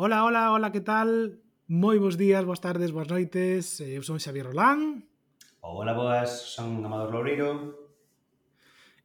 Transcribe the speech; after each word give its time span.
Hola, 0.00 0.22
hola, 0.22 0.52
hola, 0.52 0.70
que 0.70 0.80
tal? 0.80 1.42
Moi 1.66 1.98
bons 1.98 2.14
días, 2.14 2.46
boas 2.46 2.62
tardes, 2.62 2.94
boas 2.94 3.10
noites. 3.10 3.82
Eh, 3.82 3.98
eu 3.98 4.06
son 4.06 4.22
Xavier 4.22 4.46
Rolán. 4.46 5.02
Hola, 5.58 5.90
boas, 5.90 6.54
son 6.54 6.86
Amador 6.86 7.10
Loureiro. 7.10 7.74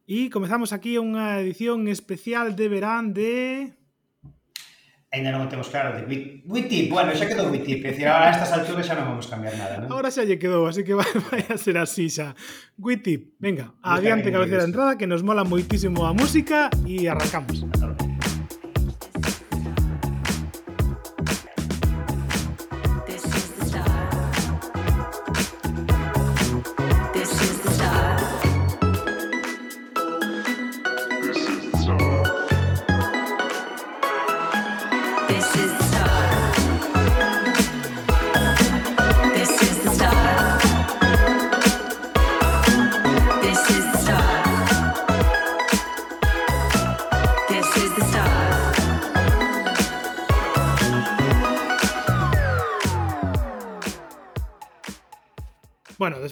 E 0.05 0.29
comezamos 0.29 0.69
aquí 0.69 1.01
unha 1.01 1.41
edición 1.41 1.89
especial 1.89 2.53
de 2.53 2.69
verán 2.69 3.09
de... 3.09 3.73
Ainda 5.09 5.33
non 5.33 5.49
temos 5.49 5.73
claro 5.73 5.97
de 5.97 6.05
Witip. 6.45 6.93
Bueno, 6.93 7.09
xa 7.17 7.25
quedou 7.25 7.49
Witip. 7.49 7.81
É 7.81 7.89
dicir, 7.89 8.05
ahora 8.05 8.29
a 8.29 8.33
estas 8.37 8.53
alturas 8.53 8.85
xa 8.85 8.93
non 8.93 9.17
vamos 9.17 9.25
cambiar 9.25 9.57
nada, 9.57 9.81
non? 9.81 9.89
Ahora 9.89 10.13
xa 10.13 10.21
lle 10.21 10.37
quedou, 10.37 10.69
así 10.69 10.85
que 10.85 10.93
vai, 11.01 11.09
vai 11.09 11.41
a 11.41 11.57
ser 11.57 11.73
así 11.81 12.05
xa. 12.05 12.37
Witip, 12.77 13.33
venga, 13.41 13.73
adiante 13.81 14.29
cabecera 14.29 14.69
entrada 14.69 14.93
que 14.93 15.09
nos 15.09 15.25
mola 15.25 15.41
moitísimo 15.41 16.05
a 16.05 16.13
música 16.13 16.69
e 16.85 17.09
arrancamos. 17.09 17.65
Arrancamos. 17.65 17.82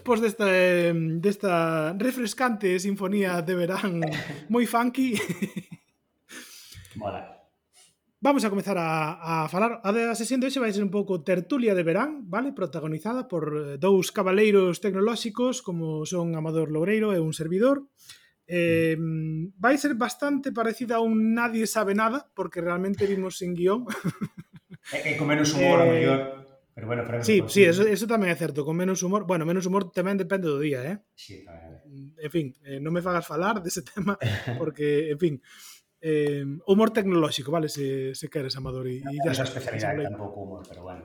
despois 0.02 0.18
desta, 0.18 0.50
desta 1.22 1.94
refrescante 1.94 2.82
sinfonía 2.82 3.46
de 3.46 3.54
verán 3.54 4.02
moi 4.54 4.66
funky 4.66 5.14
Mola. 6.98 7.38
Vamos 8.22 8.46
a 8.46 8.50
comezar 8.50 8.78
a, 8.78 9.46
a 9.46 9.50
falar 9.50 9.78
a 9.86 9.90
da 9.94 10.18
sesión 10.18 10.42
de 10.42 10.50
hoxe 10.50 10.58
vai 10.58 10.74
ser 10.74 10.82
un 10.82 10.90
pouco 10.90 11.22
tertulia 11.22 11.78
de 11.78 11.86
verán 11.86 12.26
vale 12.26 12.50
protagonizada 12.50 13.30
por 13.30 13.54
eh, 13.54 13.78
dous 13.78 14.10
cabaleiros 14.10 14.82
tecnolóxicos 14.82 15.62
como 15.62 16.02
son 16.10 16.34
Amador 16.34 16.74
Loureiro 16.74 17.14
e 17.14 17.22
un 17.22 17.38
servidor 17.38 17.86
Eh, 18.54 18.98
vai 19.56 19.78
ser 19.80 19.96
bastante 19.96 20.52
parecida 20.52 21.00
a 21.00 21.00
un 21.00 21.32
Nadie 21.32 21.64
sabe 21.64 21.96
nada, 21.96 22.28
porque 22.36 22.60
realmente 22.60 23.08
vimos 23.08 23.38
sin 23.38 23.56
guión. 23.56 23.88
É, 24.92 25.14
é 25.14 25.16
con 25.16 25.30
menos 25.30 25.54
humor, 25.56 25.80
eh, 25.80 25.88
mellor. 25.88 26.41
Pero 26.74 26.88
bueno, 26.88 27.04
pero 27.06 27.24
sí, 27.24 27.44
sí, 27.48 27.64
eso, 27.64 27.84
eso 27.84 28.08
tamén 28.08 28.32
é 28.32 28.38
certo, 28.40 28.64
con 28.64 28.80
menos 28.80 29.04
humor, 29.04 29.28
bueno, 29.28 29.44
menos 29.44 29.68
humor 29.68 29.92
tamén 29.92 30.16
depende 30.16 30.48
do 30.48 30.56
día, 30.56 30.80
eh? 30.88 30.98
Sí, 31.20 31.44
tamén. 31.44 32.16
En 32.16 32.32
fin, 32.32 32.56
eh, 32.64 32.80
non 32.80 32.96
me 32.96 33.04
fagas 33.04 33.28
falar 33.28 33.60
dese 33.60 33.84
tema 33.92 34.16
porque, 34.56 35.12
en 35.12 35.20
fin, 35.20 35.34
eh, 36.00 36.48
humor 36.68 36.96
tecnolóxico, 36.96 37.52
vale, 37.52 37.68
se, 37.68 38.16
se 38.16 38.28
queres, 38.32 38.56
Amador, 38.56 38.88
e, 38.88 39.04
no, 39.04 39.12
esa 39.28 39.44
especialidade 39.44 40.08
tampouco 40.08 40.48
humor, 40.48 40.64
pero 40.64 40.88
bueno. 40.88 41.04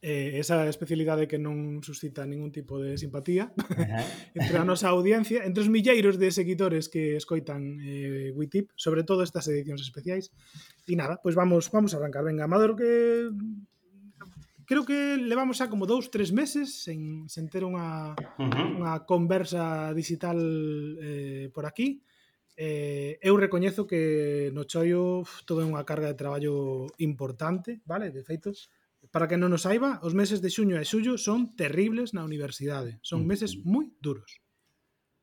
Eh, 0.00 0.40
esa 0.40 0.66
especialidade 0.66 1.28
que 1.28 1.38
non 1.38 1.78
suscita 1.84 2.24
ningún 2.24 2.50
tipo 2.50 2.80
de 2.80 2.96
simpatía 2.96 3.52
entre 4.34 4.56
a 4.56 4.64
nosa 4.64 4.88
audiencia, 4.90 5.44
entre 5.44 5.62
os 5.62 5.70
milleiros 5.70 6.16
de 6.16 6.32
seguidores 6.32 6.88
que 6.88 7.14
escoitan 7.14 7.78
eh, 7.84 8.32
Witip, 8.32 8.72
sobre 8.74 9.04
todo 9.04 9.22
estas 9.22 9.46
edicións 9.46 9.84
especiais. 9.84 10.32
E 10.88 10.96
nada, 10.96 11.20
pois 11.20 11.36
pues 11.36 11.38
vamos 11.38 11.70
vamos 11.70 11.92
a 11.92 12.00
arrancar. 12.00 12.24
Venga, 12.24 12.48
Amador, 12.48 12.74
que 12.74 13.30
creo 14.72 14.88
que 14.88 15.20
levamos 15.20 15.60
xa 15.60 15.68
como 15.68 15.84
dous, 15.84 16.08
tres 16.08 16.32
meses 16.32 16.80
sen, 16.80 17.28
sen 17.28 17.52
ter 17.52 17.60
unha, 17.60 18.16
uh 18.16 18.48
-huh. 18.48 18.80
unha 18.80 19.04
conversa 19.04 19.92
digital 19.92 20.40
eh, 20.96 21.52
por 21.52 21.68
aquí. 21.68 22.00
Eh, 22.56 23.20
eu 23.20 23.36
recoñezo 23.36 23.84
que 23.84 24.48
no 24.56 24.64
choio 24.64 25.28
todo 25.44 25.60
é 25.60 25.68
unha 25.68 25.84
carga 25.84 26.08
de 26.08 26.16
traballo 26.16 26.88
importante, 27.04 27.84
vale? 27.84 28.08
De 28.08 28.24
feito, 28.24 28.56
para 29.12 29.28
que 29.28 29.36
non 29.36 29.52
nos 29.52 29.68
saiba, 29.68 30.00
os 30.00 30.16
meses 30.16 30.40
de 30.40 30.48
xuño 30.48 30.80
e 30.80 30.88
xullo 30.88 31.20
son 31.20 31.52
terribles 31.52 32.16
na 32.16 32.24
universidade. 32.24 32.96
Son 33.04 33.28
meses 33.28 33.60
moi 33.68 33.92
duros. 34.00 34.40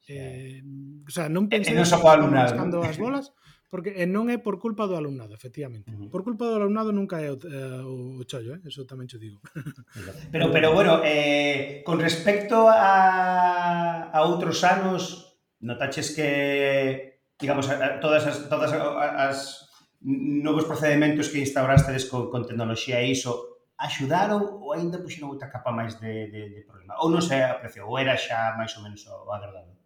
Eh, 0.05 0.61
o 1.05 1.09
sea, 1.09 1.25
non 1.25 1.49
pensei 1.49 1.73
eh, 1.73 1.79
no 1.81 1.89
so 1.89 1.97
alumnado. 2.05 2.85
as 2.85 3.01
bolas, 3.01 3.33
Porque 3.69 3.94
e 3.94 4.09
non 4.09 4.34
é 4.34 4.41
por 4.41 4.57
culpa 4.57 4.90
do 4.90 4.97
alumnado, 4.97 5.38
efectivamente. 5.38 5.94
Uh 5.94 6.09
-huh. 6.09 6.09
Por 6.09 6.25
culpa 6.25 6.50
do 6.50 6.57
alumnado 6.57 6.90
nunca 6.90 7.22
é 7.22 7.30
o, 7.30 7.38
eh, 7.38 7.85
o 7.85 8.25
chollo, 8.25 8.57
eh? 8.57 8.62
eso 8.66 8.90
tamén 8.90 9.06
te 9.06 9.22
digo. 9.22 9.38
pero, 10.34 10.50
pero 10.50 10.74
bueno, 10.74 11.06
eh, 11.06 11.85
con 11.85 12.02
respecto 12.02 12.66
a, 12.66 14.09
a 14.09 14.19
outros 14.25 14.66
anos, 14.66 15.38
notaches 15.62 16.18
que, 16.18 17.22
digamos, 17.38 17.69
a, 17.69 17.78
a, 17.78 17.88
todas 18.02 18.25
as, 18.25 18.50
todas 18.50 18.74
as 18.74 19.69
novos 20.01 20.66
procedementos 20.66 21.30
que 21.30 21.38
instaurastes 21.38 22.09
con, 22.09 22.34
con 22.34 22.50
tecnoloxía 22.50 23.06
e 23.06 23.13
iso, 23.13 23.62
axudaron 23.80 24.59
ou 24.59 24.75
aínda 24.75 25.00
puxeron 25.00 25.31
outra 25.31 25.47
capa 25.47 25.72
máis 25.72 25.96
de, 26.03 26.28
de, 26.28 26.41
de 26.51 26.62
problema? 26.68 27.00
Ou 27.00 27.07
non 27.07 27.24
se 27.24 27.40
apreciou, 27.40 27.88
ou 27.88 27.96
era 27.96 28.19
xa 28.19 28.59
máis 28.59 28.75
ou 28.75 28.84
menos 28.84 29.07
o 29.07 29.31
agradable? 29.31 29.78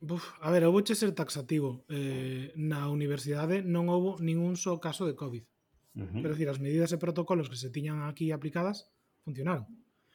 Buf, 0.00 0.32
a 0.40 0.50
ver, 0.50 0.62
eu 0.64 0.72
vouche 0.72 0.96
ser 0.96 1.12
taxativo. 1.12 1.84
Eh, 1.92 2.56
na 2.56 2.88
universidade 2.88 3.60
non 3.60 3.92
houbo 3.92 4.16
ningún 4.16 4.56
só 4.56 4.80
caso 4.80 5.04
de 5.04 5.12
COVID. 5.12 5.44
Uh 5.44 6.08
-huh. 6.08 6.20
Pero, 6.24 6.32
decir, 6.32 6.48
as 6.48 6.56
medidas 6.56 6.96
e 6.96 7.02
protocolos 7.04 7.52
que 7.52 7.60
se 7.60 7.68
tiñan 7.68 8.08
aquí 8.08 8.32
aplicadas 8.32 8.88
funcionaron. 9.20 9.68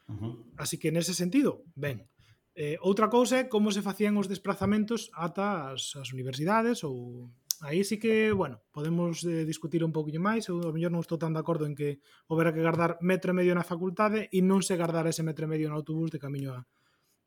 Uh 0.09 0.17
-huh. 0.17 0.33
Así 0.57 0.81
que, 0.81 0.89
nese 0.89 1.13
sentido, 1.13 1.61
ben. 1.77 2.09
Eh, 2.57 2.81
outra 2.81 3.13
cousa 3.13 3.45
é 3.45 3.45
como 3.45 3.69
se 3.69 3.85
facían 3.85 4.17
os 4.17 4.25
desplazamentos 4.25 5.13
ata 5.13 5.69
as, 5.69 5.93
as 6.01 6.09
universidades 6.17 6.81
ou... 6.81 7.29
Aí 7.61 7.85
sí 7.85 7.95
que, 8.01 8.33
bueno, 8.33 8.65
podemos 8.73 9.23
eh, 9.23 9.45
discutir 9.45 9.85
un 9.85 9.93
pouquinho 9.93 10.19
máis. 10.19 10.49
Eu, 10.49 10.65
ao 10.65 10.73
mellor, 10.73 10.91
non 10.91 11.05
estou 11.05 11.21
tan 11.21 11.31
de 11.31 11.41
acordo 11.45 11.69
en 11.69 11.77
que 11.77 12.01
houbera 12.25 12.51
que 12.51 12.65
gardar 12.65 12.97
metro 13.05 13.31
e 13.31 13.37
medio 13.37 13.53
na 13.53 13.63
facultade 13.63 14.33
e 14.33 14.41
non 14.41 14.65
se 14.65 14.73
guardar 14.81 15.05
ese 15.05 15.21
metro 15.21 15.45
e 15.45 15.51
medio 15.53 15.69
no 15.69 15.77
autobús 15.77 16.09
de 16.09 16.17
camiño 16.17 16.57
a, 16.57 16.65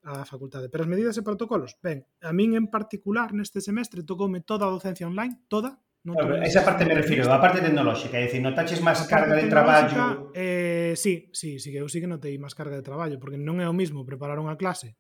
a 0.09 0.25
facultade. 0.25 0.73
Pero 0.73 0.89
as 0.89 0.91
medidas 0.91 1.21
e 1.21 1.23
protocolos, 1.23 1.77
ben, 1.85 2.09
a 2.25 2.33
min 2.33 2.57
en 2.57 2.73
particular 2.73 3.37
neste 3.37 3.61
semestre 3.61 4.01
tocoume 4.09 4.41
toda 4.41 4.65
a 4.65 4.73
docencia 4.73 5.05
online, 5.05 5.45
toda, 5.53 5.77
Non 6.07 6.15
claro, 6.15 6.39
esa 6.41 6.63
parte 6.63 6.87
me 6.87 6.95
refiro, 6.95 7.27
a 7.27 7.43
parte 7.43 7.59
tecnolóxica, 7.59 8.17
é 8.17 8.31
dicir, 8.31 8.39
notaches 8.39 8.79
máis 8.81 9.03
carga 9.11 9.35
de 9.35 9.51
traballo? 9.51 10.31
Eh, 10.31 10.95
sí, 10.95 11.29
sí, 11.35 11.59
sí 11.59 11.75
que 11.75 11.83
eu 11.83 11.91
sí 11.91 11.99
que 11.99 12.09
notei 12.09 12.39
máis 12.39 12.55
carga 12.55 12.79
de 12.79 12.87
traballo, 12.87 13.19
porque 13.19 13.37
non 13.37 13.59
é 13.59 13.67
o 13.67 13.75
mismo 13.75 14.07
preparar 14.07 14.39
unha 14.39 14.55
clase 14.55 14.95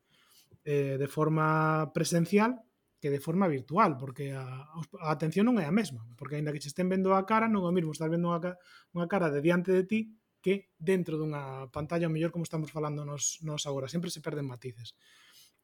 eh, 0.67 0.99
de 0.99 1.09
forma 1.09 1.89
presencial 1.95 2.61
que 2.99 3.15
de 3.15 3.23
forma 3.23 3.47
virtual, 3.47 3.95
porque 3.97 4.35
a, 4.35 4.43
a 4.43 5.09
atención 5.15 5.47
non 5.47 5.63
é 5.63 5.71
a 5.71 5.73
mesma, 5.73 6.03
porque 6.19 6.35
aínda 6.35 6.51
que 6.51 6.59
che 6.59 6.67
estén 6.67 6.91
vendo 6.91 7.15
a 7.15 7.23
cara, 7.23 7.47
non 7.47 7.63
é 7.63 7.71
o 7.71 7.77
mismo 7.77 7.95
estar 7.95 8.11
vendo 8.11 8.35
unha, 8.35 8.59
unha 8.91 9.07
cara 9.07 9.31
de 9.31 9.39
diante 9.39 9.71
de 9.71 9.87
ti 9.87 10.18
que 10.41 10.71
dentro 10.79 11.19
dunha 11.19 11.67
pantalla, 11.75 12.07
o 12.07 12.15
mellor 12.15 12.31
como 12.31 12.47
estamos 12.47 12.71
falando 12.71 13.05
nos, 13.05 13.43
nos 13.43 13.67
agora, 13.67 13.91
sempre 13.91 14.11
se 14.11 14.23
perden 14.23 14.47
matices. 14.47 14.95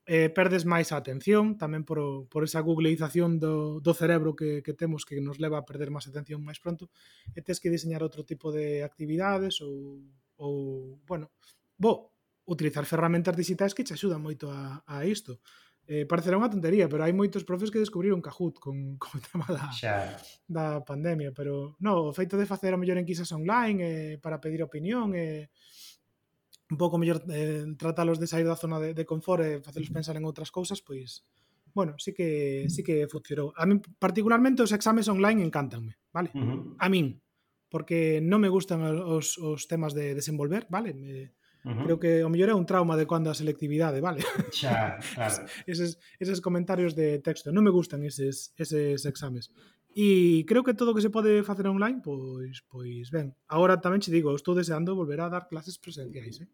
Eh, 0.05 0.29
perdes 0.29 0.69
máis 0.69 0.93
a 0.93 1.01
atención, 1.01 1.57
tamén 1.57 1.81
por, 1.89 2.29
por 2.29 2.45
esa 2.45 2.61
googleización 2.61 3.41
do, 3.41 3.81
do 3.81 3.93
cerebro 3.97 4.37
que, 4.37 4.61
que 4.61 4.77
temos 4.77 5.09
que 5.09 5.17
nos 5.25 5.41
leva 5.41 5.57
a 5.57 5.65
perder 5.65 5.89
máis 5.89 6.05
atención 6.05 6.45
máis 6.45 6.61
pronto, 6.61 6.93
e 7.33 7.41
tes 7.41 7.57
que 7.57 7.73
diseñar 7.73 8.05
outro 8.05 8.21
tipo 8.21 8.53
de 8.53 8.85
actividades 8.85 9.65
ou, 9.65 10.05
ou 10.37 11.01
bueno, 11.09 11.33
bo, 11.81 12.13
utilizar 12.45 12.85
ferramentas 12.85 13.33
digitais 13.33 13.73
que 13.73 13.81
te 13.81 13.97
axudan 13.97 14.21
moito 14.21 14.53
a, 14.53 14.85
a 14.85 15.09
isto. 15.09 15.41
Eh, 15.85 16.09
parecerá 16.09 16.41
unha 16.41 16.49
tontería, 16.49 16.89
pero 16.89 17.05
hai 17.05 17.13
moitos 17.13 17.45
profes 17.45 17.69
que 17.69 17.77
descubriron 17.77 18.25
Kahoot 18.25 18.57
con, 18.57 18.97
con 19.03 19.21
o 19.21 19.25
tema 19.25 19.49
da, 19.53 19.69
xa. 19.69 20.17
da 20.49 20.81
pandemia, 20.81 21.37
pero 21.37 21.77
no, 21.85 22.09
o 22.09 22.17
feito 22.17 22.41
de 22.41 22.49
facer 22.49 22.73
a 22.73 22.81
mellor 22.81 22.97
enquisas 22.97 23.29
online 23.37 23.79
eh, 23.85 24.15
para 24.17 24.41
pedir 24.41 24.65
opinión 24.65 25.13
e 25.13 25.45
eh, 25.45 26.73
un 26.73 26.81
pouco 26.81 26.97
mellor 26.97 27.21
eh, 27.29 27.69
tratalos 27.77 28.17
de 28.17 28.25
sair 28.25 28.49
da 28.49 28.57
zona 28.57 28.81
de, 28.81 28.97
de 28.97 29.05
confort 29.05 29.45
e 29.45 29.61
eh, 29.61 29.61
facelos 29.61 29.93
pensar 29.93 30.17
en 30.17 30.25
outras 30.25 30.49
cousas, 30.49 30.81
pois 30.81 31.29
bueno, 31.77 31.99
sí 31.99 32.15
que 32.15 32.65
sí 32.71 32.81
que 32.81 33.05
funcionou. 33.11 33.53
A 33.53 33.69
min 33.69 33.85
particularmente 34.01 34.65
os 34.65 34.73
exames 34.73 35.11
online 35.13 35.45
encantanme, 35.45 36.01
vale? 36.15 36.33
Uh 36.33 36.41
-huh. 36.41 36.61
A 36.81 36.89
min, 36.89 37.21
porque 37.69 38.25
non 38.25 38.41
me 38.41 38.49
gustan 38.49 38.81
os, 38.87 39.37
os 39.37 39.69
temas 39.69 39.93
de 39.93 40.17
desenvolver, 40.17 40.65
vale? 40.71 40.97
Me, 40.97 41.35
Uh 41.65 41.73
-huh. 41.73 41.85
Creo 41.85 41.99
que 41.99 42.13
o 42.21 42.29
mellor 42.29 42.53
é 42.53 42.55
un 42.55 42.69
trauma 42.69 42.93
de 42.95 43.09
cando 43.09 43.33
a 43.33 43.35
selectividade, 43.35 44.05
vale? 44.05 44.21
Xa, 44.53 45.01
claro. 45.17 45.49
eses, 45.65 45.97
eses 46.21 46.45
comentarios 46.45 46.93
de 46.93 47.19
texto, 47.25 47.49
non 47.57 47.65
me 47.65 47.73
gustan 47.73 48.05
eses, 48.05 48.53
eses 48.61 49.09
exames. 49.09 49.49
E 49.97 50.45
creo 50.45 50.67
que 50.67 50.77
todo 50.77 50.93
o 50.93 50.95
que 50.95 51.01
se 51.01 51.09
pode 51.09 51.41
facer 51.47 51.65
online, 51.71 52.05
pois 52.05 52.61
pois 52.69 53.09
ben. 53.09 53.33
Agora 53.49 53.81
tamén 53.81 54.05
che 54.05 54.13
digo, 54.13 54.37
estou 54.37 54.53
deseando 54.53 54.93
volver 54.93 55.25
a 55.25 55.33
dar 55.33 55.49
clases 55.49 55.81
presenciais, 55.81 56.45
eh? 56.45 56.49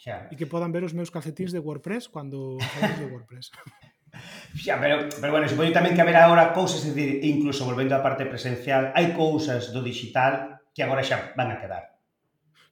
Xa. 0.00 0.32
E 0.32 0.34
que 0.40 0.48
podan 0.48 0.72
ver 0.72 0.88
os 0.88 0.96
meus 0.96 1.12
calcetins 1.12 1.52
de 1.52 1.60
WordPress 1.60 2.08
cando 2.08 2.56
falamos 2.56 2.98
de 3.04 3.10
WordPress. 3.12 3.52
Xa, 4.64 4.80
pero, 4.80 5.08
pero 5.20 5.32
bueno, 5.32 5.48
supoño 5.48 5.76
tamén 5.76 5.92
que 5.92 6.02
haberá 6.04 6.24
agora 6.24 6.52
cousas, 6.56 6.84
é 6.84 6.92
dicir, 6.92 7.20
incluso 7.24 7.68
volvendo 7.68 7.96
á 7.96 8.00
parte 8.00 8.24
presencial, 8.24 8.92
hai 8.96 9.12
cousas 9.12 9.72
do 9.72 9.84
digital 9.84 10.62
que 10.72 10.80
agora 10.80 11.04
xa 11.04 11.36
van 11.36 11.52
a 11.52 11.60
quedar. 11.60 11.91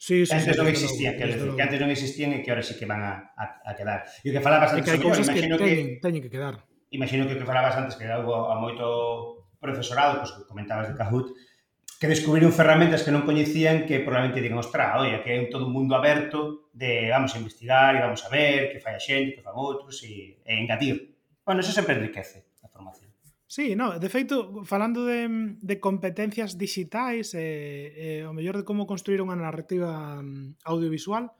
Sí, 0.00 0.24
sí, 0.24 0.32
antes 0.32 0.56
sí, 0.56 0.60
non 0.64 0.72
existían, 0.72 1.12
quero 1.12 1.28
decir, 1.36 1.52
que 1.52 1.60
antes 1.60 1.76
non 1.76 1.92
existían 1.92 2.32
e 2.32 2.40
que 2.40 2.48
ahora 2.48 2.64
sí 2.64 2.72
que 2.80 2.88
van 2.88 3.04
a, 3.04 3.36
a, 3.36 3.44
a 3.68 3.76
quedar. 3.76 4.08
E 4.24 4.28
o 4.28 4.32
que 4.32 4.40
falabas 4.40 4.72
antes, 4.72 4.88
que 4.88 4.96
hai 4.96 5.04
cousas 5.04 5.28
que, 5.28 5.44
que 5.44 6.00
teñen 6.00 6.24
que 6.24 6.32
quedar. 6.32 6.56
Imagino 6.88 7.28
que 7.28 7.36
o 7.36 7.38
que 7.38 7.44
falabas 7.44 7.76
antes, 7.76 8.00
que 8.00 8.08
algo 8.08 8.48
a 8.48 8.56
moito 8.56 9.44
profesorado, 9.60 10.24
pois 10.24 10.32
pues, 10.32 10.40
que 10.40 10.48
comentabas 10.48 10.88
de 10.88 10.96
Kahoot, 10.96 11.36
que 12.00 12.08
descubriron 12.08 12.48
ferramentas 12.48 13.04
que 13.04 13.12
non 13.12 13.28
coñecían 13.28 13.84
que 13.84 14.00
probablemente 14.00 14.40
digan, 14.40 14.56
ostra, 14.56 14.96
oi, 14.96 15.20
que 15.20 15.36
é 15.36 15.38
todo 15.52 15.68
un 15.68 15.76
mundo 15.76 15.92
aberto 15.92 16.72
de 16.72 17.12
vamos 17.12 17.36
a 17.36 17.40
investigar 17.44 17.92
e 17.92 18.00
vamos 18.00 18.24
a 18.24 18.32
ver 18.32 18.72
que 18.72 18.80
fai 18.80 18.96
a 18.96 19.04
xente, 19.04 19.36
que 19.36 19.44
fan 19.44 19.52
outros 19.52 20.00
e, 20.08 20.40
e 20.40 20.52
engadir. 20.56 21.12
Bueno, 21.44 21.60
eso 21.60 21.76
sempre 21.76 22.00
enriquece 22.00 22.48
a 22.64 22.72
formación. 22.72 23.09
Sí, 23.50 23.74
no, 23.74 23.98
de 23.98 24.08
feito, 24.08 24.62
falando 24.64 25.04
de, 25.10 25.26
de 25.58 25.80
competencias 25.80 26.54
digitais 26.56 27.34
e, 27.34 27.42
eh, 27.42 28.22
eh, 28.22 28.30
o 28.30 28.30
mellor 28.30 28.54
de 28.54 28.62
como 28.62 28.86
construir 28.86 29.18
unha 29.18 29.34
narrativa 29.34 30.22
mm, 30.22 30.62
audiovisual, 30.62 31.34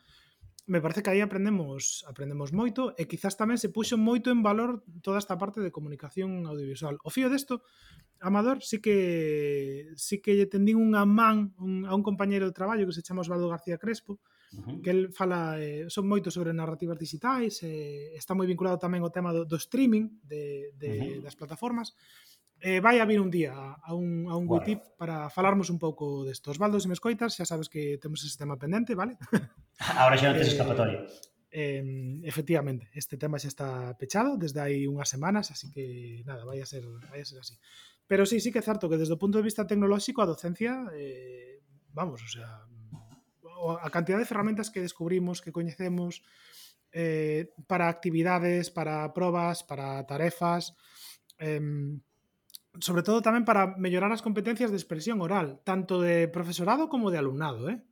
me 0.67 0.83
parece 0.83 1.07
que 1.07 1.15
aí 1.15 1.23
aprendemos 1.23 2.03
aprendemos 2.11 2.51
moito 2.51 2.99
e 2.99 3.07
quizás 3.07 3.39
tamén 3.39 3.63
se 3.63 3.71
puxo 3.71 3.95
moito 3.95 4.35
en 4.35 4.43
valor 4.43 4.83
toda 5.07 5.23
esta 5.23 5.39
parte 5.39 5.63
de 5.63 5.71
comunicación 5.71 6.51
audiovisual. 6.51 6.99
O 7.07 7.15
fío 7.15 7.31
desto, 7.31 7.63
Amador, 8.19 8.59
sí 8.67 8.83
que 8.83 9.95
sí 9.95 10.19
que 10.19 10.35
lle 10.35 10.51
tendín 10.51 10.83
unha 10.83 11.07
man 11.07 11.55
un, 11.63 11.87
a 11.87 11.95
un 11.95 12.03
compañeiro 12.03 12.51
de 12.51 12.59
traballo 12.59 12.91
que 12.91 12.97
se 12.99 13.07
chama 13.07 13.23
Osvaldo 13.23 13.47
García 13.47 13.79
Crespo, 13.79 14.19
-huh. 14.59 14.83
que 14.83 14.91
el 14.91 15.13
fala 15.13 15.61
eh, 15.63 15.87
son 15.87 16.11
moito 16.11 16.31
sobre 16.31 16.51
narrativas 16.51 16.99
digitais, 16.99 17.63
eh, 17.63 18.11
está 18.19 18.35
moi 18.35 18.47
vinculado 18.51 18.83
tamén 18.83 19.03
ao 19.03 19.15
tema 19.15 19.31
do, 19.31 19.47
do 19.47 19.57
streaming 19.57 20.11
de, 20.27 20.75
de, 20.75 20.91
uh 20.91 20.99
-huh. 20.99 21.23
das 21.23 21.39
plataformas. 21.39 21.95
Eh, 22.61 22.81
vai 22.85 23.01
a 23.01 23.09
vir 23.09 23.25
un 23.25 23.33
día 23.33 23.57
a 23.57 23.95
un, 23.97 24.29
a 24.29 24.37
un 24.37 24.45
bueno. 24.45 24.61
WITIP 24.61 25.01
para 25.01 25.33
falarmos 25.33 25.73
un 25.73 25.79
pouco 25.81 26.29
desto. 26.29 26.53
Osvaldo, 26.53 26.77
se 26.77 26.89
me 26.89 26.97
escoitas, 26.99 27.33
xa 27.33 27.49
sabes 27.49 27.73
que 27.73 27.97
temos 27.97 28.21
ese 28.21 28.37
tema 28.37 28.61
pendente, 28.61 28.93
vale? 28.93 29.17
Ahora 29.97 30.21
xa 30.21 30.29
non 30.29 30.37
tes 30.37 30.51
eh, 30.51 30.53
escapatoria. 30.53 31.01
Eh, 31.49 31.81
eh, 31.81 32.21
efectivamente, 32.29 32.93
este 32.93 33.17
tema 33.17 33.41
xa 33.41 33.49
está 33.49 33.69
pechado 33.97 34.37
desde 34.37 34.61
hai 34.61 34.85
unhas 34.85 35.09
semanas, 35.09 35.49
así 35.49 35.73
que 35.73 36.21
nada, 36.29 36.45
vai 36.45 36.61
a 36.61 36.69
ser, 36.69 36.85
vai 37.09 37.25
a 37.25 37.27
ser 37.27 37.41
así. 37.41 37.57
Pero 38.05 38.29
sí, 38.29 38.45
sí 38.45 38.53
que 38.53 38.61
é 38.61 38.67
certo 38.67 38.93
que 38.93 39.01
desde 39.01 39.17
o 39.17 39.23
punto 39.23 39.41
de 39.41 39.47
vista 39.47 39.65
tecnolóxico 39.65 40.21
a 40.21 40.29
docencia 40.29 40.85
eh, 40.93 41.65
vamos, 41.97 42.21
o 42.21 42.29
sea, 42.29 42.69
a 43.81 43.89
cantidad 43.91 44.19
de 44.19 44.29
ferramentas 44.29 44.71
que 44.71 44.81
descubrimos, 44.81 45.43
que 45.43 45.53
coñecemos, 45.53 46.23
eh, 46.93 47.53
para 47.67 47.89
actividades, 47.89 48.71
para 48.71 49.13
probas, 49.15 49.63
para 49.63 50.07
tarefas, 50.07 50.75
em, 51.39 52.03
sobre 52.79 53.03
todo 53.03 53.23
tamén 53.23 53.43
para 53.43 53.75
mellorar 53.79 54.15
as 54.15 54.23
competencias 54.23 54.71
de 54.71 54.79
expresión 54.79 55.19
oral, 55.19 55.59
tanto 55.67 55.99
de 55.99 56.31
profesorado 56.31 56.87
como 56.87 57.11
de 57.11 57.19
alumnado, 57.19 57.67
eh? 57.67 57.83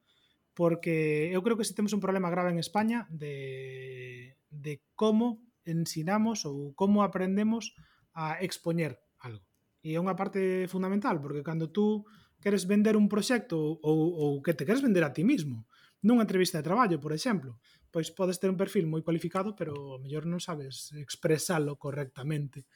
porque 0.55 1.31
eu 1.31 1.43
creo 1.43 1.55
que 1.55 1.67
si 1.67 1.75
temos 1.75 1.95
un 1.95 2.03
problema 2.03 2.31
grave 2.31 2.51
en 2.51 2.59
España 2.59 3.07
de, 3.11 4.35
de 4.51 4.83
como 4.99 5.43
ensinamos 5.63 6.43
ou 6.43 6.75
como 6.75 7.07
aprendemos 7.07 7.79
a 8.15 8.43
expoñer 8.43 8.99
algo. 9.23 9.47
E 9.87 9.95
é 9.95 10.03
unha 10.03 10.19
parte 10.19 10.67
fundamental, 10.67 11.23
porque 11.23 11.47
cando 11.47 11.71
tú 11.71 12.07
queres 12.43 12.67
vender 12.67 12.95
un 12.97 13.11
proxecto 13.11 13.59
ou, 13.59 13.99
ou 14.15 14.31
que 14.43 14.55
te 14.55 14.67
queres 14.67 14.83
vender 14.83 15.05
a 15.05 15.15
ti 15.15 15.23
mismo 15.23 15.67
nunha 16.03 16.23
entrevista 16.23 16.59
de 16.59 16.67
traballo, 16.67 17.03
por 17.03 17.13
exemplo 17.13 17.59
pois 17.91 18.13
podes 18.13 18.39
ter 18.39 18.53
un 18.53 18.61
perfil 18.61 18.87
moi 18.87 19.03
cualificado 19.03 19.57
pero 19.59 19.99
ao 19.99 20.03
mellor 20.03 20.25
non 20.29 20.39
sabes 20.39 20.95
expresalo 20.95 21.75
correctamente 21.81 22.69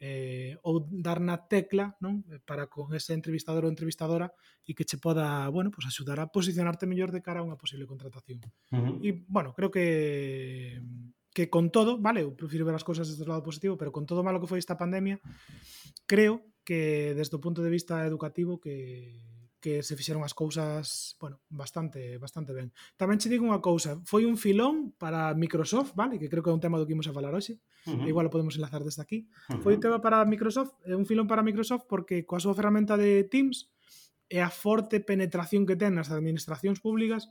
eh, 0.00 0.54
ou 0.62 0.86
dar 0.86 1.18
na 1.18 1.36
tecla 1.50 1.98
non 1.98 2.22
para 2.46 2.70
con 2.70 2.94
ese 2.94 3.18
entrevistador 3.18 3.66
ou 3.66 3.72
entrevistadora 3.72 4.30
e 4.62 4.72
que 4.74 4.86
che 4.86 4.98
poda, 5.02 5.50
bueno, 5.50 5.74
pues 5.74 5.90
axudar 5.90 6.22
a 6.22 6.30
posicionarte 6.30 6.86
mellor 6.86 7.10
de 7.10 7.22
cara 7.22 7.42
a 7.42 7.46
unha 7.46 7.58
posible 7.58 7.88
contratación. 7.90 8.38
Uh 8.70 8.78
-huh. 8.78 8.96
E, 9.02 9.26
bueno, 9.26 9.50
creo 9.58 9.70
que 9.74 10.78
que 11.34 11.50
con 11.50 11.70
todo, 11.70 12.02
vale, 12.02 12.26
eu 12.26 12.34
prefiro 12.34 12.66
ver 12.66 12.74
as 12.74 12.86
cousas 12.86 13.06
desde 13.06 13.22
o 13.22 13.30
lado 13.30 13.46
positivo, 13.46 13.78
pero 13.78 13.94
con 13.94 14.06
todo 14.06 14.26
malo 14.26 14.42
que 14.42 14.50
foi 14.50 14.58
esta 14.58 14.78
pandemia, 14.78 15.22
creo 16.06 16.46
que 16.68 17.16
desde 17.16 17.32
o 17.32 17.40
punto 17.40 17.64
de 17.64 17.72
vista 17.72 18.04
educativo 18.04 18.60
que 18.60 19.24
que 19.58 19.82
se 19.82 19.96
fixeron 19.96 20.22
as 20.22 20.34
cousas, 20.38 21.16
bueno, 21.18 21.40
bastante 21.50 22.18
bastante 22.18 22.54
ben. 22.54 22.70
Tamén 22.94 23.18
che 23.18 23.26
digo 23.26 23.42
unha 23.42 23.58
cousa, 23.58 23.98
foi 24.06 24.22
un 24.22 24.38
filón 24.38 24.94
para 24.94 25.34
Microsoft, 25.34 25.98
vale, 25.98 26.20
que 26.20 26.30
creo 26.30 26.44
que 26.46 26.52
é 26.52 26.54
un 26.54 26.62
tema 26.62 26.78
do 26.78 26.86
que 26.86 26.94
imos 26.94 27.10
a 27.10 27.16
falar 27.16 27.34
hoxe. 27.34 27.58
Uh 27.88 27.98
-huh. 27.98 28.06
Igual 28.06 28.30
o 28.30 28.32
podemos 28.32 28.54
enlazar 28.54 28.86
desde 28.86 29.02
aquí. 29.02 29.26
Uh 29.50 29.58
-huh. 29.58 29.62
Foi 29.66 29.72
un 29.74 29.82
tema 29.82 29.98
para 29.98 30.22
Microsoft, 30.28 30.78
é 30.86 30.94
un 30.94 31.08
filón 31.10 31.26
para 31.26 31.42
Microsoft 31.42 31.90
porque 31.90 32.22
coa 32.22 32.38
súa 32.38 32.54
ferramenta 32.54 32.94
de 32.94 33.26
Teams 33.26 33.66
e 34.30 34.38
a 34.38 34.52
forte 34.52 35.02
penetración 35.02 35.66
que 35.66 35.74
ten 35.74 35.98
nas 35.98 36.12
administracións 36.14 36.78
públicas, 36.78 37.26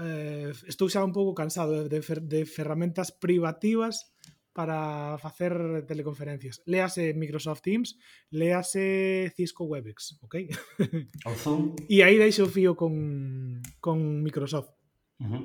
eh, 0.00 0.54
estou 0.70 0.88
xa 0.88 1.04
un 1.04 1.12
pouco 1.12 1.36
cansado 1.36 1.84
de, 1.84 2.00
fer, 2.00 2.24
de 2.24 2.48
ferramentas 2.48 3.12
privativas 3.12 4.08
para 4.58 5.16
facer 5.22 5.54
teleconferencias. 5.86 6.58
Léase 6.66 7.14
Microsoft 7.14 7.62
Teams, 7.62 7.94
léase 8.34 9.30
Cisco 9.30 9.70
WebEx, 9.70 10.18
ok? 10.18 10.34
O 11.30 11.32
Zoom. 11.38 11.78
E 11.86 12.02
aí 12.02 12.18
deixo 12.18 12.42
o 12.42 12.50
fío 12.50 12.74
con, 12.74 13.62
con 13.78 14.18
Microsoft. 14.18 14.74
Uh 15.22 15.30
-huh. 15.30 15.42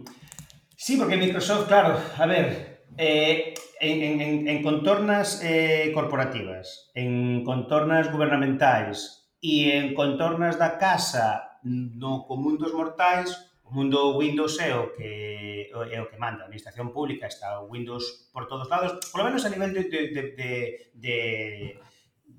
Sí, 0.74 0.98
porque 0.98 1.22
Microsoft, 1.22 1.70
claro, 1.70 1.94
a 1.94 2.26
ver, 2.26 2.90
eh, 2.98 3.54
en, 3.80 4.02
en, 4.02 4.48
en 4.50 4.64
contornas 4.66 5.46
eh, 5.46 5.94
corporativas, 5.94 6.90
en 6.98 7.46
contornas 7.46 8.10
gubernamentais 8.10 9.30
e 9.46 9.78
en 9.78 9.94
contornas 9.94 10.58
da 10.58 10.82
casa 10.82 11.62
no 11.62 12.26
común 12.26 12.58
dos 12.58 12.74
mortais, 12.74 13.30
mundo 13.74 14.14
Windows 14.22 14.62
é 14.62 14.72
o 14.78 14.94
que 14.94 15.74
é 15.74 16.00
o 16.00 16.08
que 16.10 16.22
manda, 16.22 16.46
a 16.46 16.48
administración 16.48 16.94
pública 16.94 17.26
está 17.26 17.58
o 17.60 17.74
Windows 17.74 18.30
por 18.30 18.46
todos 18.46 18.70
lados, 18.70 19.02
polo 19.10 19.26
menos 19.26 19.42
a 19.42 19.50
nivel 19.50 19.74
de 19.74 19.90
de 19.90 20.00
de 20.14 20.24
de 20.38 20.54
de 20.94 21.82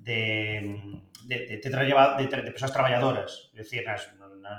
de, 0.05 0.15
de, 1.25 1.37
de, 1.49 1.57
de, 1.57 1.69
traba, 1.69 2.15
de, 2.15 2.27
de 2.29 2.51
persoas 2.53 2.71
traballadoras, 2.71 3.51
é 3.57 3.65
dicir, 3.65 3.83
nas, 3.83 4.05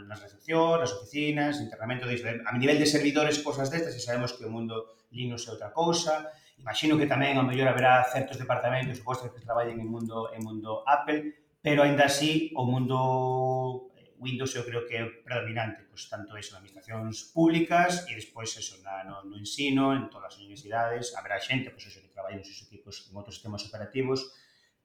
nas 0.04 0.20
recepcións, 0.20 0.82
nas 0.82 0.92
oficinas, 0.92 1.62
internamento 1.62 2.04
de 2.10 2.18
a 2.18 2.52
nivel 2.58 2.76
de 2.76 2.86
servidores, 2.86 3.38
cousas 3.38 3.70
destas, 3.70 3.94
e 3.94 4.02
sabemos 4.02 4.34
que 4.34 4.44
o 4.44 4.50
mundo 4.50 4.74
Linux 5.14 5.46
é 5.46 5.54
outra 5.54 5.70
cousa, 5.70 6.28
imagino 6.58 6.98
que 6.98 7.06
tamén 7.06 7.38
ao 7.38 7.46
mellor 7.46 7.70
haberá 7.70 8.02
certos 8.10 8.36
departamentos 8.36 8.98
supostos 8.98 9.30
que 9.30 9.40
traballen 9.40 9.78
en 9.78 9.88
mundo 9.88 10.34
en 10.34 10.42
mundo 10.42 10.82
Apple, 10.84 11.38
pero 11.62 11.86
aínda 11.86 12.10
así 12.10 12.50
o 12.58 12.66
mundo 12.66 13.94
Windows 14.20 14.54
eu 14.56 14.64
creo 14.64 14.86
que 14.88 14.96
é 14.96 15.04
predominante, 15.22 15.84
pois, 15.88 16.08
tanto 16.08 16.36
eso, 16.36 16.56
administracións 16.56 17.30
públicas 17.34 18.04
e 18.08 18.16
despois 18.16 18.52
eso, 18.56 18.80
na, 18.82 19.04
no, 19.04 19.24
no 19.28 19.36
ensino, 19.36 19.92
en 19.92 20.08
todas 20.08 20.34
as 20.34 20.40
universidades, 20.40 21.12
haberá 21.14 21.36
xente, 21.40 21.68
pois, 21.68 21.84
eso, 21.84 22.00
que 22.00 22.12
traballa 22.12 22.40
nos 22.40 22.62
equipos 22.64 23.08
en 23.08 23.14
outros 23.16 23.36
sistemas 23.36 23.62
operativos, 23.68 24.32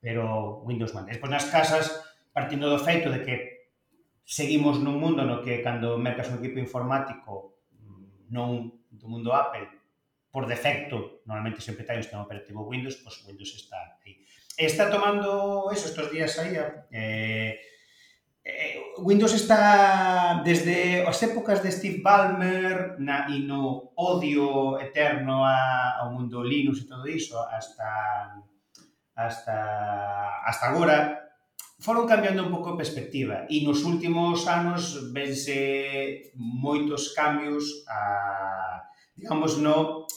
pero 0.02 0.60
Windows 0.68 0.92
manda. 0.92 1.14
Despois 1.14 1.32
nas 1.32 1.48
casas, 1.48 1.88
partindo 2.36 2.68
do 2.68 2.80
feito 2.82 3.08
de 3.08 3.24
que 3.24 3.36
seguimos 4.26 4.80
nun 4.80 5.00
mundo 5.00 5.24
no 5.24 5.44
que 5.44 5.60
cando 5.60 6.00
mercas 6.00 6.32
un 6.32 6.40
equipo 6.40 6.60
informático 6.60 7.64
mm, 7.76 8.32
non 8.32 8.80
do 8.92 9.08
mundo 9.08 9.32
Apple, 9.32 9.68
por 10.32 10.48
defecto, 10.48 11.22
normalmente 11.28 11.60
sempre 11.60 11.84
ten 11.84 12.00
o 12.00 12.04
sistema 12.04 12.24
operativo 12.24 12.64
Windows, 12.64 13.00
pois 13.04 13.20
Windows 13.28 13.52
está 13.56 14.00
aí. 14.04 14.24
Está 14.56 14.88
tomando 14.88 15.68
eso 15.72 15.92
estos 15.92 16.08
días 16.12 16.32
aí, 16.40 16.56
eh, 16.92 17.60
Eh, 18.44 18.82
Windows 18.98 19.34
está 19.34 20.42
desde 20.44 21.06
as 21.06 21.22
épocas 21.22 21.62
de 21.62 21.70
Steve 21.72 22.02
Ballmer 22.02 22.98
na, 22.98 23.30
e 23.30 23.46
no 23.46 23.94
odio 23.94 24.82
eterno 24.82 25.46
a, 25.46 26.02
ao 26.02 26.10
mundo 26.18 26.42
Linux 26.42 26.82
e 26.82 26.90
todo 26.90 27.06
iso 27.06 27.38
hasta 27.38 28.42
hasta 29.14 29.58
hasta 30.42 30.66
agora 30.74 31.22
foron 31.82 32.10
cambiando 32.10 32.42
un 32.46 32.54
pouco 32.54 32.74
a 32.74 32.80
perspectiva. 32.82 33.46
E 33.46 33.62
nos 33.62 33.86
últimos 33.86 34.50
anos 34.50 35.14
vense 35.14 36.34
moitos 36.34 37.14
cambios 37.14 37.86
a 37.86 38.82
digamos 39.14 39.62
no 39.62 40.10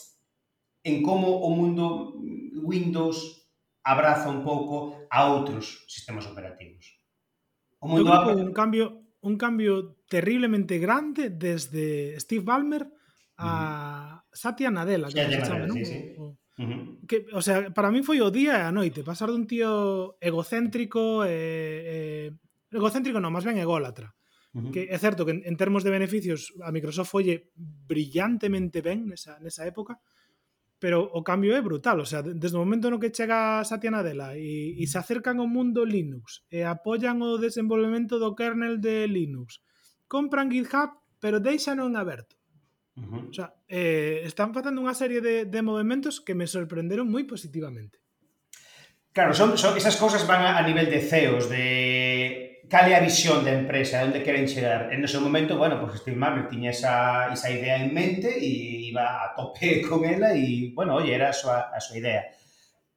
en 0.81 1.05
como 1.05 1.45
o 1.45 1.49
mundo 1.53 2.17
Windows 2.57 3.45
abraza 3.85 4.33
un 4.33 4.41
pouco 4.41 5.05
a 5.13 5.29
outros 5.29 5.85
sistemas 5.85 6.25
operativos. 6.25 6.94
O 7.85 7.87
mundo 7.87 8.09
Yo 8.09 8.23
creo 8.25 8.37
un 8.41 8.53
cambio, 8.53 8.85
un 9.21 9.37
cambio 9.37 10.01
terriblemente 10.09 10.79
grande 10.79 11.29
desde 11.29 12.19
Steve 12.19 12.43
Ballmer 12.43 12.89
a 13.37 13.45
uh 13.45 14.25
-huh. 14.25 14.33
Satya 14.33 14.71
Nadella. 14.71 15.07
Que 15.07 15.21
Satya 15.21 15.37
Nadella, 15.37 15.73
sí, 15.73 15.85
sí. 15.85 15.99
O, 16.17 16.25
uh 16.25 16.35
-huh. 16.57 17.05
que, 17.05 17.27
o 17.31 17.41
sea, 17.45 17.69
para 17.69 17.91
mí 17.93 18.01
foi 18.01 18.25
o 18.25 18.33
día 18.33 18.57
e 18.57 18.65
a 18.65 18.73
noite, 18.73 19.05
pasar 19.05 19.29
dun 19.29 19.45
tío 19.45 20.17
egocéntrico, 20.17 21.21
eh, 21.29 21.79
eh, 21.93 22.27
egocéntrico 22.73 23.21
non, 23.21 23.29
máis 23.29 23.45
ben 23.45 23.61
ególatra, 23.61 24.09
uh 24.09 24.65
-huh. 24.65 24.71
que 24.73 24.89
é 24.89 24.97
certo 24.97 25.21
que 25.29 25.37
en, 25.37 25.45
en 25.45 25.55
termos 25.61 25.85
de 25.85 25.93
beneficios 25.93 26.49
a 26.65 26.73
Microsoft 26.73 27.13
folle 27.13 27.53
brillantemente 27.85 28.81
ben 28.81 29.05
nesa, 29.05 29.37
nesa 29.45 29.61
época, 29.69 29.93
uh 29.93 30.14
pero 30.79 31.07
o 31.07 31.23
cambio 31.23 31.55
é 31.55 31.61
brutal, 31.63 32.03
o 32.03 32.07
sea, 32.07 32.21
desde 32.21 32.57
o 32.57 32.61
momento 32.61 32.91
no 32.91 32.99
que 32.99 33.13
chega 33.13 33.63
Satya 33.63 33.91
Nadella 33.91 34.35
e, 34.35 34.75
e 34.75 34.83
se 34.85 34.99
acercan 34.99 35.39
ao 35.39 35.47
mundo 35.47 35.87
Linux 35.87 36.43
e 36.51 36.67
apoian 36.67 37.23
o 37.23 37.39
desenvolvemento 37.39 38.19
do 38.19 38.35
kernel 38.35 38.83
de 38.83 39.07
Linux, 39.07 39.63
compran 40.11 40.51
GitHub, 40.51 40.99
pero 41.23 41.39
deixan 41.39 41.79
en 41.79 41.95
aberto. 41.95 42.35
Uh 42.95 43.03
-huh. 43.03 43.23
O 43.29 43.33
sea, 43.33 43.55
eh, 43.67 44.23
están 44.27 44.51
facendo 44.51 44.83
unha 44.83 44.95
serie 44.95 45.19
de, 45.19 45.47
de 45.47 45.61
movimentos 45.63 46.19
que 46.19 46.35
me 46.35 46.47
sorprenderon 46.47 47.07
moi 47.07 47.23
positivamente. 47.23 47.99
Claro, 49.15 49.31
son, 49.31 49.55
son 49.55 49.79
esas 49.79 49.95
cosas 49.95 50.27
van 50.27 50.43
a, 50.43 50.59
a 50.59 50.63
nivel 50.67 50.91
de 50.91 50.99
CEOs, 50.99 51.47
de 51.47 51.63
cal 52.75 52.91
é 52.91 52.95
a 52.99 52.99
visión 52.99 53.39
da 53.47 53.55
empresa, 53.55 54.03
onde 54.03 54.19
queren 54.19 54.51
chegar. 54.51 54.91
En 54.91 54.99
ese 54.99 55.15
momento, 55.23 55.55
bueno, 55.55 55.79
pues 55.79 56.03
Steve 56.03 56.19
Marner 56.19 56.51
tiña 56.51 56.71
esa, 56.75 57.31
esa 57.31 57.47
idea 57.47 57.79
en 57.79 57.93
mente 57.93 58.27
e 58.35 58.91
iba 58.91 59.23
a 59.23 59.31
tope 59.31 59.79
con 59.87 60.03
ela 60.03 60.35
e, 60.35 60.75
bueno, 60.75 60.99
oye, 60.99 61.15
era 61.15 61.31
a 61.31 61.33
súa, 61.33 61.71
a 61.71 61.79
súa 61.79 62.03
idea. 62.03 62.35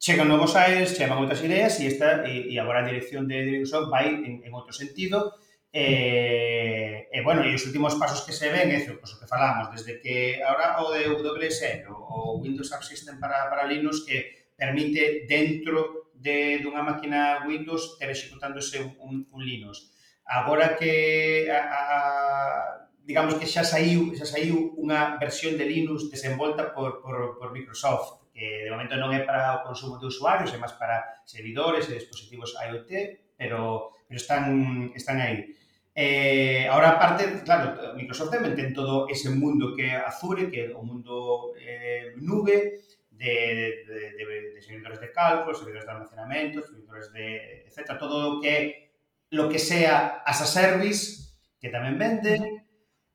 Chegan 0.03 0.27
novos 0.27 0.59
aires, 0.59 0.99
chegan 0.99 1.23
outras 1.23 1.39
ideas 1.47 1.79
e, 1.79 1.87
esta, 1.87 2.27
e, 2.27 2.51
e 2.51 2.59
agora 2.59 2.83
a 2.83 2.89
dirección 2.91 3.31
de 3.31 3.63
Microsoft 3.63 3.87
vai 3.87 4.11
en, 4.11 4.43
en 4.43 4.51
outro 4.51 4.75
sentido. 4.75 5.39
E, 5.71 7.07
e, 7.15 7.19
bueno, 7.23 7.47
e 7.47 7.55
os 7.55 7.63
últimos 7.63 7.95
pasos 8.03 8.27
que 8.27 8.35
se 8.35 8.51
ven 8.51 8.75
é 8.75 8.83
pues, 8.83 9.15
o 9.15 9.19
que 9.23 9.31
falamos, 9.31 9.71
desde 9.71 10.03
que 10.03 10.43
ahora 10.43 10.83
o 10.83 10.91
de 10.91 11.07
WSL, 11.07 11.87
o, 11.87 12.35
o 12.35 12.43
Windows 12.43 12.75
App 12.75 12.83
System 12.83 13.23
para, 13.23 13.47
para 13.47 13.71
Linux, 13.71 14.03
que 14.03 14.51
permite 14.59 15.23
dentro 15.31 16.08
de, 16.19 16.59
dunha 16.59 16.83
máquina 16.83 17.47
Windows 17.47 17.97
ter 17.99 18.11
executándose 18.11 18.83
un, 18.99 19.27
un 19.31 19.41
Linux. 19.41 19.95
Agora 20.27 20.77
que 20.77 21.49
a, 21.49 21.63
a, 21.73 22.89
digamos 23.09 23.41
que 23.41 23.49
xa 23.49 23.65
saiu, 23.65 24.13
xa 24.13 24.29
saiu 24.29 24.77
unha 24.77 25.17
versión 25.17 25.57
de 25.57 25.65
Linux 25.65 26.13
desenvolta 26.13 26.75
por, 26.77 27.01
por, 27.01 27.41
por 27.41 27.49
Microsoft, 27.55 28.29
que 28.35 28.69
de 28.69 28.71
momento 28.71 29.01
non 29.01 29.15
é 29.17 29.25
para 29.25 29.57
o 29.57 29.65
consumo 29.65 29.97
de 29.97 30.07
usuarios, 30.11 30.53
é 30.53 30.61
máis 30.61 30.77
para 30.77 31.25
servidores 31.25 31.89
e 31.89 31.97
dispositivos 31.97 32.53
IoT, 32.61 32.91
pero, 33.39 33.97
pero 34.05 34.19
están, 34.21 34.93
están 34.93 35.25
aí. 35.25 35.57
Eh, 35.97 36.69
ahora, 36.71 36.95
aparte, 36.95 37.43
claro, 37.43 37.97
Microsoft 37.99 38.31
tamén 38.31 38.55
ten 38.55 38.71
todo 38.77 39.11
ese 39.11 39.33
mundo 39.33 39.75
que 39.75 39.91
é 39.91 39.99
Azure, 39.99 40.47
que 40.53 40.69
é 40.69 40.77
o 40.77 40.85
mundo 40.85 41.57
eh, 41.59 42.15
nube, 42.21 42.85
de, 43.19 43.85
de, 43.87 44.15
de 44.15 44.53
de 44.55 44.63
servidores 44.63 45.01
de 45.01 45.13
cálculo, 45.13 45.55
servidores 45.55 45.87
de 45.87 45.93
almacenamiento, 45.93 46.63
servidores 46.63 47.13
de, 47.13 47.67
etcétera, 47.67 47.99
todo 47.99 48.35
lo 48.35 48.41
que, 48.41 48.93
lo 49.31 49.49
que 49.49 49.59
sea 49.59 50.23
as 50.25 50.41
a 50.43 50.47
service 50.47 51.35
que 51.59 51.69
tamén 51.69 51.99
venden 51.99 52.63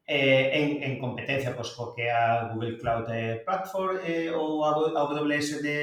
eh, 0.03 0.51
en, 0.59 0.67
en 0.83 0.93
competencia 0.99 1.55
pois, 1.55 1.71
co 1.71 1.95
que 1.95 2.11
a 2.11 2.51
Google 2.51 2.75
Cloud 2.75 3.07
eh, 3.07 3.39
Platform 3.47 4.03
eh, 4.03 4.27
ou 4.31 4.67
a 4.67 4.75
AWS 4.75 5.63
de, 5.63 5.75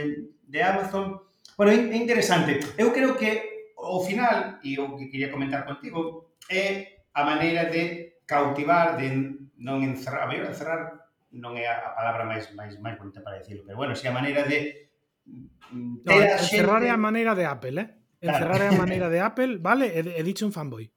de 0.44 0.60
Amazon. 0.60 1.16
Bueno, 1.56 1.72
é 1.72 1.96
interesante. 1.96 2.60
Eu 2.76 2.92
creo 2.92 3.16
que 3.16 3.72
ao 3.80 4.04
final, 4.04 4.60
e 4.60 4.76
o 4.76 4.96
que 5.00 5.08
quería 5.08 5.32
comentar 5.32 5.64
contigo, 5.64 6.36
é 6.52 7.00
a 7.16 7.24
maneira 7.24 7.72
de 7.72 8.20
cautivar, 8.28 9.00
de 9.00 9.08
non 9.56 9.80
encerrar, 9.80 10.24
a 10.24 10.28
mellor 10.28 10.52
encerrar 10.52 10.99
non 11.30 11.54
é 11.54 11.66
a 11.70 11.94
palabra 11.94 12.26
máis 12.26 12.50
máis 12.58 12.74
máis 12.82 12.98
bonita 12.98 13.22
para 13.22 13.38
dicirlo, 13.38 13.62
pero 13.62 13.78
bueno, 13.78 13.94
se 13.94 14.10
a 14.10 14.14
maneira 14.14 14.42
de 14.42 14.90
mm, 15.26 16.02
ter 16.02 16.10
no, 16.10 16.18
xente... 16.18 16.26
Eh? 16.26 16.42
Encerrar 16.42 16.82
é 16.82 16.90
a 16.90 16.98
maneira 16.98 17.32
de 17.38 17.44
Apple, 17.46 17.76
eh? 17.78 17.88
Encerrar 18.20 18.58
claro. 18.58 18.66
é 18.66 18.68
a 18.74 18.80
maneira 18.80 19.06
de 19.08 19.18
Apple, 19.22 19.52
vale? 19.62 19.86
E, 19.94 20.00
e 20.18 20.22
dicho 20.26 20.44
un 20.44 20.52
fanboy. 20.52 20.90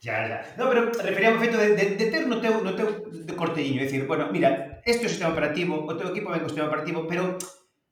Ya, 0.00 0.26
ya. 0.26 0.38
No, 0.56 0.72
pero 0.72 0.88
refería 0.90 1.28
ao 1.28 1.38
feito 1.38 1.60
de, 1.60 1.76
de, 1.76 1.84
de 2.00 2.06
ter 2.08 2.24
no 2.24 2.40
teu, 2.40 2.64
no 2.64 2.72
teu 2.72 3.04
de 3.12 3.34
cortelliño, 3.36 3.84
é 3.84 3.86
dicir, 3.86 4.08
bueno, 4.08 4.32
mira, 4.32 4.80
este 4.82 5.04
é 5.04 5.08
o 5.08 5.12
sistema 5.12 5.36
operativo, 5.36 5.84
o 5.84 5.92
teu 5.92 6.08
equipo 6.08 6.32
ven 6.32 6.40
co 6.40 6.48
sistema 6.48 6.72
operativo, 6.72 7.04
pero 7.04 7.36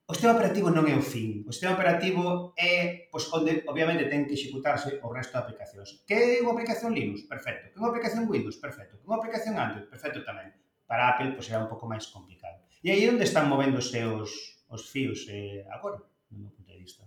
o 0.08 0.12
sistema 0.16 0.32
operativo 0.32 0.72
non 0.72 0.88
é 0.88 0.96
o 0.96 1.04
fin. 1.04 1.44
O 1.44 1.52
sistema 1.52 1.76
operativo 1.76 2.56
é 2.56 3.06
pois, 3.12 3.28
onde, 3.28 3.60
obviamente, 3.68 4.08
ten 4.08 4.24
que 4.24 4.40
executarse 4.40 4.96
o 5.04 5.12
resto 5.12 5.36
de 5.36 5.44
aplicacións. 5.44 6.00
Que 6.08 6.16
é 6.16 6.40
unha 6.40 6.56
aplicación 6.56 6.96
Linux? 6.96 7.28
Perfecto. 7.28 7.68
Que 7.68 7.76
é 7.76 7.80
unha 7.84 7.92
aplicación 7.92 8.24
Windows? 8.24 8.56
Perfecto. 8.56 8.96
Que 8.96 9.04
é 9.04 9.08
unha 9.12 9.20
aplicación 9.20 9.52
Android? 9.60 9.86
Perfecto 9.92 10.24
tamén 10.24 10.48
para 10.88 11.12
Apple 11.12 11.36
pois 11.36 11.44
será 11.44 11.60
un 11.60 11.68
pouco 11.68 11.84
máis 11.84 12.08
complicado. 12.08 12.64
E 12.80 12.88
aí 12.88 13.04
onde 13.04 13.28
están 13.28 13.46
movéndose 13.46 14.00
os, 14.08 14.64
os 14.72 14.82
fíos 14.88 15.28
eh, 15.28 15.68
agora, 15.68 16.00
no 16.32 16.48
meu 16.48 16.50
punto 16.56 16.72
de 16.72 16.80
vista. 16.80 17.04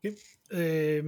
Que, 0.00 0.16
eh, 0.50 1.04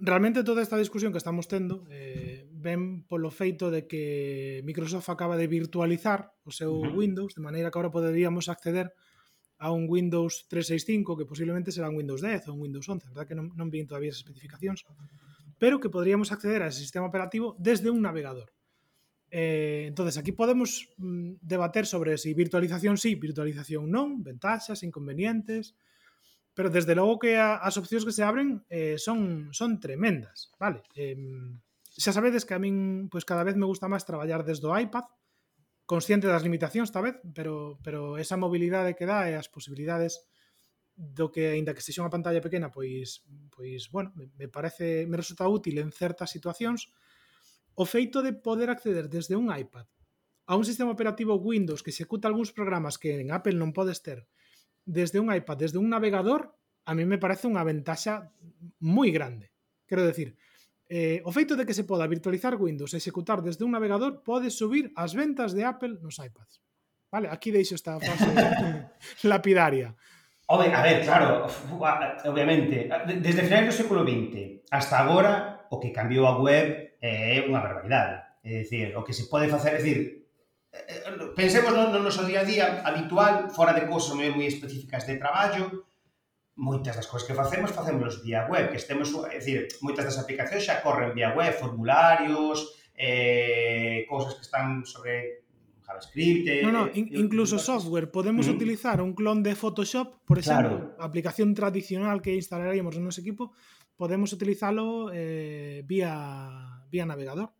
realmente 0.00 0.46
toda 0.48 0.64
esta 0.64 0.80
discusión 0.80 1.12
que 1.12 1.20
estamos 1.20 1.44
tendo 1.46 1.84
eh, 1.92 2.48
ven 2.48 3.04
polo 3.04 3.28
feito 3.28 3.68
de 3.68 3.84
que 3.84 4.64
Microsoft 4.64 5.12
acaba 5.12 5.36
de 5.36 5.50
virtualizar 5.50 6.32
o 6.48 6.50
seu 6.50 6.72
uh 6.72 6.88
-huh. 6.88 6.96
Windows, 6.96 7.36
de 7.36 7.44
maneira 7.44 7.68
que 7.68 7.76
agora 7.76 7.92
poderíamos 7.92 8.48
acceder 8.48 8.94
a 9.58 9.74
un 9.74 9.90
Windows 9.90 10.46
365 10.48 11.18
que 11.18 11.26
posiblemente 11.26 11.74
será 11.74 11.90
un 11.90 11.98
Windows 11.98 12.22
10 12.22 12.48
ou 12.48 12.54
un 12.56 12.62
Windows 12.64 12.86
11, 12.86 13.10
verdad 13.10 13.26
que 13.26 13.34
non, 13.34 13.50
non 13.58 13.68
vi 13.68 13.82
todavía 13.84 14.14
as 14.14 14.22
especificacións, 14.22 14.86
pero 15.58 15.82
que 15.82 15.90
poderíamos 15.90 16.30
acceder 16.30 16.62
a 16.62 16.70
ese 16.70 16.78
sistema 16.78 17.10
operativo 17.10 17.58
desde 17.58 17.90
un 17.90 17.98
navegador. 18.00 18.54
Eh, 19.30 19.84
entonces, 19.88 20.16
aquí 20.16 20.32
podemos 20.32 20.88
mm, 20.96 21.34
debater 21.40 21.86
sobre 21.86 22.16
si 22.16 22.32
virtualización 22.32 22.96
sí, 22.96 23.14
virtualización 23.14 23.92
non, 23.92 24.24
ventaxas, 24.24 24.80
inconvenientes, 24.82 25.76
pero 26.56 26.70
desde 26.70 26.96
logo 26.96 27.20
que 27.20 27.36
a, 27.36 27.60
as 27.60 27.76
opcións 27.76 28.08
que 28.08 28.16
se 28.16 28.24
abren 28.24 28.64
eh, 28.72 28.96
son, 28.96 29.52
son 29.52 29.78
tremendas, 29.78 30.50
vale? 30.56 30.82
Eh, 30.96 31.14
xa 31.98 32.14
sabedes 32.14 32.48
que 32.48 32.56
a 32.56 32.62
min 32.62 33.10
pois, 33.12 33.28
cada 33.28 33.44
vez 33.44 33.54
me 33.58 33.68
gusta 33.68 33.90
máis 33.90 34.06
traballar 34.08 34.42
desde 34.42 34.64
o 34.64 34.74
iPad, 34.74 35.06
consciente 35.88 36.28
das 36.28 36.44
limitacións, 36.44 36.92
tal 36.92 37.08
vez, 37.08 37.16
pero, 37.36 37.80
pero 37.84 38.16
esa 38.20 38.36
mobilidade 38.36 38.96
que 38.96 39.08
dá 39.08 39.28
e 39.28 39.36
as 39.36 39.48
posibilidades 39.48 40.24
do 40.98 41.30
que, 41.30 41.54
aínda 41.54 41.72
que 41.72 41.84
sexa 41.84 42.02
unha 42.02 42.10
pantalla 42.10 42.42
pequena, 42.42 42.74
pois, 42.74 43.22
pois 43.54 43.86
bueno, 43.94 44.10
me, 44.18 44.26
me 44.34 44.50
parece, 44.50 45.06
me 45.06 45.14
resulta 45.14 45.46
útil 45.46 45.78
en 45.78 45.94
certas 45.94 46.34
situacións, 46.34 46.90
o 47.78 47.86
feito 47.86 48.26
de 48.26 48.34
poder 48.34 48.74
acceder 48.74 49.06
desde 49.06 49.38
un 49.38 49.54
iPad 49.54 49.86
a 50.50 50.56
un 50.58 50.64
sistema 50.66 50.90
operativo 50.90 51.38
Windows 51.38 51.86
que 51.86 51.94
executa 51.94 52.26
algúns 52.26 52.50
programas 52.50 52.98
que 52.98 53.22
en 53.22 53.30
Apple 53.30 53.54
non 53.54 53.70
podes 53.70 54.02
ter 54.02 54.26
desde 54.82 55.22
un 55.22 55.30
iPad, 55.30 55.60
desde 55.60 55.78
un 55.78 55.92
navegador, 55.92 56.56
a 56.88 56.96
mí 56.96 57.04
me 57.04 57.20
parece 57.20 57.46
unha 57.46 57.62
ventaxa 57.62 58.32
moi 58.80 59.12
grande. 59.12 59.52
Quero 59.84 60.02
decir, 60.02 60.34
eh, 60.88 61.20
o 61.22 61.30
feito 61.30 61.52
de 61.54 61.68
que 61.68 61.76
se 61.76 61.84
poda 61.84 62.08
virtualizar 62.08 62.56
Windows 62.56 62.96
e 62.96 62.98
executar 62.98 63.44
desde 63.44 63.62
un 63.62 63.76
navegador 63.76 64.24
pode 64.24 64.48
subir 64.48 64.90
as 64.96 65.12
ventas 65.12 65.52
de 65.52 65.68
Apple 65.68 66.00
nos 66.00 66.16
iPads. 66.16 66.64
Vale, 67.12 67.28
aquí 67.28 67.52
deixo 67.52 67.76
esta 67.76 68.00
frase 68.00 68.26
lapidaria. 69.28 69.92
Home, 70.48 70.72
a 70.72 70.80
ver, 70.80 71.04
claro, 71.04 71.44
obviamente, 72.24 72.88
desde 73.20 73.44
finais 73.44 73.68
do 73.68 73.76
século 73.76 74.00
XX 74.00 74.64
hasta 74.72 75.04
agora, 75.04 75.68
o 75.68 75.76
que 75.76 75.92
cambiou 75.92 76.24
a 76.24 76.40
web 76.40 76.87
é 77.00 77.42
unha 77.46 77.62
barbaridade. 77.62 78.40
É 78.42 78.62
dicir, 78.62 78.94
o 78.96 79.02
que 79.02 79.14
se 79.14 79.28
pode 79.30 79.50
facer, 79.50 79.74
é 79.74 79.82
dicir, 79.82 79.98
pensemos 81.34 81.72
no, 81.72 81.90
no 81.90 82.00
noso 82.02 82.24
día 82.24 82.40
a 82.42 82.48
día 82.48 82.66
habitual, 82.84 83.50
fora 83.50 83.74
de 83.74 83.86
cousas 83.86 84.14
moi, 84.14 84.30
moi 84.30 84.46
específicas 84.46 85.06
de 85.06 85.18
traballo, 85.18 85.88
moitas 86.58 86.98
das 86.98 87.06
cousas 87.06 87.26
que 87.26 87.38
facemos, 87.38 87.70
facemos 87.70 88.22
vía 88.22 88.46
web, 88.50 88.70
que 88.70 88.78
estemos, 88.82 89.14
é 89.30 89.38
dicir, 89.38 89.70
moitas 89.80 90.04
das 90.04 90.18
aplicacións 90.18 90.66
xa 90.66 90.82
corren 90.82 91.14
vía 91.14 91.30
web, 91.34 91.54
formularios, 91.54 92.74
eh, 92.98 94.04
cousas 94.10 94.34
que 94.34 94.42
están 94.42 94.82
sobre 94.82 95.46
JavaScript. 95.86 96.48
Eh, 96.50 96.62
no, 96.66 96.72
no, 96.74 96.82
in, 96.92 97.08
incluso 97.14 97.58
software. 97.58 98.10
Podemos 98.10 98.48
utilizar 98.48 99.00
un 99.00 99.14
clon 99.14 99.42
de 99.42 99.54
Photoshop, 99.54 100.18
por 100.26 100.38
exemplo, 100.38 100.94
claro. 100.94 100.96
aplicación 100.98 101.54
tradicional 101.54 102.20
que 102.20 102.34
instalaríamos 102.34 102.96
en 102.98 103.06
noso 103.06 103.22
equipo, 103.22 103.54
podemos 103.96 104.34
utilizalo 104.34 105.10
eh, 105.14 105.82
vía 105.86 106.77
vía 106.90 107.06
navegador. 107.06 107.52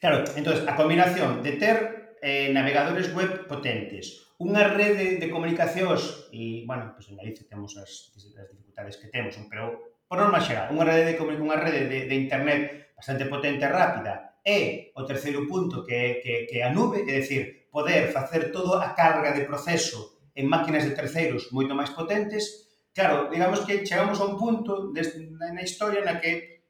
Claro, 0.00 0.24
entonces, 0.36 0.66
a 0.66 0.74
combinación 0.74 1.42
de 1.42 1.52
ter 1.58 1.76
eh, 2.22 2.50
navegadores 2.52 3.14
web 3.14 3.46
potentes, 3.46 4.34
unha 4.42 4.66
rede 4.66 5.22
de 5.22 5.30
comunicacións, 5.30 6.28
e, 6.34 6.66
bueno, 6.66 6.90
pues 6.94 7.06
en 7.10 7.18
Galicia 7.18 7.46
temos 7.46 7.78
as, 7.78 8.10
as 8.18 8.22
dificultades 8.50 8.98
que 8.98 9.10
temos, 9.10 9.38
pero 9.46 9.94
por 10.10 10.18
norma 10.18 10.42
xeral, 10.42 10.74
unha 10.74 10.82
rede 10.82 11.14
de, 11.14 11.14
unha 11.22 11.54
rede 11.54 11.86
de, 11.86 11.98
de 12.10 12.16
internet 12.18 12.92
bastante 12.98 13.30
potente 13.30 13.62
e 13.62 13.70
rápida, 13.70 14.42
e 14.42 14.90
o 14.98 15.06
terceiro 15.06 15.46
punto 15.46 15.86
que, 15.86 16.18
que, 16.18 16.50
que 16.50 16.58
a 16.66 16.74
nube, 16.74 17.06
é 17.06 17.22
dicir, 17.22 17.70
poder 17.70 18.10
facer 18.10 18.50
toda 18.50 18.82
a 18.82 18.98
carga 18.98 19.30
de 19.30 19.46
proceso 19.46 20.18
en 20.34 20.50
máquinas 20.50 20.82
de 20.82 20.98
terceiros 20.98 21.54
moito 21.54 21.78
máis 21.78 21.94
potentes, 21.94 22.66
claro, 22.90 23.30
digamos 23.30 23.62
que 23.62 23.86
chegamos 23.86 24.18
a 24.18 24.26
un 24.26 24.34
punto 24.34 24.90
des, 24.90 25.14
na 25.38 25.62
historia 25.62 26.02
na 26.02 26.18
que 26.18 26.66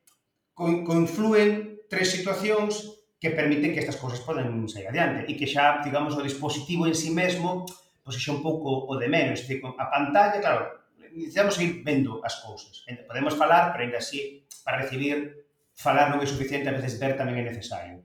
confluen 0.52 1.71
tres 1.92 2.08
situacións 2.08 3.04
que 3.20 3.36
permiten 3.36 3.76
que 3.76 3.84
estas 3.84 4.00
cousas 4.00 4.24
poden 4.24 4.64
sair 4.64 4.88
adiante 4.88 5.28
e 5.28 5.36
que 5.36 5.44
xa, 5.44 5.84
digamos, 5.84 6.16
o 6.16 6.24
dispositivo 6.24 6.88
en 6.88 6.96
si 6.96 7.06
sí 7.06 7.10
mesmo 7.12 7.68
pois 8.00 8.16
xa 8.16 8.32
un 8.32 8.40
pouco 8.40 8.88
o 8.88 8.96
de 8.96 9.12
menos. 9.12 9.44
Dice, 9.44 9.60
a 9.60 9.86
pantalla, 9.92 10.40
claro, 10.40 10.88
necesitamos 11.12 11.60
ir 11.60 11.84
vendo 11.84 12.24
as 12.24 12.40
cousas. 12.40 12.80
Podemos 13.04 13.36
falar, 13.36 13.76
pero 13.76 13.84
ainda 13.84 14.00
así, 14.00 14.48
para 14.64 14.80
recibir, 14.80 15.44
falar 15.76 16.08
non 16.08 16.24
é 16.24 16.26
suficiente, 16.26 16.72
a 16.72 16.74
veces 16.74 16.96
ver 16.96 17.12
tamén 17.12 17.36
é 17.36 17.44
necesario. 17.44 18.00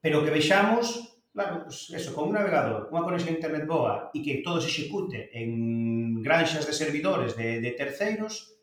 Pero 0.00 0.24
que 0.24 0.32
vexamos, 0.32 1.20
claro, 1.36 1.68
pues 1.68 1.92
eso, 1.92 2.16
con 2.16 2.32
un 2.32 2.40
navegador, 2.40 2.88
unha 2.88 3.04
conexión 3.04 3.36
a 3.36 3.38
internet 3.38 3.68
boa 3.68 4.08
e 4.16 4.24
que 4.24 4.40
todo 4.40 4.64
se 4.64 4.72
execute 4.72 5.28
en 5.36 6.24
granxas 6.24 6.64
de 6.64 6.72
servidores 6.72 7.36
de, 7.36 7.60
de 7.60 7.70
terceiros, 7.76 8.56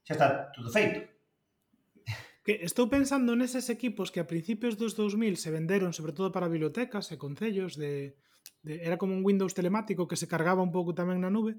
xa 0.00 0.16
está 0.16 0.48
todo 0.50 0.72
feito. 0.72 1.11
Que 2.42 2.58
estou 2.66 2.90
pensando 2.90 3.38
neses 3.38 3.70
equipos 3.70 4.10
que 4.10 4.18
a 4.18 4.26
principios 4.26 4.74
dos 4.74 4.98
2000 4.98 5.38
se 5.38 5.54
venderon 5.54 5.94
sobre 5.94 6.10
todo 6.10 6.34
para 6.34 6.50
bibliotecas 6.50 7.14
e 7.14 7.16
concellos 7.16 7.78
de, 7.78 8.18
de 8.66 8.82
era 8.82 8.98
como 8.98 9.14
un 9.14 9.22
Windows 9.22 9.54
telemático 9.54 10.10
que 10.10 10.18
se 10.18 10.26
cargaba 10.26 10.66
un 10.66 10.74
pouco 10.74 10.90
tamén 10.90 11.22
na 11.22 11.30
nube, 11.30 11.54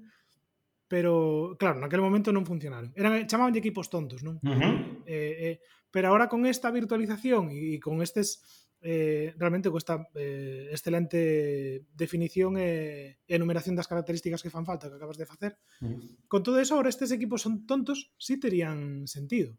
pero 0.84 1.56
claro, 1.56 1.80
naquele 1.80 2.04
momento 2.04 2.36
non 2.36 2.44
funcionaron. 2.44 2.92
Eran 3.00 3.24
chamaban 3.24 3.56
equipos 3.56 3.88
tontos, 3.88 4.20
non? 4.20 4.36
Uh 4.44 4.52
-huh. 4.52 4.74
Eh, 5.08 5.34
eh, 5.48 5.56
pero 5.88 6.12
ahora 6.12 6.28
con 6.28 6.44
esta 6.44 6.68
virtualización 6.68 7.48
e 7.48 7.80
con 7.80 8.04
estes 8.04 8.44
eh, 8.84 9.32
realmente 9.40 9.72
con 9.72 9.80
esta 9.80 10.04
eh, 10.12 10.68
excelente 10.68 11.88
definición 11.96 12.60
e, 12.60 13.24
e 13.24 13.32
enumeración 13.32 13.72
das 13.72 13.88
características 13.88 14.44
que 14.44 14.52
fan 14.52 14.68
falta 14.68 14.92
que 14.92 15.00
acabas 15.00 15.16
de 15.16 15.24
facer, 15.24 15.56
uh 15.80 15.88
-huh. 15.88 16.28
con 16.28 16.44
todo 16.44 16.60
eso, 16.60 16.76
ahora 16.76 16.92
estes 16.92 17.08
equipos 17.08 17.40
son 17.40 17.64
tontos, 17.64 18.12
sí 18.20 18.36
terían 18.36 19.08
sentido 19.08 19.56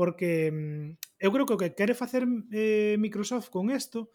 porque 0.00 0.48
mm, 0.48 1.20
eu 1.20 1.28
creo 1.28 1.44
que 1.44 1.52
o 1.52 1.60
que 1.60 1.76
quere 1.76 1.92
facer 1.92 2.24
eh, 2.56 2.96
Microsoft 2.96 3.52
con 3.52 3.68
isto 3.68 4.08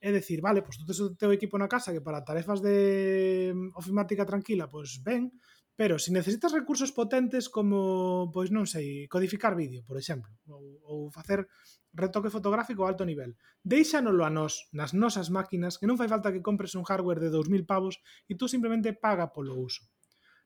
é 0.00 0.08
decir, 0.08 0.40
vale, 0.40 0.64
pois 0.64 0.80
pues, 0.80 0.80
tú 0.80 0.84
tes 0.88 1.00
o 1.04 1.12
teu 1.12 1.28
equipo 1.28 1.60
na 1.60 1.68
casa 1.68 1.92
que 1.92 2.00
para 2.00 2.24
tarefas 2.24 2.64
de 2.64 3.52
mm, 3.52 3.76
ofimática 3.76 4.24
tranquila, 4.24 4.64
pois 4.64 4.96
pues, 4.96 5.04
ben, 5.04 5.36
pero 5.76 6.00
se 6.00 6.08
si 6.08 6.16
necesitas 6.16 6.56
recursos 6.56 6.88
potentes 6.88 7.52
como, 7.52 8.32
pois 8.32 8.48
non 8.48 8.64
sei, 8.64 9.04
codificar 9.12 9.52
vídeo, 9.52 9.84
por 9.84 10.00
exemplo, 10.00 10.32
ou, 10.48 10.80
ou 10.88 10.98
facer 11.12 11.44
retoque 11.92 12.32
fotográfico 12.32 12.88
a 12.88 12.96
alto 12.96 13.04
nivel, 13.04 13.36
deixanolo 13.60 14.24
a 14.24 14.32
nós, 14.32 14.72
nas 14.72 14.96
nosas 14.96 15.28
máquinas, 15.28 15.76
que 15.76 15.84
non 15.84 16.00
fai 16.00 16.08
falta 16.08 16.32
que 16.32 16.40
compres 16.40 16.72
un 16.80 16.88
hardware 16.88 17.20
de 17.20 17.28
2000 17.28 17.68
pavos 17.68 18.00
e 18.24 18.40
tú 18.40 18.48
simplemente 18.48 18.96
paga 18.96 19.36
polo 19.36 19.52
uso. 19.52 19.84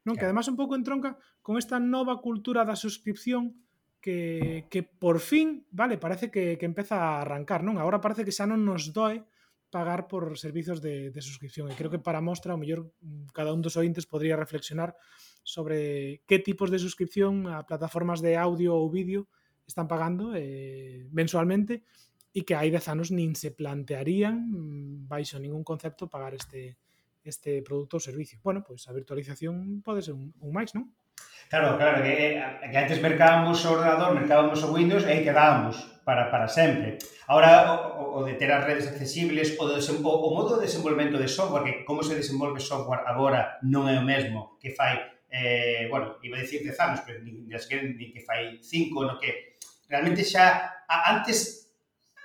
Non? 0.02 0.18
Claro. 0.18 0.18
Que 0.18 0.26
además 0.26 0.50
un 0.50 0.58
pouco 0.58 0.74
entronca 0.74 1.14
con 1.46 1.62
esta 1.62 1.78
nova 1.78 2.18
cultura 2.18 2.66
da 2.66 2.74
suscripción 2.74 3.69
que, 4.00 4.82
por 4.98 5.20
fin, 5.20 5.68
vale, 5.70 5.98
parece 5.98 6.30
que, 6.30 6.56
que 6.56 6.66
empeza 6.66 6.96
a 6.96 7.20
arrancar, 7.20 7.60
non? 7.62 7.76
Agora 7.76 8.00
parece 8.00 8.24
que 8.24 8.34
xa 8.34 8.48
nos 8.48 8.96
doe 8.96 9.22
pagar 9.70 10.10
por 10.10 10.34
servizos 10.36 10.82
de, 10.82 11.14
de 11.14 11.20
suscripción. 11.22 11.70
E 11.70 11.78
creo 11.78 11.92
que 11.92 12.02
para 12.02 12.24
mostra, 12.24 12.56
o 12.56 12.60
mellor, 12.60 12.90
cada 13.30 13.54
un 13.54 13.62
dos 13.62 13.78
ointes 13.78 14.08
podría 14.08 14.34
reflexionar 14.34 14.98
sobre 15.46 16.20
que 16.26 16.42
tipos 16.42 16.68
de 16.74 16.82
suscripción 16.82 17.46
a 17.46 17.62
plataformas 17.64 18.18
de 18.18 18.34
audio 18.34 18.74
ou 18.74 18.90
vídeo 18.90 19.30
están 19.64 19.86
pagando 19.86 20.34
eh, 20.34 21.06
mensualmente 21.14 21.86
e 22.34 22.42
que 22.42 22.58
hai 22.58 22.70
10 22.70 22.86
anos 22.90 23.08
nin 23.14 23.38
se 23.38 23.54
plantearían 23.54 24.34
mm, 24.50 25.10
baixo 25.10 25.38
ningún 25.38 25.62
concepto 25.62 26.10
pagar 26.10 26.34
este 26.34 26.78
este 27.20 27.60
produto 27.60 28.00
ou 28.00 28.02
servicio. 28.02 28.40
Bueno, 28.40 28.64
pois 28.64 28.88
a 28.88 28.96
virtualización 28.96 29.84
pode 29.84 30.00
ser 30.00 30.16
un, 30.16 30.32
un 30.40 30.50
máis, 30.50 30.72
non? 30.72 30.88
Claro, 31.50 31.76
claro, 31.76 32.02
que, 32.02 32.38
eh, 32.38 32.68
que 32.70 32.78
antes 32.78 33.02
mercábamos 33.02 33.58
o 33.66 33.74
ordenador, 33.74 34.14
mercábamos 34.14 34.62
o 34.62 34.70
Windows 34.70 35.02
e 35.02 35.10
aí 35.10 35.20
quedábamos 35.26 35.82
para, 36.06 36.30
para 36.30 36.46
sempre. 36.46 36.98
Ahora, 37.26 37.74
o, 37.98 38.22
o 38.22 38.24
de 38.24 38.34
ter 38.34 38.50
as 38.54 38.62
redes 38.62 38.86
accesibles, 38.86 39.58
o, 39.58 39.66
de, 39.66 39.82
o, 39.82 39.98
o 39.98 40.30
modo 40.30 40.58
de 40.58 40.66
desenvolvemento 40.66 41.18
de 41.18 41.26
software, 41.26 41.64
que 41.66 41.84
como 41.84 42.02
se 42.02 42.14
desenvolve 42.14 42.62
software 42.62 43.02
agora 43.02 43.58
non 43.66 43.90
é 43.90 43.98
o 43.98 44.06
mesmo 44.06 44.58
que 44.62 44.70
fai, 44.70 45.02
eh, 45.26 45.90
bueno, 45.90 46.22
iba 46.22 46.38
a 46.38 46.42
dicir 46.42 46.62
10 46.62 46.78
anos, 46.86 47.00
pero 47.02 47.18
ni, 47.18 47.42
ni 47.42 48.06
que 48.14 48.22
fai 48.22 48.62
5, 48.62 49.02
no 49.02 49.18
que 49.18 49.58
realmente 49.90 50.22
xa, 50.22 50.86
a, 50.86 50.96
antes, 51.18 51.66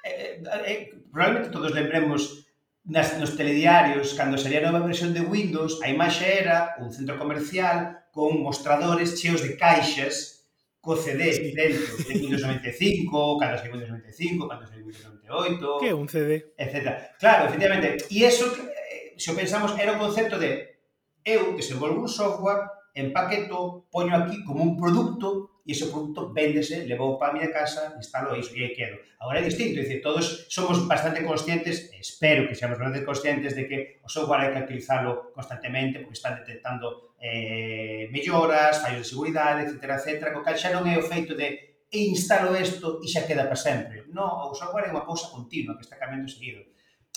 eh, 0.06 0.38
eh, 0.38 0.62
eh, 0.70 0.80
probablemente 1.10 1.50
todos 1.50 1.74
lembremos 1.74 2.46
nas, 2.86 3.18
nos 3.18 3.34
telediarios, 3.34 4.14
cando 4.14 4.38
salía 4.38 4.62
a 4.62 4.70
nova 4.70 4.86
versión 4.86 5.18
de 5.18 5.26
Windows, 5.26 5.82
a 5.82 5.90
imaxe 5.90 6.30
era 6.30 6.78
un 6.78 6.94
centro 6.94 7.18
comercial 7.18 8.05
con 8.16 8.40
mostradores 8.40 9.20
cheos 9.20 9.44
de 9.44 9.60
caixas 9.60 10.48
co 10.80 10.96
CD 10.96 11.52
dentro 11.52 11.84
de 12.00 12.16
Windows 12.16 12.48
95, 12.48 13.36
cando 13.36 13.60
saiu 13.60 13.76
Windows 13.76 13.92
95, 13.92 14.48
cando 14.48 14.64
saiu 14.64 14.88
Windows 14.88 15.20
98... 15.28 15.84
Que 15.84 15.92
un 15.92 16.08
CD? 16.08 16.32
Etc. 16.56 17.20
Claro, 17.20 17.52
efectivamente. 17.52 18.08
E 18.08 18.24
eso, 18.24 18.48
eh, 18.56 19.20
se 19.20 19.28
o 19.28 19.36
pensamos, 19.36 19.76
era 19.76 20.00
o 20.00 20.00
concepto 20.00 20.40
de 20.40 20.80
eu 21.28 21.60
desenvolvo 21.60 22.00
un 22.00 22.08
software, 22.08 22.72
empaqueto, 22.96 23.92
poño 23.92 24.16
aquí 24.16 24.40
como 24.48 24.64
un 24.64 24.80
produto 24.80 25.55
e 25.66 25.74
ese 25.74 25.90
produto 25.90 26.30
véndese, 26.30 26.86
levou 26.86 27.18
para 27.18 27.34
a 27.34 27.36
miña 27.36 27.50
casa, 27.50 27.98
instalo 27.98 28.38
iso 28.38 28.54
e 28.54 28.62
aí 28.62 28.74
quedo. 28.78 29.02
Agora 29.18 29.42
é 29.42 29.44
distinto, 29.50 29.82
dice, 29.82 29.98
todos 29.98 30.46
somos 30.46 30.86
bastante 30.86 31.26
conscientes, 31.26 31.90
espero 31.98 32.46
que 32.46 32.54
seamos 32.54 32.78
bastante 32.78 33.02
conscientes 33.02 33.58
de 33.58 33.66
que 33.66 33.78
o 34.06 34.10
software 34.10 34.46
hai 34.46 34.52
que 34.54 34.62
utilizarlo 34.62 35.34
constantemente 35.34 36.06
porque 36.06 36.22
están 36.22 36.38
detectando 36.38 37.18
eh, 37.18 38.06
melloras, 38.14 38.78
fallos 38.78 39.02
de 39.02 39.10
seguridade, 39.10 39.66
etc, 39.66 39.82
etc, 39.98 40.30
co 40.30 40.46
cal 40.46 40.54
xa 40.54 40.70
non 40.70 40.86
é 40.86 41.02
o 41.02 41.04
feito 41.04 41.34
de 41.34 41.82
e 41.90 42.14
instalo 42.14 42.54
isto 42.54 43.02
e 43.02 43.10
xa 43.10 43.26
queda 43.26 43.50
para 43.50 43.58
sempre. 43.58 44.06
Non, 44.14 44.46
o 44.46 44.54
software 44.54 44.86
é 44.86 44.94
unha 44.94 45.02
cousa 45.02 45.34
continua 45.34 45.74
que 45.74 45.90
está 45.90 45.98
cambiando 45.98 46.30
seguido. 46.30 46.62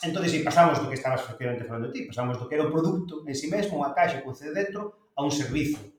Entón, 0.00 0.24
se 0.24 0.40
pasamos 0.40 0.80
do 0.80 0.88
que 0.88 0.96
estabas 0.96 1.20
efectivamente 1.20 1.68
falando 1.68 1.92
ti, 1.92 2.08
pasamos 2.08 2.40
do 2.40 2.48
que 2.48 2.56
era 2.56 2.64
o 2.64 2.72
produto 2.72 3.28
en 3.28 3.36
si 3.36 3.44
sí 3.44 3.52
mesmo, 3.52 3.76
unha 3.76 3.92
caixa 3.92 4.24
con 4.24 4.32
CD 4.32 4.56
dentro, 4.56 5.12
a 5.12 5.20
un 5.20 5.28
servizo 5.28 5.97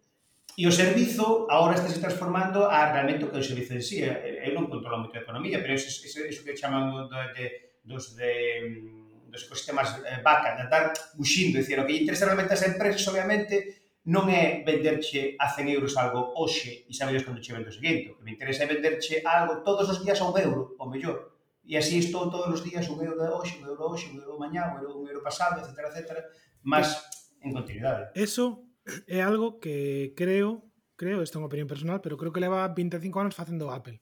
E 0.60 0.67
o 0.67 0.74
servizo 0.76 1.48
agora 1.48 1.80
está 1.80 1.88
se 1.88 2.04
transformando 2.04 2.67
a 2.67 2.91
realmente 2.91 3.24
o 3.24 3.32
que 3.32 3.38
é 3.38 3.39
o 3.39 3.48
servizo 3.48 3.72
en 3.80 3.80
sí. 3.80 4.04
Eh, 4.04 4.43
eh, 4.43 4.52
eu 4.52 4.52
non 4.52 4.67
controlo 4.67 5.00
moito 5.00 5.15
a 5.15 5.24
economía, 5.24 5.63
pero 5.63 5.72
iso, 5.72 5.88
iso, 5.88 6.19
iso 6.28 6.43
que 6.43 6.52
chaman 6.52 7.08
de, 7.08 7.22
de, 7.32 7.45
dos 7.88 8.12
de 8.19 8.67
mm, 8.67 9.32
dos 9.32 9.48
ecosistemas 9.48 10.04
eh, 10.04 10.19
vaca, 10.19 10.60
de 10.60 10.67
andar 10.67 10.91
buxindo, 11.15 11.63
dicir, 11.63 11.80
o 11.80 11.88
que 11.88 11.95
interesa 12.04 12.28
realmente 12.28 12.52
as 12.52 12.67
empresas, 12.67 13.08
obviamente, 13.08 13.88
non 14.12 14.28
é 14.28 14.60
venderche 14.67 15.39
a 15.39 15.48
100 15.48 15.80
euros 15.80 15.95
algo 15.95 16.36
hoxe 16.36 16.84
e 16.84 16.91
sabedes 16.91 17.24
cando 17.24 17.39
che 17.39 17.56
vendo 17.56 17.72
o 17.72 17.78
seguinte. 17.80 18.12
O 18.12 18.19
que 18.19 18.28
me 18.28 18.36
interesa 18.36 18.67
é 18.67 18.67
venderche 18.67 19.24
algo 19.24 19.63
todos 19.63 19.88
os 19.88 20.04
días 20.04 20.19
a 20.19 20.28
un 20.28 20.36
euro, 20.36 20.76
ou 20.76 20.91
mellor. 20.91 21.39
E 21.63 21.80
así 21.80 22.04
estou 22.04 22.28
todos 22.28 22.52
os 22.52 22.67
días, 22.67 22.84
un 22.91 23.00
euro 23.00 23.15
de 23.15 23.32
hoxe, 23.32 23.56
un 23.63 23.72
euro 23.72 23.95
hoxe, 23.95 24.12
un 24.12 24.19
euro 24.19 24.36
mañá, 24.36 24.76
un 24.76 24.84
euro, 24.84 25.00
un 25.00 25.08
euro 25.08 25.24
pasado, 25.24 25.63
etc, 25.63 25.88
etc, 25.88 26.19
mas 26.67 27.00
en 27.39 27.56
continuidade. 27.56 28.12
Eso 28.12 28.67
é 29.08 29.21
algo 29.21 29.60
que 29.60 30.13
creo, 30.15 30.69
creo, 30.95 31.21
esta 31.21 31.38
é 31.38 31.39
unha 31.41 31.49
opinión 31.49 31.69
personal, 31.69 32.02
pero 32.02 32.17
creo 32.17 32.34
que 32.34 32.43
leva 32.43 32.67
25 32.67 33.19
anos 33.19 33.36
facendo 33.36 33.71
Apple. 33.71 34.02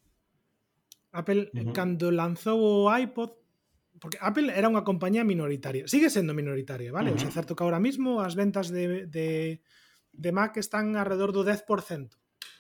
Apple, 1.12 1.50
eh, 1.54 1.62
uh 1.62 1.70
-huh. 1.70 1.74
cando 1.74 2.12
lanzou 2.12 2.60
o 2.60 2.92
iPod, 2.92 3.32
porque 4.00 4.18
Apple 4.22 4.54
era 4.54 4.70
unha 4.70 4.86
compañía 4.86 5.26
minoritaria, 5.26 5.90
sigue 5.90 6.14
sendo 6.14 6.38
minoritaria, 6.38 6.94
vale? 6.94 7.10
Uh 7.12 7.18
-huh. 7.18 7.22
O 7.22 7.22
sea, 7.22 7.32
certo 7.34 7.56
que 7.56 7.64
ahora 7.64 7.82
mismo 7.82 8.22
as 8.22 8.38
ventas 8.38 8.70
de, 8.70 9.08
de, 9.08 9.62
de 10.14 10.30
Mac 10.32 10.58
están 10.58 10.96
alrededor 10.96 11.32
do 11.34 11.42
10%. 11.42 12.18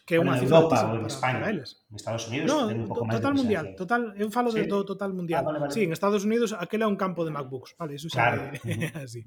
Que 0.07 0.15
é 0.15 0.23
unha 0.23 0.39
cifra 0.39 0.63
Europa 0.63 0.87
ou 0.87 1.03
en 1.03 1.05
España, 1.11 1.51
eles. 1.51 1.83
en 1.91 1.99
Estados 1.99 2.31
Unidos 2.31 2.47
no, 2.47 2.71
un 2.71 2.87
pouco 2.87 3.03
máis 3.03 3.19
total 3.19 3.35
mundial, 3.35 3.65
total, 3.75 4.01
eu 4.15 4.31
falo 4.31 4.55
¿Sí? 4.55 4.63
de 4.63 4.71
todo 4.71 4.87
total 4.87 5.11
ah, 5.11 5.17
mundial. 5.19 5.43
Ah, 5.43 5.47
vale, 5.51 5.59
vale. 5.67 5.73
Sí, 5.75 5.83
en 5.83 5.91
Estados 5.91 6.23
Unidos 6.23 6.55
aquel 6.55 6.79
é 6.79 6.87
un 6.87 6.95
campo 6.95 7.27
de 7.27 7.31
MacBooks, 7.35 7.75
vale, 7.75 7.99
eso 7.99 8.07
claro. 8.07 8.39
xa 8.39 8.47
é, 8.47 8.55
uh 8.55 8.79
-huh. 8.87 9.03
así. 9.03 9.21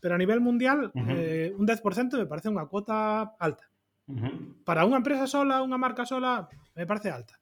Pero 0.00 0.14
a 0.14 0.20
nivel 0.20 0.40
mundial, 0.40 0.92
uh 0.92 1.00
-huh. 1.00 1.16
eh, 1.16 1.48
un 1.56 1.66
10% 1.66 2.16
me 2.18 2.26
parece 2.28 2.48
unha 2.52 2.68
cuota 2.68 3.36
alta. 3.38 3.66
Uh 4.06 4.16
-huh. 4.16 4.34
Para 4.62 4.86
unha 4.86 5.00
empresa 5.00 5.26
sola, 5.26 5.64
unha 5.64 5.80
marca 5.80 6.06
sola, 6.06 6.46
me 6.76 6.86
parece 6.86 7.10
alta. 7.10 7.34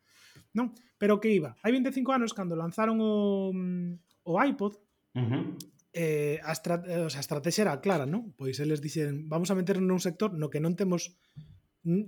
Non? 0.55 0.73
Pero 0.97 1.19
que 1.21 1.31
iba, 1.35 1.59
hai 1.61 1.75
25 1.75 2.15
anos 2.15 2.33
cando 2.33 2.55
lanzaron 2.55 3.03
o, 3.03 3.51
mm, 3.53 4.25
o 4.31 4.33
iPod, 4.39 4.79
uh 5.15 5.21
-huh. 5.21 5.43
eh, 5.93 6.39
a, 6.41 6.53
estra 6.55 6.81
eh, 6.87 7.05
o 7.05 7.11
sea, 7.11 7.21
a 7.21 7.27
estrategia 7.27 7.67
era 7.67 7.83
clara, 7.83 8.07
non? 8.07 8.33
Pois 8.39 8.57
eles 8.63 8.81
dixen, 8.81 9.29
vamos 9.29 9.51
a 9.51 9.59
meternos 9.59 9.85
nun 9.85 10.01
sector 10.01 10.33
no 10.33 10.49
que 10.49 10.63
non 10.63 10.79
temos 10.79 11.19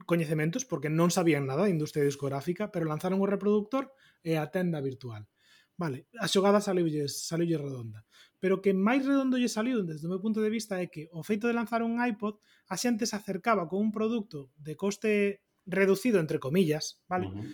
coñecementos 0.06 0.64
porque 0.64 0.88
non 0.88 1.12
sabían 1.12 1.44
nada 1.44 1.68
de 1.68 1.74
industria 1.74 2.08
discográfica, 2.08 2.72
pero 2.72 2.88
lanzaron 2.88 3.20
o 3.20 3.28
reproductor 3.28 3.92
e 4.24 4.40
a 4.40 4.48
tenda 4.48 4.80
virtual. 4.80 5.28
Vale, 5.76 6.08
a 6.16 6.26
xogada 6.26 6.64
saliulle, 6.64 7.04
saliulle 7.08 7.60
redonda. 7.60 8.00
Pero 8.40 8.64
que 8.64 8.72
máis 8.72 9.04
redondo 9.04 9.36
lle 9.36 9.52
saliu 9.52 9.84
desde 9.84 10.08
o 10.08 10.12
meu 10.12 10.20
punto 10.24 10.40
de 10.40 10.48
vista 10.48 10.80
é 10.80 10.88
que 10.88 11.08
o 11.12 11.20
feito 11.20 11.44
de 11.44 11.56
lanzar 11.56 11.84
un 11.84 12.00
iPod 12.00 12.40
a 12.72 12.76
xente 12.80 13.04
se 13.04 13.16
acercaba 13.16 13.68
con 13.68 13.84
un 13.84 13.92
produto 13.92 14.52
de 14.56 14.72
coste 14.72 15.44
reducido, 15.68 16.16
entre 16.16 16.40
comillas, 16.40 17.04
vale? 17.08 17.28
Uh 17.28 17.36
-huh. 17.36 17.48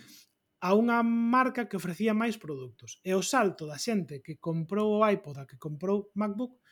a 0.63 0.71
unha 0.71 1.03
marca 1.03 1.67
que 1.67 1.75
ofrecía 1.75 2.15
máis 2.15 2.39
produtos. 2.39 3.03
E 3.03 3.11
o 3.11 3.19
salto 3.19 3.67
da 3.67 3.75
xente 3.75 4.23
que 4.23 4.39
comprou 4.39 4.95
o 4.95 5.03
iPod 5.03 5.35
a 5.35 5.47
que 5.49 5.59
comprou 5.59 6.07
MacBook, 6.15 6.63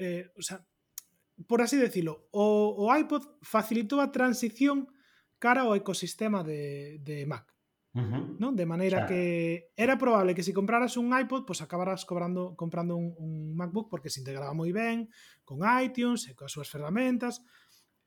eh, 0.00 0.32
o 0.32 0.40
sea, 0.40 0.64
por 1.44 1.60
así 1.60 1.76
decirlo, 1.76 2.32
o, 2.32 2.72
o 2.80 2.88
iPod 2.96 3.20
facilitou 3.44 4.00
a 4.00 4.08
transición 4.08 4.88
cara 5.36 5.68
ao 5.68 5.76
ecosistema 5.76 6.40
de, 6.40 6.96
de 7.04 7.28
Mac. 7.28 7.55
Uh 7.96 8.04
-huh. 8.04 8.36
non? 8.36 8.52
De 8.52 8.68
maneira 8.68 9.08
claro. 9.08 9.08
que 9.08 9.72
era 9.72 9.96
probable 9.96 10.36
que 10.36 10.44
se 10.44 10.52
si 10.52 10.58
compraras 10.58 11.00
un 11.00 11.08
iPod, 11.16 11.48
pois 11.48 11.56
pues 11.56 11.64
acabaras 11.64 12.04
cobrando 12.04 12.52
comprando 12.52 12.92
un, 12.92 13.16
un 13.16 13.56
MacBook 13.56 13.88
porque 13.88 14.12
se 14.12 14.20
integraba 14.20 14.52
moi 14.52 14.68
ben 14.68 15.08
con 15.48 15.64
iTunes 15.64 16.28
eh, 16.28 16.36
e 16.36 16.36
coas 16.36 16.52
súas 16.52 16.68
ferramentas. 16.68 17.40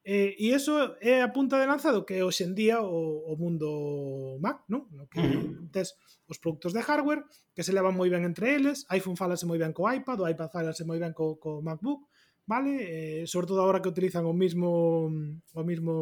Eh, 0.05 0.37
e 0.37 0.53
iso 0.53 0.95
é 1.01 1.25
a 1.25 1.33
punta 1.33 1.57
de 1.57 1.65
lanza 1.65 1.89
do 1.89 2.05
que 2.05 2.21
hoxe 2.21 2.45
en 2.45 2.53
día 2.53 2.85
o, 2.85 3.25
o 3.25 3.33
mundo 3.33 4.37
Mac, 4.37 4.61
non? 4.69 4.85
No 4.93 5.09
que 5.09 5.19
uh 5.19 5.25
-huh. 5.25 5.73
tes 5.73 5.97
os 6.29 6.37
produtos 6.37 6.71
de 6.71 6.85
hardware 6.85 7.25
que 7.57 7.65
se 7.65 7.73
levan 7.73 7.97
moi 7.97 8.13
ben 8.13 8.23
entre 8.29 8.53
eles, 8.53 8.85
iPhone 8.93 9.17
falase 9.17 9.49
moi 9.49 9.57
ben 9.57 9.73
co 9.73 9.89
iPad, 9.89 10.21
o 10.21 10.29
iPad 10.29 10.53
falase 10.53 10.85
moi 10.85 11.01
ben 11.01 11.17
co, 11.17 11.41
co 11.41 11.65
MacBook, 11.65 12.05
vale? 12.45 12.77
Eh, 12.77 13.23
sobre 13.25 13.49
todo 13.49 13.65
agora 13.65 13.81
que 13.81 13.89
utilizan 13.89 14.25
o 14.29 14.33
mismo 14.37 15.09
o 15.57 15.61
mismo 15.65 15.93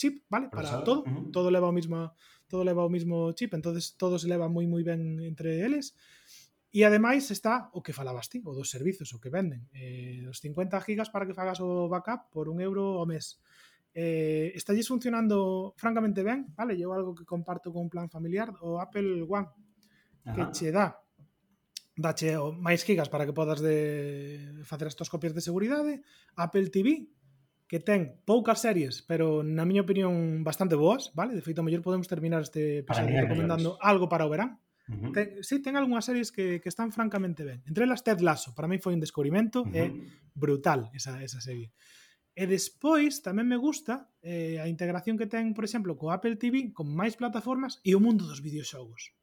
chip, 0.00 0.24
vale? 0.32 0.48
Para 0.48 0.80
todo, 0.80 1.04
uh 1.04 1.08
-huh. 1.08 1.32
todo 1.32 1.52
leva 1.52 1.68
o 1.68 1.76
mismo 1.76 2.16
todo 2.48 2.64
leva 2.64 2.86
o 2.86 2.90
mismo 2.90 3.32
chip, 3.32 3.54
entonces 3.54 3.94
todo 3.98 4.18
se 4.18 4.28
leva 4.30 4.48
moi 4.48 4.66
moi 4.66 4.82
ben 4.82 5.18
entre 5.22 5.62
eles. 5.62 5.94
E 6.76 6.84
ademais 6.84 7.30
está 7.32 7.70
o 7.72 7.80
que 7.80 7.96
falabas 7.96 8.28
ti, 8.28 8.44
o 8.44 8.52
dos 8.52 8.68
servizos, 8.68 9.14
o 9.14 9.20
que 9.22 9.32
venden. 9.32 9.64
Eh, 9.72 10.26
os 10.28 10.44
50 10.44 10.76
gigas 10.84 11.08
para 11.08 11.24
que 11.24 11.32
fagas 11.32 11.58
o 11.64 11.88
backup 11.88 12.28
por 12.28 12.52
un 12.52 12.60
euro 12.60 13.00
ao 13.00 13.06
mes. 13.08 13.40
Eh, 13.96 14.52
estalles 14.52 14.84
funcionando 14.84 15.72
francamente 15.80 16.20
ben, 16.20 16.52
vale? 16.52 16.76
Eu 16.76 16.92
algo 16.92 17.16
que 17.16 17.24
comparto 17.24 17.72
con 17.72 17.88
un 17.88 17.90
plan 17.90 18.12
familiar, 18.12 18.52
o 18.60 18.76
Apple 18.76 19.24
One, 19.24 19.48
Ajá. 20.28 20.52
que 20.52 20.52
che 20.52 20.68
dá 20.68 21.00
dache 21.96 22.36
máis 22.60 22.84
gigas 22.84 23.08
para 23.08 23.24
que 23.24 23.32
podas 23.32 23.64
de 23.64 24.60
facer 24.68 24.92
estas 24.92 25.08
copias 25.08 25.32
de 25.32 25.40
seguridade, 25.40 26.04
Apple 26.36 26.68
TV, 26.68 27.08
que 27.66 27.82
ten 27.82 28.22
poucas 28.22 28.62
series, 28.62 29.02
pero 29.02 29.42
na 29.42 29.66
miña 29.66 29.82
opinión 29.82 30.46
bastante 30.46 30.78
boas, 30.78 31.10
vale? 31.18 31.34
De 31.34 31.42
feito, 31.42 31.66
mellor 31.66 31.82
podemos 31.82 32.06
terminar 32.06 32.46
este 32.46 32.86
episodio 32.86 33.18
recomendando 33.26 33.74
mellores. 33.74 33.90
algo 33.90 34.06
para 34.06 34.26
o 34.26 34.30
verán. 34.30 34.62
Uh 34.86 34.94
-huh. 34.94 35.12
ten, 35.12 35.26
sí, 35.42 35.58
ten 35.58 35.74
algunhas 35.74 36.06
series 36.06 36.30
que, 36.30 36.62
que 36.62 36.70
están 36.70 36.94
francamente 36.94 37.42
ben. 37.42 37.66
Entre 37.66 37.82
elas 37.82 38.06
Ted 38.06 38.22
Lasso, 38.22 38.54
para 38.54 38.70
mí 38.70 38.78
foi 38.78 38.94
un 38.94 39.02
descubrimento, 39.02 39.66
uh 39.66 39.66
-huh. 39.66 39.82
é 39.82 39.86
brutal 40.34 40.94
esa, 40.94 41.18
esa 41.26 41.42
serie. 41.42 41.74
E 42.36 42.46
despois 42.46 43.24
tamén 43.24 43.50
me 43.50 43.58
gusta 43.58 44.12
eh, 44.22 44.62
a 44.62 44.70
integración 44.70 45.18
que 45.18 45.26
ten, 45.26 45.50
por 45.56 45.66
exemplo, 45.66 45.98
co 45.98 46.14
Apple 46.14 46.38
TV, 46.38 46.70
con 46.70 46.86
máis 46.86 47.18
plataformas 47.18 47.82
e 47.82 47.96
o 47.96 48.00
mundo 48.04 48.30
dos 48.30 48.44
videoxogos 48.44 49.16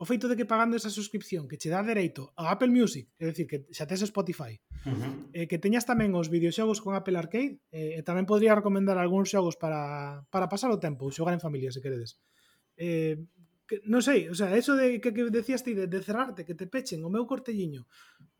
o 0.00 0.08
feito 0.08 0.32
de 0.32 0.36
que 0.36 0.48
pagando 0.48 0.80
esa 0.80 0.88
suscripción 0.88 1.44
que 1.44 1.60
che 1.60 1.68
dá 1.68 1.84
dereito 1.84 2.32
a 2.40 2.48
Apple 2.48 2.72
Music, 2.72 3.12
é 3.20 3.28
dicir, 3.28 3.44
que 3.44 3.68
xa 3.68 3.84
tes 3.84 4.00
Spotify, 4.08 4.56
uh 4.56 4.96
-huh. 4.96 5.12
eh, 5.36 5.44
que 5.44 5.60
teñas 5.60 5.84
tamén 5.84 6.16
os 6.16 6.32
videoxogos 6.32 6.80
con 6.80 6.96
Apple 6.96 7.20
Arcade, 7.20 7.60
eh, 7.68 8.00
e 8.00 8.00
tamén 8.00 8.24
podría 8.24 8.56
recomendar 8.56 8.96
algúns 8.96 9.28
xogos 9.28 9.60
para, 9.60 10.24
para 10.32 10.48
pasar 10.48 10.72
o 10.72 10.80
tempo, 10.80 11.12
xogar 11.12 11.36
en 11.36 11.44
familia, 11.44 11.68
se 11.68 11.84
queredes. 11.84 12.16
Eh, 12.80 13.28
que, 13.68 13.84
non 13.86 14.00
sei, 14.00 14.26
o 14.26 14.34
sea, 14.34 14.56
eso 14.56 14.72
de 14.72 15.04
que, 15.04 15.12
que 15.12 15.28
decías 15.28 15.60
ti 15.60 15.76
de, 15.76 15.84
de 15.84 16.00
cerrarte, 16.00 16.48
que 16.48 16.56
te 16.56 16.64
pechen 16.64 17.04
o 17.04 17.12
meu 17.12 17.28
cortelliño, 17.28 17.84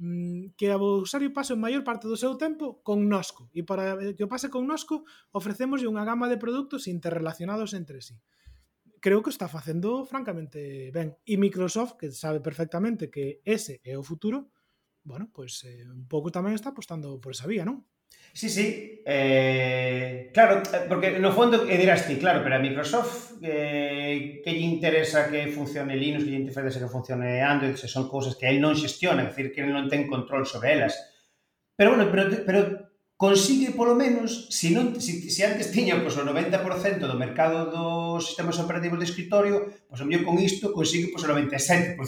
mm, 0.01 0.57
que 0.57 0.73
o 0.73 1.05
usuario 1.05 1.29
pase 1.31 1.53
a 1.53 1.61
maior 1.61 1.85
parte 1.85 2.09
do 2.09 2.17
seu 2.17 2.41
tempo 2.41 2.81
con 2.81 3.05
nosco, 3.05 3.53
e 3.53 3.69
para 3.69 4.01
que 4.17 4.25
o 4.25 4.33
pase 4.33 4.49
con 4.49 4.65
nosco 4.65 5.05
ofrecemos 5.31 5.85
unha 5.85 6.09
gama 6.09 6.27
de 6.27 6.41
produtos 6.41 6.89
interrelacionados 6.89 7.77
entre 7.77 8.01
sí. 8.01 8.17
Creo 9.01 9.25
que 9.25 9.33
está 9.33 9.49
facendo 9.49 10.05
francamente 10.05 10.93
ben. 10.93 11.17
E 11.25 11.41
Microsoft, 11.41 11.97
que 11.99 12.13
sabe 12.13 12.39
perfectamente 12.41 13.11
que 13.11 13.41
ese 13.45 13.81
é 13.83 13.97
o 13.97 14.05
futuro, 14.05 14.53
bueno, 15.03 15.33
pues, 15.33 15.65
eh, 15.65 15.89
un 15.89 16.07
pouco 16.07 16.29
tamén 16.31 16.55
está 16.55 16.71
apostando 16.71 17.19
por 17.19 17.33
esa 17.33 17.49
vía, 17.49 17.65
non? 17.65 17.89
Sí, 18.33 18.49
sí, 18.49 19.03
eh, 19.07 20.31
claro, 20.33 20.63
porque 20.89 21.19
no 21.19 21.33
fondo, 21.33 21.67
e 21.67 21.75
dirás 21.75 22.07
ti, 22.07 22.15
claro, 22.15 22.43
pero 22.47 22.55
a 22.55 22.63
Microsoft 22.63 23.43
eh, 23.43 24.39
que 24.45 24.53
lle 24.55 24.67
interesa 24.67 25.27
que 25.27 25.51
funcione 25.51 25.99
Linux, 25.99 26.23
que 26.23 26.31
lle 26.31 26.43
interesa 26.47 26.79
que 26.79 26.93
funcione 26.93 27.43
Android, 27.43 27.75
se 27.75 27.89
son 27.91 28.07
cousas 28.07 28.39
que 28.39 28.47
el 28.47 28.63
non 28.63 28.79
xestiona, 28.79 29.27
é 29.27 29.29
dicir, 29.33 29.51
que 29.51 29.67
el 29.67 29.75
non 29.75 29.91
ten 29.91 30.07
control 30.07 30.47
sobre 30.47 30.79
elas. 30.79 30.95
Pero 31.75 31.97
bueno, 31.97 32.07
pero, 32.13 32.23
pero 32.47 32.61
consigue 33.21 33.77
polo 33.77 33.93
menos, 33.93 34.49
se, 34.49 34.73
non, 34.73 34.97
se, 34.97 35.29
se 35.29 35.45
antes 35.45 35.69
tiña 35.69 36.01
pois, 36.01 36.17
o 36.17 36.25
90% 36.25 37.05
do 37.05 37.21
mercado 37.21 37.69
dos 37.69 38.33
sistemas 38.33 38.57
operativos 38.57 38.97
de 38.97 39.05
escritorio, 39.05 39.69
pois 39.93 40.01
o 40.01 40.09
mellor 40.09 40.25
con 40.25 40.41
isto 40.41 40.73
consigue 40.73 41.13
pois, 41.13 41.29
o 41.29 41.29
97%. 41.29 42.01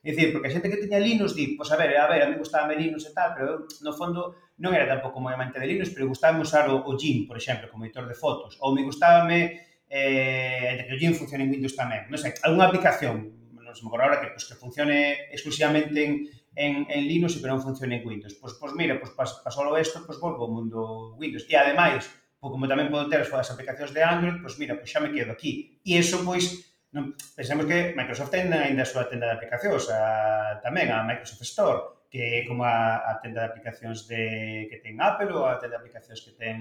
É 0.00 0.16
dicir, 0.16 0.32
porque 0.32 0.48
a 0.48 0.52
xente 0.56 0.72
que 0.72 0.80
tiña 0.80 0.96
Linux 0.96 1.36
di, 1.36 1.60
pois 1.60 1.68
a 1.68 1.76
ver, 1.76 1.92
a 1.92 2.08
ver, 2.08 2.24
a 2.24 2.28
mí 2.32 2.40
gustaba 2.40 2.72
Linux 2.72 3.04
e 3.04 3.12
tal, 3.12 3.36
pero 3.36 3.44
eu, 3.52 3.56
no 3.84 3.92
fondo 3.92 4.48
non 4.56 4.72
era 4.72 4.88
tampouco 4.88 5.20
moi 5.20 5.36
amante 5.36 5.60
de 5.60 5.68
Linux, 5.68 5.92
pero 5.92 6.08
gustaba 6.08 6.40
usar 6.40 6.72
o, 6.72 6.88
o 6.88 6.96
GIMP, 6.96 7.28
por 7.28 7.36
exemplo, 7.36 7.68
como 7.68 7.84
editor 7.84 8.08
de 8.08 8.16
fotos, 8.16 8.56
ou 8.64 8.72
me 8.72 8.80
gustaba 8.80 9.28
me 9.28 9.60
eh, 9.92 10.88
que 10.88 10.96
o 10.96 11.00
GIMP 11.04 11.20
funcione 11.20 11.44
en 11.44 11.52
Windows 11.52 11.76
tamén, 11.76 12.08
non 12.08 12.16
sei, 12.16 12.32
algunha 12.48 12.72
aplicación, 12.72 13.28
non 13.60 13.76
se 13.76 13.84
me 13.84 13.92
ocorre 13.92 14.08
agora 14.08 14.24
que, 14.24 14.32
pois, 14.32 14.48
que 14.48 14.56
funcione 14.56 15.28
exclusivamente 15.36 16.00
en, 16.00 16.24
en, 16.60 16.84
en 16.92 17.00
Linux 17.08 17.36
e 17.36 17.40
que 17.40 17.48
non 17.48 17.64
funcione 17.64 17.96
en 17.96 18.04
Windows. 18.04 18.36
Pois, 18.36 18.52
pois 18.60 18.76
mira, 18.76 19.00
pois 19.00 19.16
pas, 19.16 19.40
pasolo 19.40 19.72
isto, 19.80 20.04
pois 20.04 20.20
volvo 20.20 20.44
ao 20.44 20.52
mundo 20.52 21.16
Windows. 21.16 21.48
E 21.48 21.56
ademais, 21.56 22.04
pois 22.36 22.52
como 22.52 22.68
tamén 22.68 22.92
podo 22.92 23.08
ter 23.08 23.24
as 23.24 23.32
súas 23.32 23.48
aplicacións 23.48 23.96
de 23.96 24.04
Android, 24.04 24.44
pois 24.44 24.60
mira, 24.60 24.76
pois 24.76 24.92
xa 24.92 25.00
me 25.00 25.08
quedo 25.08 25.32
aquí. 25.32 25.80
E 25.80 25.96
iso, 25.96 26.20
pois, 26.20 26.76
non, 26.92 27.16
pensemos 27.16 27.64
que 27.64 27.96
Microsoft 27.96 28.28
ten 28.28 28.52
ainda 28.52 28.84
a 28.84 28.90
súa 28.92 29.08
tenda 29.08 29.32
de 29.32 29.36
aplicacións, 29.40 29.88
a, 29.88 30.60
tamén 30.60 30.92
a 30.92 31.00
Microsoft 31.00 31.40
Store, 31.48 31.80
que 32.12 32.20
é 32.20 32.40
como 32.44 32.68
a, 32.68 33.08
a 33.08 33.16
tenda 33.24 33.40
de 33.40 33.48
aplicacións 33.56 34.04
de, 34.04 34.68
que 34.68 34.84
ten 34.84 35.00
Apple 35.00 35.32
ou 35.32 35.48
a 35.48 35.56
tenda 35.56 35.80
de 35.80 35.80
aplicacións 35.80 36.20
que 36.20 36.36
ten, 36.36 36.60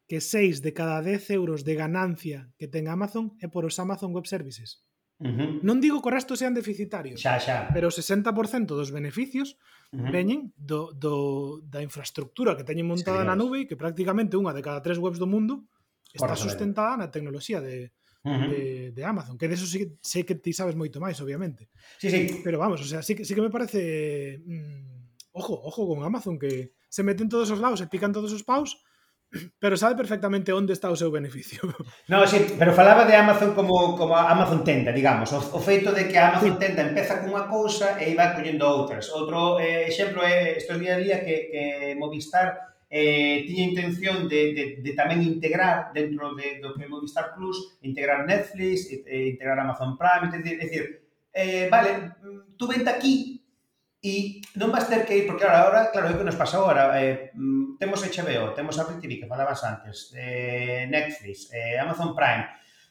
que 0.05 0.21
6 0.21 0.61
de 0.61 0.77
cada 0.77 1.01
10 1.01 1.33
euros 1.33 1.65
de 1.65 1.73
ganancia 1.73 2.53
que 2.61 2.69
ten 2.69 2.85
Amazon 2.85 3.33
é 3.41 3.49
por 3.49 3.65
os 3.65 3.81
Amazon 3.81 4.13
Web 4.13 4.29
Services. 4.29 4.85
Uh 5.19 5.27
-huh. 5.27 5.51
Non 5.67 5.83
digo 5.83 5.99
que 5.99 6.07
o 6.07 6.15
resto 6.15 6.39
sean 6.39 6.55
deficitarios, 6.55 7.19
xa, 7.19 7.35
xa. 7.43 7.67
pero 7.75 7.91
o 7.91 7.93
60% 7.93 8.31
dos 8.71 8.87
beneficios 8.95 9.59
uh 9.91 9.99
-huh. 9.99 10.11
veñen 10.15 10.55
do, 10.55 10.95
do, 10.95 11.59
da 11.67 11.83
infraestructura 11.83 12.55
que 12.55 12.63
teñen 12.63 12.87
montada 12.87 13.21
sí, 13.23 13.27
na 13.27 13.35
nube 13.35 13.63
e 13.63 13.67
que 13.67 13.75
prácticamente 13.75 14.39
unha 14.39 14.55
de 14.55 14.63
cada 14.63 14.79
tres 14.79 14.95
webs 14.95 15.19
do 15.19 15.27
mundo 15.27 15.67
está 16.15 16.39
sustentada 16.39 16.95
na 16.95 17.11
tecnoloxía 17.11 17.59
de, 17.59 17.91
uh 18.23 18.31
-huh. 18.31 18.47
de, 18.47 18.63
de 18.95 19.03
Amazon, 19.03 19.35
que 19.35 19.51
de 19.51 19.59
eso 19.59 19.67
sí, 19.67 19.99
sei 19.99 20.23
que 20.23 20.39
ti 20.39 20.55
sabes 20.55 20.79
moito 20.79 21.03
máis, 21.03 21.19
obviamente. 21.19 21.67
Sí, 21.99 22.07
sí. 22.07 22.39
Pero 22.39 22.55
vamos, 22.55 22.79
o 22.79 22.87
sea, 22.87 23.03
sí, 23.03 23.19
sí 23.19 23.35
que 23.35 23.43
me 23.43 23.51
parece... 23.51 24.39
Mm, 24.47 25.03
ojo, 25.35 25.59
ojo 25.67 25.83
con 25.83 25.99
Amazon, 26.03 26.39
que 26.39 26.73
se 26.87 27.03
meten 27.03 27.27
todos 27.27 27.51
os 27.51 27.59
lados 27.59 27.83
e 27.83 27.91
pican 27.91 28.15
todos 28.15 28.31
os 28.31 28.47
paus, 28.47 28.79
pero 29.61 29.77
sabe 29.77 29.95
perfectamente 29.95 30.53
onde 30.53 30.73
está 30.73 30.89
o 30.89 30.97
seu 30.97 31.11
beneficio. 31.11 31.61
No, 32.09 32.25
sí, 32.25 32.57
pero 32.57 32.73
falaba 32.73 33.05
de 33.05 33.15
Amazon 33.15 33.53
como, 33.53 33.95
como 33.95 34.17
Amazon 34.17 34.63
tenda, 34.63 34.91
digamos, 34.91 35.31
o, 35.33 35.37
o 35.37 35.59
feito 35.61 35.93
de 35.93 36.09
que 36.09 36.17
a 36.17 36.33
Amazon 36.33 36.57
sí. 36.57 36.59
tenda 36.59 36.81
empeza 36.81 37.21
cunha 37.21 37.45
cousa 37.45 38.01
e 38.01 38.17
vai 38.17 38.33
collendo 38.33 38.65
outras. 38.65 39.13
Outro 39.13 39.61
eh, 39.61 39.85
exemplo 39.85 40.25
é 40.25 40.57
estos 40.57 40.81
día 40.81 40.97
a 40.97 41.01
día 41.01 41.17
que, 41.21 41.53
que 41.53 41.63
Movistar 42.01 42.69
eh, 42.89 43.45
tiña 43.45 43.69
intención 43.69 44.25
de, 44.25 44.53
de, 44.57 44.63
de 44.81 44.91
tamén 44.97 45.21
integrar 45.21 45.93
dentro 45.93 46.33
de, 46.33 46.57
do 46.57 46.73
que 46.73 46.89
Movistar 46.89 47.37
Plus, 47.37 47.77
integrar 47.85 48.25
Netflix, 48.25 48.89
eh, 48.89 49.37
integrar 49.37 49.61
Amazon 49.61 49.93
Prime, 49.93 50.33
é 50.33 50.41
dicir, 50.41 50.57
é 50.57 50.65
dicir 50.65 50.85
eh, 51.33 51.69
vale, 51.69 52.17
tú 52.57 52.67
vente 52.67 52.89
aquí 52.89 53.45
e 54.01 54.41
non 54.57 54.71
vas 54.73 54.87
ter 54.89 55.05
que 55.05 55.13
ir, 55.21 55.23
porque 55.27 55.45
claro, 55.45 55.69
agora, 55.69 55.91
claro, 55.91 56.07
é 56.09 56.17
que 56.17 56.25
nos 56.25 56.39
pasa 56.39 56.57
agora, 56.57 56.97
eh, 56.97 57.29
mm, 57.35 57.68
temos 57.79 58.03
HBO, 58.03 58.53
temos 58.53 58.77
Apple 58.77 58.99
TV, 58.99 59.23
que 59.23 59.27
falabas 59.27 59.63
antes, 59.63 60.11
eh, 60.13 60.85
Netflix, 60.91 61.49
eh, 61.55 61.79
Amazon 61.79 62.13
Prime, 62.13 62.45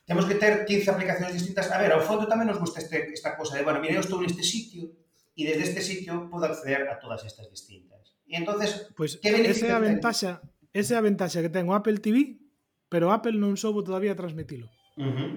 temos 0.09 0.24
que 0.24 0.40
ter 0.40 0.64
15 0.64 0.90
aplicacións 0.90 1.37
distintas. 1.37 1.68
A 1.70 1.77
ver, 1.77 1.92
ao 1.92 2.01
fondo 2.01 2.24
tamén 2.24 2.48
nos 2.48 2.57
gusta 2.57 2.81
este, 2.81 3.12
esta 3.12 3.37
cosa 3.37 3.61
de, 3.61 3.62
bueno, 3.62 3.85
mira, 3.85 4.01
eu 4.01 4.03
estou 4.03 4.16
neste 4.16 4.40
sitio 4.40 4.88
e 5.37 5.44
desde 5.44 5.68
este 5.68 5.85
sitio 5.85 6.33
podo 6.33 6.48
acceder 6.48 6.88
a 6.88 6.96
todas 6.96 7.20
estas 7.29 7.53
distintas. 7.53 8.16
E 8.24 8.40
entonces, 8.40 8.88
pues, 8.96 9.20
que 9.20 9.29
esa 9.29 9.68
é 9.68 9.77
a 9.77 9.85
ventaxa, 9.85 10.40
esa 10.72 10.96
é 10.96 10.98
a 10.98 11.05
ventaxa 11.05 11.44
que 11.44 11.53
ten 11.53 11.68
o 11.68 11.77
Apple 11.77 12.01
TV, 12.01 12.40
pero 12.88 13.12
Apple 13.12 13.37
non 13.37 13.61
soubo 13.61 13.85
todavía 13.85 14.16
transmitilo. 14.16 14.72
Uh 14.96 15.12
-huh. 15.12 15.31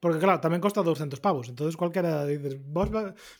Porque 0.00 0.20
claro, 0.20 0.40
tamén 0.40 0.64
costa 0.64 0.80
200 0.80 1.20
pavos. 1.20 1.52
Entonces 1.52 1.76
cualquera 1.76 2.24
dices, 2.24 2.56
vos 2.64 2.88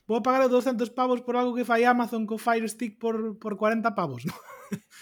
vou 0.04 0.20
pagar 0.20 0.44
200 0.48 0.92
pavos 0.92 1.24
por 1.24 1.40
algo 1.40 1.56
que 1.56 1.64
fai 1.64 1.88
Amazon 1.88 2.28
co 2.28 2.36
Fire 2.36 2.68
Stick 2.68 3.00
por, 3.00 3.40
por 3.40 3.56
40 3.56 3.96
pavos, 3.96 4.24
¿no? 4.28 4.36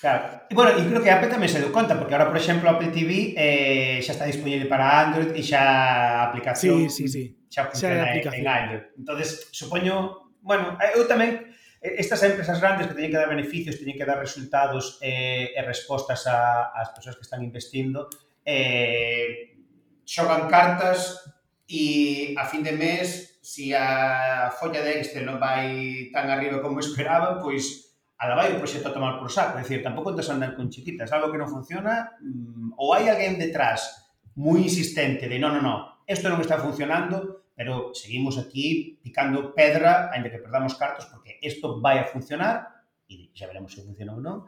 Claro. 0.02 0.42
E, 0.50 0.54
bueno, 0.54 0.74
e 0.74 0.82
creo 0.82 0.98
que 0.98 1.14
Apple 1.14 1.30
tamén 1.30 1.46
se 1.46 1.62
deu 1.62 1.70
conta, 1.70 1.94
porque 1.94 2.10
agora, 2.10 2.26
por 2.26 2.34
exemplo, 2.34 2.66
Apple 2.66 2.90
TV 2.90 3.38
eh, 3.38 4.02
xa 4.02 4.18
está 4.18 4.26
disponible 4.26 4.66
para 4.66 5.06
Android 5.06 5.30
e 5.30 5.42
xa 5.46 5.62
a 5.62 6.26
aplicación 6.26 6.90
sí, 6.90 7.06
sí, 7.06 7.06
sí. 7.06 7.24
xa 7.46 7.70
funciona 7.70 8.10
xa 8.10 8.34
en 8.34 8.46
Android. 8.50 8.84
entonces 8.98 9.46
supoño, 9.54 10.34
bueno, 10.42 10.74
eu 10.98 11.06
tamén 11.06 11.54
estas 11.78 12.22
empresas 12.26 12.58
grandes 12.58 12.90
que 12.90 12.94
teñen 12.94 13.14
que 13.14 13.22
dar 13.22 13.30
beneficios, 13.30 13.78
teñen 13.78 13.94
que 13.94 14.02
dar 14.02 14.18
resultados 14.18 14.98
eh, 15.02 15.54
e 15.54 15.60
respostas 15.62 16.26
ás 16.26 16.90
persoas 16.94 17.14
que 17.14 17.26
están 17.26 17.46
investindo, 17.46 18.10
eh, 18.42 19.54
xogan 20.02 20.50
cartas 20.50 21.22
e 21.70 22.34
a 22.34 22.42
fin 22.46 22.66
de 22.66 22.74
mes, 22.74 23.38
se 23.42 23.70
si 23.70 23.74
a 23.74 24.50
folla 24.54 24.82
de 24.82 25.02
Excel 25.02 25.26
non 25.26 25.38
vai 25.38 26.10
tan 26.14 26.30
arriba 26.30 26.62
como 26.62 26.78
esperaban, 26.78 27.42
pois 27.42 27.91
ala 28.22 28.38
vai 28.38 28.54
o 28.54 28.60
proxecto 28.62 28.86
a 28.86 28.94
tomar 28.94 29.18
por 29.18 29.26
saco. 29.34 29.58
É 29.58 29.66
dicir, 29.66 29.82
tampouco 29.82 30.14
te 30.14 30.22
andan 30.30 30.54
con 30.54 30.70
chiquitas. 30.70 31.10
Algo 31.10 31.34
que 31.34 31.42
non 31.42 31.50
funciona, 31.50 32.14
mm, 32.22 32.78
ou 32.78 32.94
hai 32.94 33.10
alguén 33.10 33.34
detrás 33.34 34.06
moi 34.38 34.62
insistente 34.62 35.26
de 35.26 35.42
no, 35.42 35.50
no, 35.50 35.58
no, 35.58 36.06
isto 36.06 36.30
non 36.30 36.38
está 36.38 36.62
funcionando, 36.62 37.50
pero 37.58 37.90
seguimos 37.92 38.38
aquí 38.38 38.96
picando 39.02 39.50
pedra, 39.52 40.08
ainda 40.14 40.30
que 40.30 40.38
perdamos 40.38 40.78
cartos, 40.78 41.10
porque 41.10 41.36
isto 41.42 41.82
vai 41.82 41.98
a 41.98 42.06
funcionar, 42.06 42.86
e 43.10 43.34
xa 43.34 43.50
veremos 43.50 43.74
se 43.74 43.82
funciona 43.82 44.14
ou 44.14 44.22
non, 44.22 44.46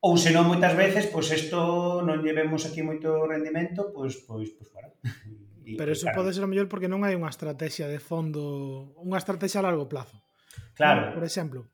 ou 0.00 0.14
senón 0.16 0.46
moitas 0.46 0.72
veces, 0.78 1.10
pois 1.10 1.28
isto 1.34 2.00
non 2.06 2.22
llevemos 2.22 2.62
aquí 2.64 2.80
moito 2.80 3.26
rendimento, 3.26 3.90
pois 3.90 4.22
pois 4.22 4.48
pois 4.54 4.70
fora. 4.70 4.88
E, 5.66 5.74
Pero 5.80 5.90
eso 5.92 6.08
claro, 6.08 6.24
pode 6.24 6.32
ser 6.32 6.46
o 6.46 6.50
mellor 6.50 6.70
porque 6.70 6.88
non 6.88 7.02
hai 7.02 7.18
unha 7.18 7.28
estrategia 7.28 7.90
de 7.90 8.00
fondo, 8.00 8.94
unha 9.02 9.18
estrategia 9.18 9.60
a 9.60 9.66
largo 9.66 9.90
plazo. 9.90 10.16
Claro. 10.78 11.12
Por 11.12 11.26
exemplo, 11.26 11.68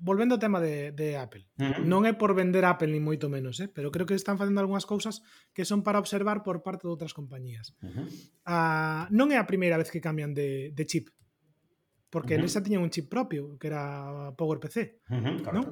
volvendo 0.00 0.34
ao 0.34 0.42
tema 0.42 0.58
de, 0.58 0.90
de 0.96 1.20
Apple. 1.20 1.46
Uh 1.60 1.76
-huh. 1.76 1.84
Non 1.84 2.08
é 2.08 2.16
por 2.16 2.32
vender 2.32 2.64
Apple 2.64 2.88
ni 2.88 2.98
moito 2.98 3.28
menos, 3.28 3.60
eh, 3.60 3.68
pero 3.68 3.92
creo 3.92 4.08
que 4.08 4.16
están 4.16 4.40
facendo 4.40 4.58
algunhas 4.58 4.88
cousas 4.88 5.20
que 5.52 5.68
son 5.68 5.84
para 5.84 6.00
observar 6.00 6.40
por 6.40 6.64
parte 6.64 6.88
de 6.88 6.92
outras 6.92 7.12
compañías. 7.12 7.76
Uh 7.84 7.92
-huh. 7.92 8.06
ah, 8.48 9.04
non 9.12 9.28
é 9.30 9.36
a 9.36 9.46
primeira 9.46 9.76
vez 9.76 9.92
que 9.92 10.00
cambian 10.00 10.32
de, 10.32 10.72
de 10.72 10.84
chip. 10.88 11.12
Porque 12.08 12.34
uh 12.34 12.42
-huh. 12.42 12.48
nesa 12.48 12.64
tiñan 12.64 12.82
un 12.82 12.90
chip 12.90 13.06
propio, 13.12 13.60
que 13.60 13.68
era 13.68 14.32
PowerPC, 14.34 15.04
uh 15.06 15.20
-huh, 15.20 15.44
correcto. 15.44 15.52
non? 15.52 15.64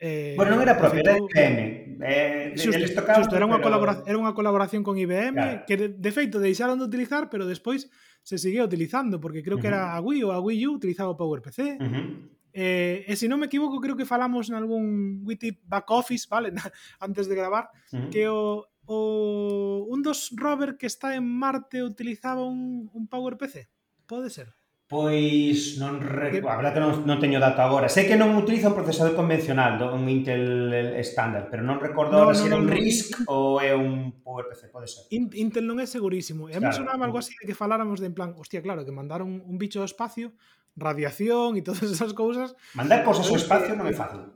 Eh, 0.00 0.32
bueno, 0.34 0.56
non 0.56 0.64
era 0.64 0.80
propio, 0.80 1.04
era 1.04 1.20
IBM. 1.20 2.00
Eh, 2.00 2.56
xusto, 2.56 2.80
tocaba, 2.96 3.20
xusto, 3.20 3.36
era, 3.36 3.44
unha 3.44 3.60
pero... 3.60 3.68
colaboración, 3.68 4.04
era 4.08 4.16
unha 4.16 4.32
colaboración 4.32 4.80
con 4.80 4.96
IBM 4.96 5.36
claro. 5.36 5.68
que 5.68 5.76
de, 5.76 5.86
de 5.92 6.10
feito 6.10 6.40
deixaron 6.40 6.80
de 6.80 6.88
utilizar, 6.88 7.28
pero 7.28 7.44
despois 7.44 7.92
se 8.24 8.40
seguía 8.40 8.64
utilizando, 8.64 9.20
porque 9.20 9.44
creo 9.44 9.56
uh 9.56 9.60
-huh. 9.60 9.62
que 9.62 9.68
era 9.68 9.92
a 9.92 10.00
Wii 10.00 10.24
ou 10.24 10.32
a 10.32 10.40
Wii 10.40 10.72
U 10.72 10.80
utilizaba 10.80 11.12
o 11.12 11.20
PowerPC. 11.20 11.76
Uh 11.76 11.84
-huh. 11.84 12.06
Eh, 12.52 13.04
e 13.06 13.14
se 13.14 13.28
non 13.30 13.38
me 13.38 13.46
equivoco, 13.46 13.78
creo 13.78 13.94
que 13.94 14.08
falamos 14.08 14.50
en 14.50 14.58
algún 14.58 15.22
Witty 15.22 15.62
back 15.66 15.86
office, 15.90 16.26
vale, 16.30 16.50
antes 17.00 17.28
de 17.30 17.34
gravar, 17.38 17.70
Ujú. 17.94 18.10
que 18.10 18.26
o, 18.26 18.66
o 18.90 19.86
un 19.86 20.02
dos 20.02 20.34
rover 20.34 20.76
que 20.76 20.86
está 20.90 21.14
en 21.14 21.26
Marte 21.26 21.82
utilizaba 21.82 22.42
un, 22.42 22.90
un 22.92 23.06
PowerPC. 23.06 23.70
Pode 24.06 24.30
ser. 24.30 24.50
Pois 24.90 25.78
non 25.78 26.02
recordo, 26.02 26.50
a 26.50 26.58
verdade 26.58 26.74
que 26.74 26.82
non, 26.82 27.06
non 27.06 27.22
teño 27.22 27.38
dato 27.38 27.62
agora. 27.62 27.86
Sei 27.86 28.10
que 28.10 28.18
non 28.18 28.34
utiliza 28.34 28.66
un 28.66 28.74
procesador 28.74 29.14
convencional, 29.14 29.78
un 29.86 30.02
Intel 30.10 30.74
estándar, 30.98 31.46
pero 31.46 31.62
non 31.62 31.78
recordo 31.78 32.18
No, 32.18 32.26
agora 32.26 32.34
no, 32.34 32.42
se 32.42 32.50
era 32.50 32.58
no, 32.58 32.66
un 32.66 32.66
no. 32.66 32.74
RISC 32.74 33.22
ou 33.30 33.62
é 33.62 33.70
un 33.70 34.18
PowerPC, 34.18 34.66
pode 34.74 34.90
ser. 34.90 35.06
In- 35.14 35.30
Intel 35.38 35.70
non 35.70 35.78
é 35.78 35.86
segurísimo. 35.86 36.50
E 36.50 36.58
a 36.58 36.60
mí 36.60 36.66
sonaba 36.74 37.06
algo 37.06 37.22
así 37.22 37.38
de 37.38 37.46
que 37.46 37.54
faláramos 37.54 38.02
de 38.02 38.10
en 38.10 38.18
plan, 38.18 38.34
hostia, 38.34 38.58
claro, 38.66 38.82
que 38.82 38.90
mandaron 38.90 39.30
un 39.38 39.56
bicho 39.62 39.78
ao 39.78 39.86
espacio, 39.86 40.34
radiación 40.76 41.56
e 41.58 41.62
todas 41.62 41.86
esas 41.86 42.12
cousas. 42.12 42.54
Mandar 42.74 43.02
cousas 43.02 43.26
ao 43.28 43.38
espacio 43.38 43.74
non 43.74 43.86
é 43.86 43.94
fácil. 43.94 44.30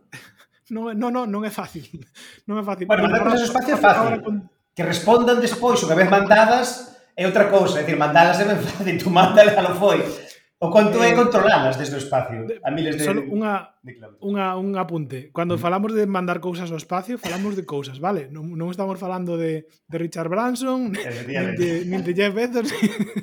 Non, 0.72 0.96
non, 0.96 1.12
non, 1.12 1.26
non 1.28 1.42
é 1.44 1.52
fácil. 1.52 1.84
Non 2.48 2.56
é 2.60 2.64
fácil. 2.64 2.88
Bueno, 2.88 3.04
mandar 3.04 3.22
cousas 3.24 3.44
ao 3.44 3.50
espacio 3.52 3.76
é 3.76 3.80
fácil. 3.80 4.24
Con... 4.24 4.34
Que 4.74 4.82
respondan 4.82 5.38
despois 5.38 5.78
o 5.84 5.88
que 5.88 5.98
ves 5.98 6.10
mandadas 6.10 6.94
é 7.14 7.28
outra 7.28 7.46
cousa. 7.52 7.80
É 7.80 7.86
dicir, 7.86 8.00
mandalas 8.00 8.40
é 8.40 8.48
ben 8.48 8.58
fácil, 8.58 8.98
tú 9.02 9.08
a 9.12 9.62
lo 9.62 9.72
foi. 9.76 10.00
O 10.64 10.70
quanto 10.70 11.02
é 11.02 11.10
eh, 11.10 11.14
controlalas 11.14 11.76
desde 11.76 11.96
o 11.96 11.98
espacio. 12.00 12.46
A 12.64 12.70
miles 12.70 12.96
de... 12.96 13.04
Solo 13.04 13.20
unha, 13.28 13.76
de 13.84 14.00
unha, 14.24 14.56
un 14.56 14.72
apunte. 14.80 15.28
Cando 15.34 15.58
mm. 15.58 15.60
falamos 15.60 15.92
de 15.92 16.08
mandar 16.08 16.40
cousas 16.40 16.72
ao 16.72 16.80
espacio, 16.80 17.20
falamos 17.20 17.52
de 17.52 17.68
cousas, 17.68 18.00
vale? 18.00 18.32
Non, 18.32 18.56
non 18.56 18.72
estamos 18.72 18.96
falando 18.96 19.36
de, 19.36 19.68
de 19.68 19.96
Richard 20.00 20.32
Branson, 20.32 20.94
nin 20.94 21.46
de, 21.60 21.84
nin 21.84 22.00
de 22.00 22.12
Jeff 22.16 22.32
Bezos, 22.32 22.72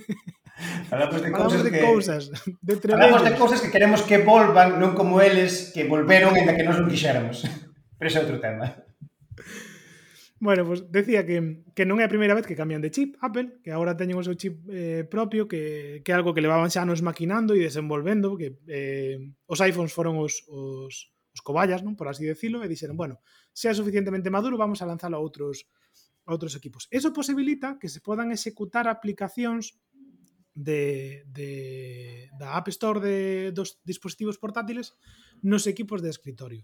Falamos 0.89 1.21
de 1.21 1.31
cousas, 1.31 1.63
de, 1.63 1.71
que, 1.71 1.81
cousas 1.81 2.21
de 2.61 2.73
falamos 2.77 3.23
de 3.23 3.33
cousas 3.35 3.59
que 3.61 3.71
queremos 3.71 4.01
que 4.05 4.21
volvan, 4.21 4.77
non 4.77 4.93
como 4.93 5.19
eles 5.19 5.73
que 5.73 5.85
volveron 5.87 6.33
ainda 6.37 6.53
que 6.53 6.65
nos 6.65 6.77
non 6.77 6.89
quixéramos. 6.89 7.43
Pero 7.97 8.07
ese 8.09 8.17
é 8.17 8.23
outro 8.25 8.37
tema. 8.41 8.81
Bueno, 10.41 10.65
pues 10.65 10.91
decía 10.91 11.23
que, 11.23 11.61
que 11.77 11.85
non 11.85 12.01
é 12.01 12.03
a 12.03 12.09
primeira 12.09 12.33
vez 12.33 12.49
que 12.49 12.57
cambian 12.57 12.81
de 12.81 12.89
chip 12.89 13.13
Apple, 13.21 13.61
que 13.61 13.69
agora 13.69 13.93
teñen 13.93 14.17
o 14.17 14.25
seu 14.25 14.33
chip 14.33 14.65
eh, 14.73 15.05
propio, 15.05 15.45
que, 15.45 16.01
que 16.01 16.09
é 16.09 16.17
algo 16.17 16.33
que 16.33 16.41
levaban 16.41 16.73
xa 16.73 16.81
anos 16.81 17.05
maquinando 17.05 17.53
e 17.53 17.61
desenvolvendo, 17.61 18.33
que 18.33 18.57
eh, 18.65 19.21
os 19.45 19.61
iPhones 19.61 19.93
foron 19.93 20.17
os, 20.17 20.41
os, 20.49 21.13
os 21.29 21.41
cobayas, 21.45 21.85
non 21.85 21.93
por 21.93 22.09
así 22.09 22.25
decirlo, 22.25 22.65
e 22.65 22.71
dixeron, 22.73 22.97
bueno, 22.97 23.21
se 23.53 23.69
é 23.69 23.73
suficientemente 23.77 24.33
maduro, 24.33 24.57
vamos 24.57 24.81
a 24.81 24.89
lanzalo 24.89 25.13
a 25.13 25.21
outros, 25.21 25.69
a 26.25 26.33
outros 26.33 26.57
equipos. 26.57 26.89
Eso 26.89 27.13
posibilita 27.13 27.77
que 27.77 27.85
se 27.85 28.01
podan 28.01 28.33
executar 28.33 28.89
aplicacións 28.89 29.77
de, 30.61 31.25
de, 31.27 32.29
da 32.37 32.55
App 32.55 32.69
Store 32.69 33.01
de, 33.01 33.51
dos 33.51 33.81
dispositivos 33.83 34.37
portátiles 34.37 34.93
nos 35.41 35.65
equipos 35.65 36.01
de 36.01 36.09
escritorio. 36.13 36.63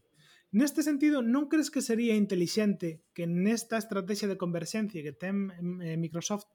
Neste 0.53 0.79
sentido, 0.79 1.19
non 1.19 1.51
crees 1.51 1.67
que 1.67 1.83
sería 1.83 2.15
intelixente 2.15 3.03
que 3.11 3.27
nesta 3.27 3.75
estrategia 3.75 4.31
de 4.31 4.39
converxencia 4.39 5.03
que 5.03 5.11
ten 5.11 5.51
eh, 5.83 5.99
Microsoft 5.99 6.47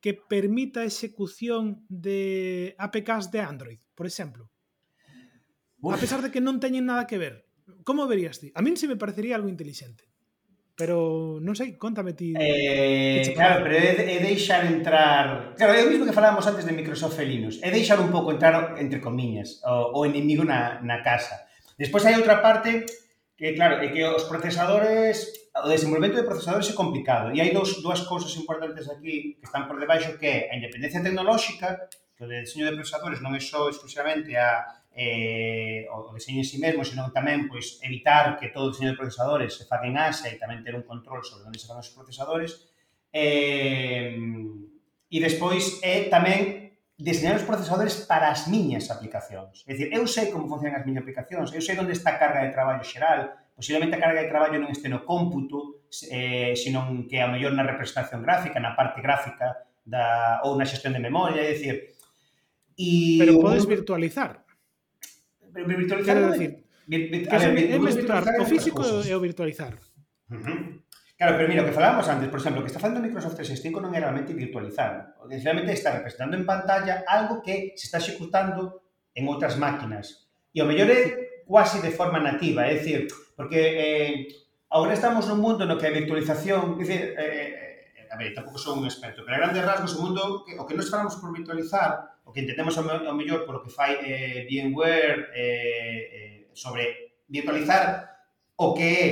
que 0.00 0.14
permita 0.14 0.80
a 0.80 0.88
execución 0.88 1.84
de 1.90 2.72
APKs 2.78 3.28
de 3.34 3.40
Android, 3.42 3.80
por 3.98 4.06
exemplo? 4.06 4.48
Uf. 5.82 5.94
A 5.94 5.98
pesar 6.00 6.22
de 6.22 6.30
que 6.32 6.40
non 6.40 6.62
teñen 6.62 6.88
nada 6.88 7.04
que 7.04 7.20
ver. 7.20 7.44
Como 7.84 8.08
verías 8.08 8.40
ti? 8.40 8.48
A 8.56 8.64
min 8.64 8.80
se 8.80 8.88
me 8.88 8.96
parecería 8.96 9.36
algo 9.36 9.52
intelixente. 9.52 10.08
Pero 10.78 11.42
non 11.42 11.58
sei, 11.58 11.74
contame 11.74 12.14
ti. 12.14 12.38
Eh, 12.38 13.34
claro, 13.34 13.66
pero 13.66 13.74
é, 13.74 13.98
é 13.98 14.22
deixar 14.22 14.62
entrar... 14.62 15.58
Claro, 15.58 15.74
é 15.74 15.82
o 15.82 15.90
mismo 15.90 16.06
que 16.06 16.14
falábamos 16.14 16.46
antes 16.46 16.62
de 16.62 16.70
Microsoft 16.70 17.18
e 17.18 17.26
Linux. 17.26 17.58
É 17.66 17.74
deixar 17.74 17.98
un 17.98 18.14
pouco 18.14 18.30
entrar, 18.30 18.78
entre 18.78 19.02
comiñas, 19.02 19.58
o, 19.66 19.98
o 19.98 20.06
inimigo 20.06 20.46
na, 20.46 20.78
na 20.86 21.02
casa. 21.02 21.50
Despois 21.74 22.06
hai 22.06 22.14
outra 22.14 22.38
parte 22.38 22.86
que, 23.34 23.58
claro, 23.58 23.82
é 23.82 23.90
que 23.90 24.06
os 24.06 24.30
procesadores... 24.30 25.50
O 25.58 25.66
desenvolvemento 25.66 26.14
de 26.14 26.30
procesadores 26.30 26.70
é 26.70 26.78
complicado. 26.78 27.34
E 27.34 27.42
hai 27.42 27.50
dos, 27.50 27.82
dúas 27.82 28.06
cousas 28.06 28.30
importantes 28.38 28.86
aquí 28.86 29.34
que 29.42 29.46
están 29.50 29.66
por 29.66 29.82
debaixo, 29.82 30.14
que 30.14 30.30
é 30.30 30.38
a 30.46 30.54
independencia 30.54 31.02
tecnolóxica, 31.02 31.90
que 32.14 32.22
o 32.22 32.30
deseño 32.30 32.70
de 32.70 32.78
procesadores 32.78 33.18
non 33.18 33.34
é 33.34 33.42
só 33.42 33.66
exclusivamente 33.66 34.30
a 34.38 34.77
eh, 34.94 35.86
o 35.92 36.14
diseño 36.14 36.40
en 36.40 36.48
sí 36.48 36.58
mesmo, 36.58 36.84
senón 36.84 37.12
tamén 37.12 37.46
pois, 37.46 37.78
evitar 37.84 38.38
que 38.40 38.48
todo 38.48 38.68
o 38.68 38.72
diseño 38.72 38.92
de 38.92 39.00
procesadores 39.00 39.54
se 39.54 39.68
faca 39.68 39.86
en 39.86 39.96
Asia 39.96 40.32
e 40.32 40.40
tamén 40.40 40.64
ter 40.64 40.74
un 40.74 40.86
control 40.86 41.22
sobre 41.22 41.46
onde 41.46 41.60
se 41.60 41.68
fan 41.68 41.80
os 41.80 41.92
procesadores. 41.92 42.70
Eh, 43.12 44.16
e 45.08 45.16
despois 45.22 45.80
é 45.80 46.04
eh, 46.04 46.12
tamén 46.12 46.68
diseñar 46.98 47.38
os 47.38 47.46
procesadores 47.46 47.94
para 48.10 48.28
as 48.28 48.50
miñas 48.50 48.90
aplicacións. 48.90 49.62
É 49.70 49.72
dicir, 49.72 49.88
eu 49.94 50.04
sei 50.10 50.34
como 50.34 50.50
funcionan 50.50 50.82
as 50.82 50.84
miñas 50.84 51.06
aplicacións, 51.06 51.54
eu 51.54 51.62
sei 51.62 51.78
onde 51.78 51.94
está 51.94 52.18
a 52.18 52.20
carga 52.20 52.42
de 52.42 52.50
traballo 52.50 52.82
xeral, 52.82 53.30
posiblemente 53.54 53.94
a 53.96 54.02
carga 54.02 54.26
de 54.26 54.30
traballo 54.30 54.58
non 54.58 54.74
este 54.74 54.90
no 54.90 55.06
cómputo, 55.06 55.86
eh, 56.10 56.58
senón 56.58 57.06
que 57.06 57.22
a 57.22 57.30
mellor 57.30 57.54
na 57.54 57.62
representación 57.62 58.26
gráfica, 58.26 58.58
na 58.58 58.74
parte 58.74 58.98
gráfica 58.98 59.62
da, 59.86 60.42
ou 60.42 60.58
na 60.58 60.66
xestión 60.66 60.90
de 60.90 61.00
memoria, 61.00 61.40
é 61.46 61.54
dicir... 61.54 61.94
E... 62.74 63.18
Pero 63.18 63.38
podes 63.38 63.62
virtualizar, 63.62 64.42
Pero 65.52 65.66
Virtualizar, 65.66 66.16
Quero 66.16 66.32
decir, 66.32 66.64
vir, 66.86 67.28
a 67.30 67.38
ver, 67.38 67.72
é 67.72 67.78
virtualizar 67.78 68.40
o 68.40 68.46
físico 68.46 68.82
e 69.04 69.10
o 69.14 69.20
virtualizar. 69.20 69.74
Uh 70.30 70.36
-huh. 70.36 70.58
Claro, 71.18 71.34
pero 71.36 71.48
mira, 71.50 71.62
o 71.62 71.66
que 71.66 71.74
falábamos 71.74 72.06
antes, 72.06 72.30
por 72.30 72.38
exemplo, 72.38 72.60
o 72.60 72.64
que 72.64 72.70
está 72.70 72.78
facendo 72.78 73.02
Microsoft 73.02 73.34
365 73.34 73.82
non 73.82 73.90
é 73.90 73.98
realmente 73.98 74.30
virtualizar. 74.30 75.18
O 75.18 75.26
que 75.26 75.42
realmente 75.42 75.74
está 75.74 75.90
representando 75.98 76.38
en 76.38 76.46
pantalla 76.46 77.02
algo 77.10 77.42
que 77.42 77.74
se 77.74 77.90
está 77.90 77.98
executando 77.98 78.86
en 79.18 79.26
outras 79.26 79.58
máquinas. 79.58 80.30
E 80.54 80.62
o 80.62 80.68
mellor 80.70 80.86
é 80.86 81.42
quasi 81.42 81.82
de 81.82 81.90
forma 81.90 82.22
nativa, 82.22 82.62
é 82.70 82.78
dicir, 82.78 83.10
porque 83.34 83.58
eh, 83.58 84.14
agora 84.70 84.94
estamos 84.94 85.26
nun 85.26 85.42
mundo 85.42 85.66
no 85.66 85.74
que 85.74 85.90
a 85.90 85.96
virtualización, 85.96 86.78
é 86.78 86.86
dicir, 86.86 87.00
eh, 87.18 87.18
eh 87.18 87.77
a 88.10 88.16
ver, 88.16 88.34
tampouco 88.34 88.58
son 88.58 88.80
un 88.80 88.86
experto, 88.86 89.22
pero 89.24 89.36
a 89.36 89.40
grandes 89.44 89.64
rasgos 89.64 89.96
o 89.96 90.02
mundo 90.02 90.44
que, 90.44 90.58
o 90.58 90.64
que 90.66 90.74
nos 90.74 90.90
falamos 90.90 91.16
por 91.16 91.32
virtualizar, 91.32 92.18
o 92.24 92.32
que 92.32 92.40
entendemos 92.44 92.76
ao, 92.76 92.84
ao 92.84 93.16
mellor 93.16 93.48
polo 93.48 93.64
que 93.64 93.72
fai 93.72 93.96
eh, 94.04 94.44
VMware 94.44 95.32
eh, 95.32 96.02
eh, 96.12 96.38
sobre 96.52 97.16
virtualizar 97.28 98.04
o 98.56 98.74
que 98.74 98.84
é 98.84 99.04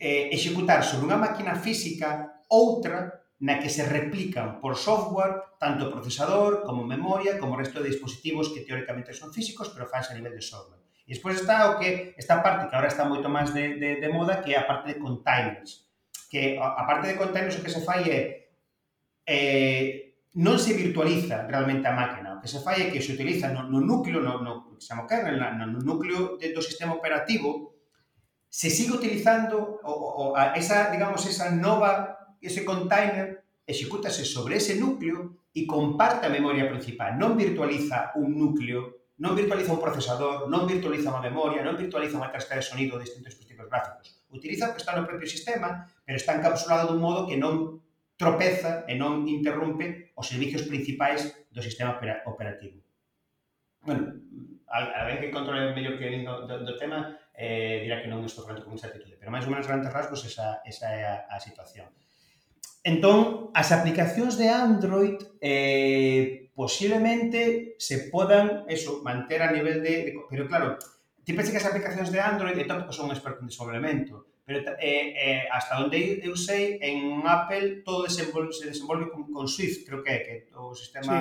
eh, 0.00 0.32
executar 0.32 0.80
sobre 0.82 1.12
unha 1.12 1.20
máquina 1.20 1.54
física 1.54 2.40
outra 2.48 3.22
na 3.42 3.58
que 3.58 3.68
se 3.68 3.82
replican 3.82 4.62
por 4.62 4.78
software 4.78 5.58
tanto 5.58 5.90
procesador 5.90 6.62
como 6.62 6.86
memoria 6.86 7.36
como 7.36 7.54
o 7.54 7.60
resto 7.60 7.82
de 7.82 7.90
dispositivos 7.90 8.48
que 8.54 8.64
teóricamente 8.64 9.12
son 9.12 9.34
físicos 9.34 9.68
pero 9.70 9.90
fanse 9.90 10.14
a 10.14 10.18
nivel 10.18 10.32
de 10.32 10.42
software. 10.42 10.80
E 11.04 11.18
despois 11.18 11.36
está 11.36 11.74
o 11.74 11.76
que 11.76 12.14
esta 12.16 12.40
parte 12.40 12.70
que 12.70 12.74
agora 12.74 12.88
está 12.88 13.04
moito 13.04 13.26
máis 13.26 13.50
de, 13.50 13.76
de, 13.76 13.98
de 13.98 14.08
moda 14.08 14.40
que 14.40 14.54
é 14.54 14.58
a 14.58 14.68
parte 14.68 14.94
de 14.94 15.00
containers 15.02 15.91
que 16.32 16.56
aparte 16.56 17.12
de 17.12 17.20
containers 17.20 17.60
o 17.60 17.62
que 17.62 17.68
se 17.68 17.84
fai 17.84 18.08
é 18.08 18.20
eh, 19.28 20.16
non 20.40 20.56
se 20.56 20.72
virtualiza 20.72 21.44
realmente 21.44 21.84
a 21.84 21.92
máquina, 21.92 22.32
o 22.32 22.40
que 22.40 22.48
se 22.48 22.64
fai 22.64 22.88
é 22.88 22.88
que 22.88 23.04
se 23.04 23.12
utiliza 23.12 23.52
no, 23.52 23.68
no 23.68 23.84
núcleo, 23.84 24.24
no, 24.24 24.40
no, 24.40 24.72
que 24.72 24.80
se 24.80 24.88
chama 24.88 25.04
kernel, 25.04 25.36
no, 25.36 25.68
no 25.68 25.80
núcleo 25.84 26.40
de, 26.40 26.56
do 26.56 26.64
sistema 26.64 26.96
operativo, 26.96 27.76
se 28.48 28.72
sigue 28.72 28.96
utilizando 28.96 29.84
o, 29.84 29.92
o, 29.92 30.24
a 30.32 30.56
esa, 30.56 30.88
digamos, 30.88 31.20
esa 31.28 31.52
nova, 31.52 32.32
ese 32.40 32.64
container, 32.64 33.44
execútase 33.68 34.24
sobre 34.24 34.56
ese 34.56 34.80
núcleo 34.80 35.36
e 35.52 35.68
comparte 35.68 36.24
a 36.24 36.32
memoria 36.32 36.64
principal, 36.64 37.12
non 37.20 37.36
virtualiza 37.36 38.16
un 38.16 38.32
núcleo, 38.40 39.04
non 39.20 39.36
virtualiza 39.36 39.76
un 39.76 39.84
procesador, 39.84 40.48
non 40.48 40.64
virtualiza 40.64 41.12
unha 41.12 41.28
memoria, 41.28 41.60
non 41.60 41.76
virtualiza 41.76 42.16
unha 42.16 42.32
casca 42.32 42.56
de 42.56 42.64
sonido 42.64 42.96
de 42.96 43.04
distintos 43.04 43.36
dispositivos 43.36 43.68
gráficos. 43.68 44.16
Utiliza 44.32 44.68
o 44.68 44.72
que 44.72 44.80
está 44.80 44.96
no 44.96 45.04
propio 45.04 45.28
sistema, 45.28 45.84
pero 46.04 46.16
está 46.18 46.34
encapsulado 46.34 46.90
dun 46.90 47.00
modo 47.02 47.26
que 47.28 47.38
non 47.38 47.82
tropeza 48.16 48.86
e 48.86 48.94
non 48.94 49.26
interrompe 49.26 50.14
os 50.14 50.28
servicios 50.30 50.66
principais 50.68 51.34
do 51.50 51.58
sistema 51.64 51.98
operativo. 51.98 52.78
Bueno, 53.82 54.14
alguén 54.70 55.18
que 55.18 55.34
controle 55.34 55.74
mellor 55.74 55.98
que 55.98 56.22
do, 56.22 56.46
do, 56.46 56.62
do 56.62 56.74
tema 56.78 57.18
eh, 57.34 57.82
dirá 57.82 57.98
que 57.98 58.08
non 58.08 58.22
estou 58.22 58.46
falando 58.46 58.62
con 58.62 58.78
esa 58.78 58.88
actitude, 58.88 59.18
pero 59.18 59.34
máis 59.34 59.44
ou 59.44 59.52
menos 59.52 59.66
grandes 59.66 59.90
rasgos 59.90 60.22
esa, 60.22 60.62
esa 60.62 60.86
é 60.94 61.02
a, 61.02 61.26
a 61.28 61.36
situación. 61.42 61.90
Entón, 62.82 63.50
as 63.54 63.70
aplicacións 63.70 64.34
de 64.38 64.50
Android 64.50 65.18
eh, 65.38 66.50
posiblemente 66.54 67.74
se 67.78 68.10
podan 68.10 68.66
eso, 68.66 69.02
manter 69.02 69.42
a 69.42 69.54
nivel 69.54 69.82
de, 69.82 69.94
de 70.06 70.10
pero 70.30 70.46
claro, 70.46 70.78
ti 71.22 71.34
pensa 71.34 71.50
que 71.50 71.62
as 71.62 71.68
aplicacións 71.68 72.10
de 72.10 72.22
Android 72.22 72.58
e 72.58 72.66
tampouco 72.66 72.94
son 72.94 73.10
un 73.10 73.14
experto 73.14 73.42
en 73.42 73.50
desenvolvemento 73.50 74.31
Pero 74.44 74.58
eh, 74.78 75.14
eh, 75.14 75.42
hasta 75.50 75.78
onde 75.78 76.18
eu 76.18 76.34
sei, 76.34 76.78
en 76.82 77.22
Apple 77.22 77.86
todo 77.86 78.02
desenvolve, 78.10 78.50
se 78.50 78.66
desenvolve 78.66 79.06
con, 79.14 79.30
con 79.30 79.46
Swift, 79.46 79.86
creo 79.86 80.02
que 80.02 80.10
é, 80.10 80.18
que 80.18 80.34
o 80.58 80.74
sistema... 80.74 81.06
Sí, 81.06 81.18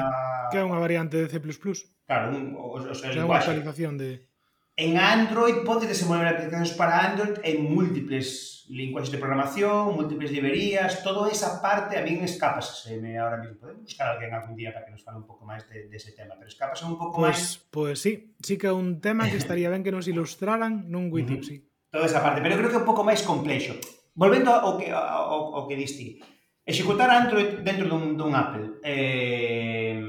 que 0.50 0.58
é 0.58 0.66
unha 0.66 0.82
variante 0.82 1.22
de 1.22 1.30
C++. 1.30 1.38
Claro, 1.38 2.34
un, 2.34 2.58
o, 2.58 2.76
o, 2.76 2.78
o 2.82 2.96
sea, 2.98 3.14
é 3.14 3.22
unha 3.22 3.38
actualización 3.38 4.02
de... 4.02 4.26
En 4.74 4.98
Android 4.98 5.62
podes 5.62 5.86
desenvolver 5.86 6.34
aplicacións 6.34 6.74
para 6.74 7.14
Android 7.14 7.38
en 7.46 7.70
múltiples 7.70 8.66
linguaxes 8.72 9.12
de 9.12 9.20
programación, 9.20 9.94
múltiples 9.94 10.32
librerías, 10.32 11.04
toda 11.04 11.30
esa 11.30 11.62
parte 11.62 12.00
a 12.00 12.02
min 12.02 12.24
escapase 12.24 12.98
me 12.98 13.20
ahora 13.20 13.38
mismo. 13.38 13.60
Podemos 13.60 13.84
buscar 13.84 14.16
alguén 14.16 14.34
algún 14.34 14.56
día 14.56 14.74
para 14.74 14.88
que 14.88 14.96
nos 14.96 15.04
fale 15.04 15.22
un 15.22 15.28
pouco 15.28 15.44
máis 15.44 15.68
de, 15.68 15.92
de 15.92 15.96
ese 16.00 16.16
tema, 16.18 16.40
pero 16.40 16.50
escapase 16.50 16.88
un 16.88 16.98
pouco 16.98 17.20
pues, 17.22 17.62
pois, 17.70 18.00
máis... 18.00 18.00
Pois 18.02 18.02
pues, 18.02 18.02
sí, 18.02 18.12
sí 18.42 18.56
que 18.58 18.72
é 18.72 18.74
un 18.74 19.04
tema 19.04 19.30
que 19.30 19.38
estaría 19.38 19.70
ben 19.70 19.84
que 19.84 19.92
nos 19.94 20.08
ilustraran 20.08 20.88
nun 20.88 21.12
Witipsy. 21.12 21.60
Uh 21.60 21.62
-huh 21.62 21.71
toda 21.92 22.08
esa 22.08 22.24
parte, 22.24 22.40
pero 22.40 22.56
creo 22.56 22.72
que 22.72 22.78
é 22.80 22.82
un 22.82 22.88
pouco 22.88 23.04
máis 23.04 23.22
complexo. 23.22 23.76
Volvendo 24.16 24.50
ao 24.50 24.80
que, 24.80 24.88
ao, 24.90 25.54
ao 25.56 25.68
que 25.68 25.76
diste, 25.76 26.24
executar 26.64 27.12
Android 27.12 27.62
dentro 27.62 27.92
dun, 27.92 28.16
dun 28.16 28.32
Apple. 28.34 28.80
Eh, 28.82 30.00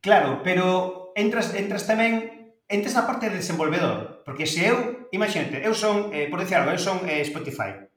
claro, 0.00 0.40
pero 0.46 1.10
entras, 1.18 1.50
entras 1.58 1.84
tamén 1.84 2.40
entras 2.70 2.94
na 2.94 3.02
parte 3.02 3.26
de 3.26 3.42
desenvolvedor, 3.42 4.22
porque 4.22 4.46
se 4.46 4.62
eu, 4.70 5.10
imagínate, 5.10 5.58
eu 5.58 5.74
son, 5.74 6.14
eh, 6.14 6.30
por 6.30 6.38
dicir 6.38 6.54
algo, 6.54 6.70
eu 6.70 6.78
son 6.78 7.02
eh, 7.10 7.26
Spotify, 7.26 7.90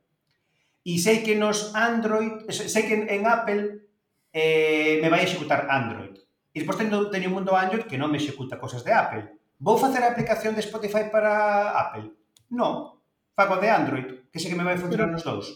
e 0.81 0.97
sei 0.97 1.21
que 1.21 1.37
nos 1.37 1.71
Android, 1.77 2.49
sei 2.49 2.83
que 2.89 2.97
en 3.05 3.21
Apple 3.29 3.85
eh, 4.33 4.97
me 4.99 5.13
vai 5.13 5.23
executar 5.23 5.69
Android. 5.69 6.17
E 6.53 6.61
despois 6.61 6.81
teño, 6.81 7.07
teño 7.13 7.29
un 7.29 7.37
mundo 7.37 7.53
Android 7.53 7.85
que 7.85 8.01
non 8.01 8.09
me 8.09 8.17
executa 8.17 8.57
cosas 8.57 8.81
de 8.81 8.91
Apple. 8.91 9.42
Vou 9.63 9.79
facer 9.79 10.03
a 10.03 10.11
aplicación 10.11 10.51
de 10.51 10.61
Spotify 10.61 11.07
para 11.07 11.71
Apple? 11.71 12.11
Non. 12.51 12.99
Fago 13.31 13.55
de 13.63 13.71
Android, 13.71 14.27
que 14.27 14.37
sei 14.37 14.51
que 14.51 14.59
me 14.59 14.67
vai 14.67 14.75
funcionar 14.75 15.07
pero, 15.07 15.15
nos 15.15 15.23
dous. 15.23 15.47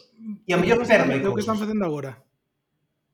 E 0.47 0.55
a 0.55 0.57
mellor 0.57 0.79
perdo 0.87 1.27
O 1.27 1.35
que 1.35 1.43
están 1.43 1.59
facendo 1.59 1.83
agora? 1.83 2.23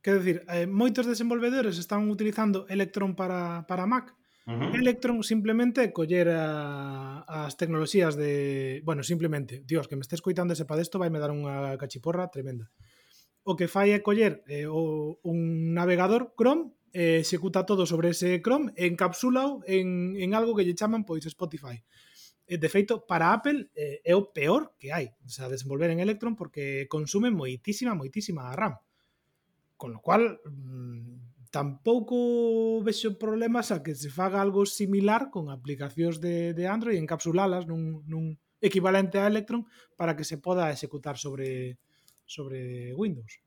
Quer 0.05 0.21
decir, 0.21 0.37
eh, 0.53 0.69
moitos 0.69 1.09
desenvolvedores 1.09 1.81
están 1.81 2.05
utilizando 2.13 2.69
Electron 2.69 3.17
para, 3.17 3.65
para 3.65 3.89
Mac. 3.89 4.13
Uh 4.45 4.53
-huh. 4.53 4.75
Electron 4.77 5.23
simplemente 5.25 5.89
coller 5.95 6.29
a, 6.29 7.25
as 7.25 7.57
tecnoloxías 7.57 8.13
de... 8.13 8.83
Bueno, 8.85 9.01
simplemente, 9.01 9.65
dios, 9.65 9.89
que 9.89 9.97
me 9.97 10.05
estés 10.05 10.21
coitando 10.21 10.53
ese 10.53 10.69
padesto 10.69 11.01
vai 11.01 11.09
me 11.09 11.17
dar 11.17 11.33
unha 11.33 11.73
cachiporra 11.81 12.29
tremenda. 12.29 12.69
O 13.41 13.57
que 13.57 13.65
fai 13.65 13.97
é 13.97 14.05
coller 14.05 14.45
eh, 14.45 14.69
o, 14.69 15.17
un 15.25 15.73
navegador 15.73 16.37
Chrome 16.37 16.69
eh, 16.93 17.17
executa 17.19 17.65
todo 17.65 17.85
sobre 17.85 18.09
ese 18.09 18.39
Chrome 18.41 18.71
encapsulado 18.77 19.61
en, 19.65 20.15
en 20.15 20.33
algo 20.37 20.55
que 20.55 20.63
lle 20.63 20.77
chaman 20.77 21.03
pois 21.03 21.25
Spotify. 21.25 21.81
E, 22.45 22.59
de 22.61 22.69
feito, 22.69 23.07
para 23.09 23.33
Apple 23.33 23.73
eh, 23.73 24.05
é 24.05 24.13
o 24.13 24.29
peor 24.29 24.77
que 24.77 24.93
hai, 24.93 25.15
o 25.25 25.31
sea, 25.31 25.49
desenvolver 25.49 25.89
en 25.89 26.03
Electron 26.03 26.37
porque 26.37 26.85
consume 26.85 27.33
moitísima, 27.33 27.97
moitísima 27.97 28.53
RAM. 28.53 28.77
Con 29.75 29.97
lo 29.97 29.99
cual, 30.05 30.39
mmm, 30.45 31.49
tampouco 31.49 32.81
vexo 32.85 33.17
problemas 33.17 33.73
a 33.73 33.81
que 33.81 33.95
se 33.95 34.09
faga 34.13 34.41
algo 34.41 34.65
similar 34.65 35.33
con 35.33 35.49
aplicacións 35.49 36.21
de, 36.21 36.53
de 36.53 36.65
Android 36.69 36.97
e 36.97 37.03
encapsulalas 37.03 37.65
nun, 37.65 38.05
nun 38.05 38.37
equivalente 38.61 39.17
a 39.17 39.29
Electron 39.29 39.65
para 39.97 40.13
que 40.13 40.27
se 40.27 40.37
poda 40.37 40.69
executar 40.69 41.17
sobre 41.17 41.77
sobre 42.25 42.93
Windows. 42.95 43.42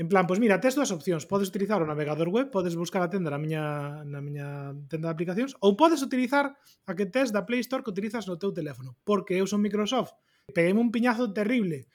En 0.00 0.08
plan, 0.08 0.24
pois 0.24 0.40
mira, 0.40 0.56
tes 0.64 0.72
dúas 0.72 0.88
opcións. 0.96 1.28
Podes 1.28 1.52
utilizar 1.52 1.76
o 1.84 1.84
navegador 1.84 2.32
web, 2.32 2.48
podes 2.48 2.72
buscar 2.72 3.04
a 3.04 3.12
tenda 3.12 3.28
na 3.28 3.36
miña, 3.36 4.00
na 4.08 4.24
miña 4.24 4.72
tenda 4.88 5.12
de 5.12 5.14
aplicacións, 5.14 5.52
ou 5.60 5.76
podes 5.76 6.00
utilizar 6.00 6.56
a 6.88 6.92
que 6.96 7.04
tes 7.04 7.28
da 7.28 7.44
Play 7.44 7.60
Store 7.60 7.84
que 7.84 7.92
utilizas 7.92 8.24
no 8.24 8.40
teu 8.40 8.48
teléfono. 8.48 8.96
Porque 9.04 9.36
eu 9.36 9.44
son 9.44 9.60
Microsoft, 9.60 10.16
Peguei 10.50 10.72
un 10.74 10.90
piñazo 10.90 11.32
terrible 11.32 11.86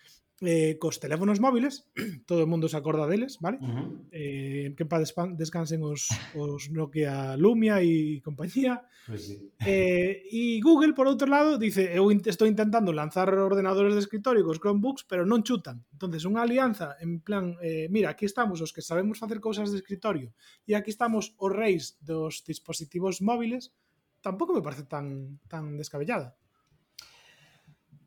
eh, 0.42 0.76
cos 0.80 1.00
teléfonos 1.00 1.40
móviles, 1.40 1.88
todo 2.28 2.44
o 2.44 2.50
mundo 2.50 2.68
se 2.68 2.76
acorda 2.76 3.08
deles, 3.08 3.40
vale? 3.40 3.58
Uh 3.62 3.68
-huh. 3.68 3.88
eh, 4.12 4.74
que 4.76 4.84
pa 4.84 5.00
descansen 5.32 5.80
os, 5.84 6.12
os 6.36 6.68
Nokia 6.72 7.40
Lumia 7.40 7.80
e 7.80 8.20
compañía. 8.20 8.84
Pues 9.08 9.32
sí. 9.32 9.52
eh, 9.64 10.26
e 10.28 10.60
Google, 10.60 10.92
por 10.92 11.08
outro 11.08 11.30
lado, 11.30 11.56
dice 11.56 11.88
eu 11.96 12.12
estou 12.12 12.48
intentando 12.48 12.92
lanzar 12.92 13.32
ordenadores 13.32 13.96
de 13.96 14.04
escritorio 14.04 14.44
cos 14.44 14.60
Chromebooks, 14.60 15.08
pero 15.08 15.24
non 15.24 15.46
chutan. 15.46 15.86
entonces 15.96 16.28
unha 16.28 16.44
alianza 16.44 17.00
en 17.00 17.24
plan, 17.24 17.56
eh, 17.64 17.88
mira, 17.88 18.12
aquí 18.12 18.28
estamos 18.28 18.60
os 18.60 18.76
que 18.76 18.84
sabemos 18.84 19.22
facer 19.22 19.40
cousas 19.40 19.72
de 19.72 19.80
escritorio 19.80 20.36
e 20.68 20.76
aquí 20.76 20.92
estamos 20.92 21.32
os 21.40 21.52
reis 21.54 21.96
dos 22.04 22.44
dispositivos 22.44 23.24
móviles, 23.24 23.72
tampouco 24.20 24.52
me 24.52 24.66
parece 24.66 24.84
tan, 24.84 25.40
tan 25.48 25.80
descabellada. 25.80 26.36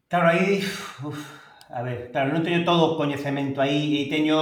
Claro, 0.09 0.29
aí... 0.29 0.61
Uf 1.05 1.48
A 1.69 1.83
ver, 1.83 2.09
claro, 2.13 2.33
non 2.33 2.41
teño 2.41 2.65
todo 2.65 2.83
o 2.89 2.97
coñecemento 2.97 3.61
aí 3.61 4.09
e 4.09 4.09
teño, 4.09 4.41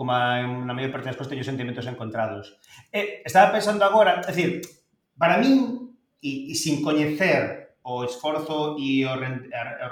como 0.00 0.16
a, 0.16 0.40
na 0.40 0.72
maior 0.72 0.88
parte 0.88 1.12
das 1.12 1.18
cousas, 1.20 1.28
teño 1.28 1.44
sentimentos 1.44 1.84
encontrados. 1.84 2.56
E, 2.88 3.20
estaba 3.20 3.52
pensando 3.52 3.84
agora, 3.84 4.24
é 4.24 4.32
dicir, 4.32 4.64
para 5.20 5.36
min, 5.36 5.92
e, 6.24 6.48
e 6.48 6.54
sin 6.56 6.80
coñecer 6.80 7.76
o 7.84 8.00
esforzo 8.00 8.80
e 8.80 9.04
o, 9.04 9.12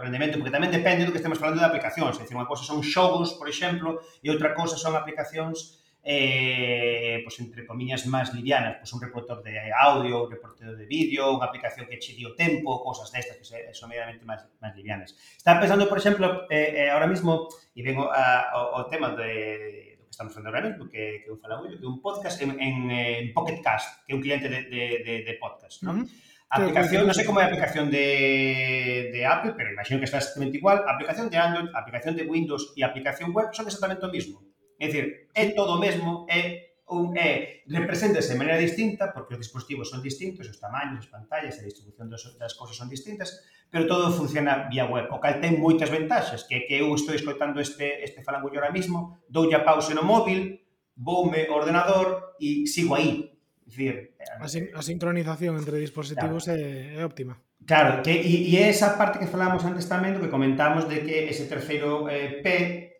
rendemento, 0.01 0.41
porque 0.41 0.53
tamén 0.53 0.73
depende 0.73 1.05
do 1.05 1.13
que 1.13 1.21
estemos 1.21 1.37
falando 1.37 1.61
de 1.61 1.69
aplicacións, 1.69 2.17
é 2.17 2.25
dicir, 2.25 2.37
unha 2.41 2.49
cousa 2.49 2.65
son 2.65 2.81
xogos, 2.81 3.37
por 3.37 3.53
exemplo, 3.53 4.01
e 4.25 4.33
outra 4.33 4.57
cousa 4.57 4.81
son 4.81 4.97
aplicacións 4.97 5.85
eh, 6.09 7.19
pues 7.25 7.41
entre 7.41 7.67
comillas, 7.67 8.07
máis 8.07 8.31
livianas, 8.31 8.79
pues 8.79 8.95
un 8.95 9.03
reproductor 9.03 9.43
de 9.43 9.59
audio, 9.75 10.23
un 10.23 10.31
reproductor 10.31 10.79
de 10.79 10.87
vídeo, 10.87 11.35
unha 11.35 11.51
aplicación 11.51 11.91
que 11.91 11.99
che 11.99 12.15
dio 12.15 12.31
tempo, 12.39 12.79
cosas 12.79 13.11
destas 13.11 13.43
que 13.43 13.75
son 13.75 13.91
medianamente 13.91 14.23
máis, 14.23 14.47
máis 14.63 14.71
livianas. 14.79 15.19
Estaba 15.35 15.59
pensando, 15.59 15.91
por 15.91 15.99
exemplo, 15.99 16.47
eh, 16.47 16.87
eh, 16.87 16.95
ahora 16.95 17.11
mismo, 17.11 17.51
e 17.75 17.83
vengo 17.83 18.07
a, 18.07 18.55
ao, 18.55 18.79
ao 18.79 18.83
tema 18.87 19.19
de, 19.19 19.99
do 19.99 20.07
que 20.07 20.15
estamos 20.15 20.31
falando 20.31 20.55
ahora 20.55 20.71
mismo, 20.71 20.87
que, 20.87 21.27
que 21.27 21.29
eu 21.29 21.43
falaba, 21.43 21.67
de 21.67 21.83
un 21.83 21.99
podcast 21.99 22.39
en, 22.39 22.55
en, 22.55 22.87
en 22.87 23.35
Pocket 23.35 23.59
Cast, 23.59 24.07
que 24.07 24.15
é 24.15 24.17
un 24.17 24.23
cliente 24.23 24.47
de, 24.47 24.63
de, 24.71 25.03
de, 25.03 25.15
de 25.27 25.33
podcast, 25.43 25.83
non? 25.83 26.07
Uh 26.07 26.07
-huh. 26.07 26.25
Aplicación, 26.47 27.03
non 27.03 27.19
sei 27.19 27.27
como 27.27 27.43
é 27.43 27.45
a 27.45 27.51
aplicación 27.51 27.91
de, 27.91 29.11
de 29.11 29.21
Apple, 29.27 29.59
pero 29.59 29.75
imagino 29.75 29.99
que 29.99 30.07
está 30.07 30.23
exactamente 30.23 30.63
igual. 30.63 30.87
Aplicación 30.87 31.27
de 31.27 31.43
Android, 31.43 31.75
aplicación 31.75 32.15
de 32.15 32.23
Windows 32.23 32.71
e 32.79 32.87
aplicación 32.87 33.35
web 33.35 33.51
son 33.51 33.67
exactamente 33.67 34.07
o 34.07 34.15
mismo. 34.15 34.47
É 34.79 34.87
dicir, 34.87 35.29
é 35.35 35.53
todo 35.53 35.77
o 35.77 35.81
mesmo, 35.81 36.27
é 36.29 36.67
un 36.87 37.19
é 37.19 37.67
represéntase 37.67 38.31
de 38.31 38.39
maneira 38.39 38.63
distinta 38.63 39.11
porque 39.11 39.35
os 39.35 39.43
dispositivos 39.43 39.91
son 39.91 39.99
distintos, 40.03 40.47
os 40.47 40.61
tamaños, 40.63 41.03
as 41.03 41.11
pantallas, 41.11 41.59
a 41.59 41.67
distribución 41.67 42.07
dos, 42.07 42.23
das 42.39 42.55
cousas 42.55 42.79
son 42.79 42.87
distintas, 42.87 43.43
pero 43.71 43.91
todo 43.91 44.15
funciona 44.15 44.71
vía 44.71 44.87
web, 44.87 45.11
o 45.11 45.19
cal 45.19 45.43
ten 45.43 45.59
moitas 45.59 45.91
ventaxas, 45.91 46.47
que 46.47 46.63
que 46.71 46.79
eu 46.79 46.95
estou 46.95 47.17
escoitando 47.19 47.59
este 47.59 48.07
este 48.07 48.23
falangullo 48.23 48.63
ahora 48.63 48.71
mismo, 48.71 49.19
doulle 49.27 49.59
a 49.59 49.67
pausa 49.67 49.99
no 49.99 50.07
móvil, 50.07 50.63
voume 50.95 51.51
ao 51.51 51.59
ordenador 51.59 52.39
e 52.39 52.71
sigo 52.71 52.95
aí. 52.95 53.35
É 53.35 53.37
Dicir, 53.67 54.15
eh, 54.23 54.39
a, 54.39 54.47
sin, 54.47 54.71
a 54.71 54.83
sincronización 54.83 55.59
entre 55.59 55.83
dispositivos 55.83 56.47
claro. 56.47 56.63
é, 56.63 57.03
é 57.03 57.05
óptima. 57.05 57.43
Claro, 57.67 57.99
que 58.07 58.15
e, 58.15 58.55
e 58.55 58.63
esa 58.63 58.95
parte 58.95 59.19
que 59.19 59.27
falamos 59.27 59.67
antes 59.67 59.91
tamén 59.91 60.15
do 60.15 60.23
que 60.23 60.31
comentamos 60.31 60.87
de 60.87 61.03
que 61.03 61.27
ese 61.27 61.51
terceiro 61.51 62.07
eh, 62.07 62.39
P 62.47 62.47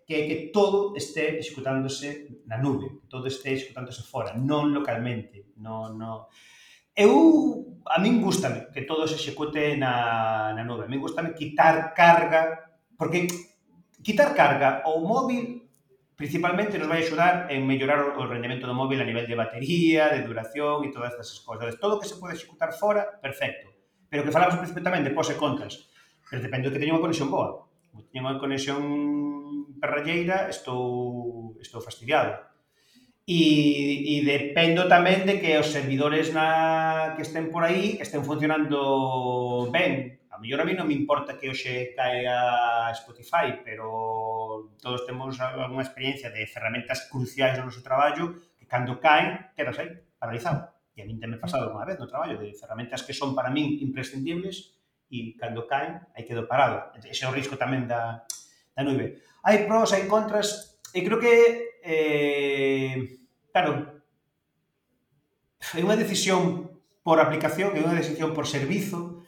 que 0.07 0.15
é 0.15 0.23
que 0.31 0.37
todo 0.55 0.95
este 0.95 1.43
executándose 1.43 2.39
na 2.47 2.63
nube, 2.63 3.03
todo 3.11 3.27
este 3.27 3.53
executándose 3.59 4.07
fora, 4.07 4.39
non 4.39 4.71
localmente, 4.71 5.51
non, 5.59 5.99
non... 5.99 6.31
Eu, 6.95 7.83
a 7.91 7.99
min 7.99 8.23
gustame 8.23 8.71
que 8.73 8.87
todo 8.87 9.05
se 9.11 9.19
execute 9.19 9.75
na, 9.77 10.55
na 10.55 10.63
nube, 10.63 10.87
a 10.87 10.89
min 10.89 11.03
gustame 11.03 11.35
quitar 11.35 11.91
carga, 11.93 12.73
porque 12.95 13.27
quitar 14.01 14.33
carga 14.33 14.87
ao 14.87 15.03
móvil 15.03 15.67
principalmente 16.17 16.79
nos 16.79 16.89
vai 16.89 17.05
axudar 17.05 17.51
en 17.53 17.67
mellorar 17.67 18.17
o 18.17 18.23
rendemento 18.25 18.65
do 18.65 18.73
móvil 18.73 19.03
a 19.03 19.09
nivel 19.11 19.29
de 19.29 19.37
batería, 19.37 20.09
de 20.09 20.25
duración 20.25 20.87
e 20.87 20.95
todas 20.95 21.13
estas 21.13 21.45
cousas. 21.45 21.77
Todo 21.77 21.99
o 21.99 22.01
que 22.01 22.09
se 22.09 22.17
pode 22.17 22.39
executar 22.39 22.73
fora, 22.73 23.05
perfecto. 23.21 23.69
Pero 24.09 24.25
que 24.25 24.33
falamos 24.33 24.57
principalmente 24.57 25.11
de 25.11 25.15
pos 25.15 25.29
e 25.29 25.37
contras. 25.37 25.93
Pero 26.31 26.41
depende 26.41 26.71
do 26.71 26.73
que 26.73 26.81
teña 26.81 26.97
unha 26.97 27.05
conexión 27.05 27.29
boa. 27.29 27.69
Teña 28.09 28.25
unha 28.25 28.41
conexión 28.41 28.81
perralleira 29.81 30.49
estou, 30.49 31.57
estou 31.61 31.81
fastidiado. 31.81 32.39
E, 33.27 34.23
e 34.23 34.23
dependo 34.23 34.87
tamén 34.87 35.27
de 35.27 35.43
que 35.43 35.59
os 35.59 35.75
servidores 35.75 36.31
na, 36.31 37.19
que 37.19 37.27
estén 37.27 37.51
por 37.51 37.67
aí 37.67 37.99
estén 37.99 38.23
funcionando 38.23 39.67
ben. 39.75 40.23
A 40.31 40.39
mellor 40.39 40.63
a 40.63 40.69
mí 40.69 40.79
non 40.79 40.87
me 40.87 40.95
importa 40.95 41.35
que 41.35 41.51
hoxe 41.51 41.97
caia 41.97 42.93
Spotify, 42.95 43.67
pero 43.67 44.71
todos 44.79 45.03
temos 45.09 45.35
unha 45.43 45.83
experiencia 45.83 46.31
de 46.31 46.47
ferramentas 46.47 47.11
cruciais 47.11 47.59
no 47.59 47.67
noso 47.67 47.83
traballo 47.83 48.39
que 48.55 48.69
cando 48.71 49.03
caen, 49.03 49.51
quedas 49.59 49.75
aí, 49.83 49.91
paralizado. 50.23 50.71
E 50.95 51.03
a 51.03 51.07
mí 51.09 51.19
tamén 51.19 51.43
pasado 51.43 51.75
unha 51.75 51.83
vez 51.83 51.99
no 51.99 52.07
traballo 52.07 52.39
de 52.39 52.55
ferramentas 52.55 53.03
que 53.03 53.13
son 53.13 53.35
para 53.35 53.51
min 53.51 53.83
imprescindibles 53.83 54.77
e 55.11 55.35
cando 55.35 55.67
caen, 55.67 55.99
aí 56.15 56.23
quedo 56.23 56.47
parado. 56.47 56.95
Ese 57.03 57.27
é 57.27 57.29
o 57.29 57.35
risco 57.35 57.59
tamén 57.59 57.91
da, 57.91 58.23
da 58.75 58.83
nube. 58.87 59.19
Hai 59.47 59.63
pros, 59.71 59.95
hai 59.95 60.11
contras, 60.11 60.49
e 60.91 61.07
creo 61.07 61.23
que, 61.23 61.35
eh, 61.87 63.23
claro, 63.55 64.03
é 65.79 65.81
unha 65.87 65.95
decisión 65.95 66.43
por 67.07 67.23
aplicación, 67.23 67.71
é 67.79 67.81
unha 67.87 67.95
decisión 67.95 68.35
por 68.35 68.51
servizo, 68.51 69.23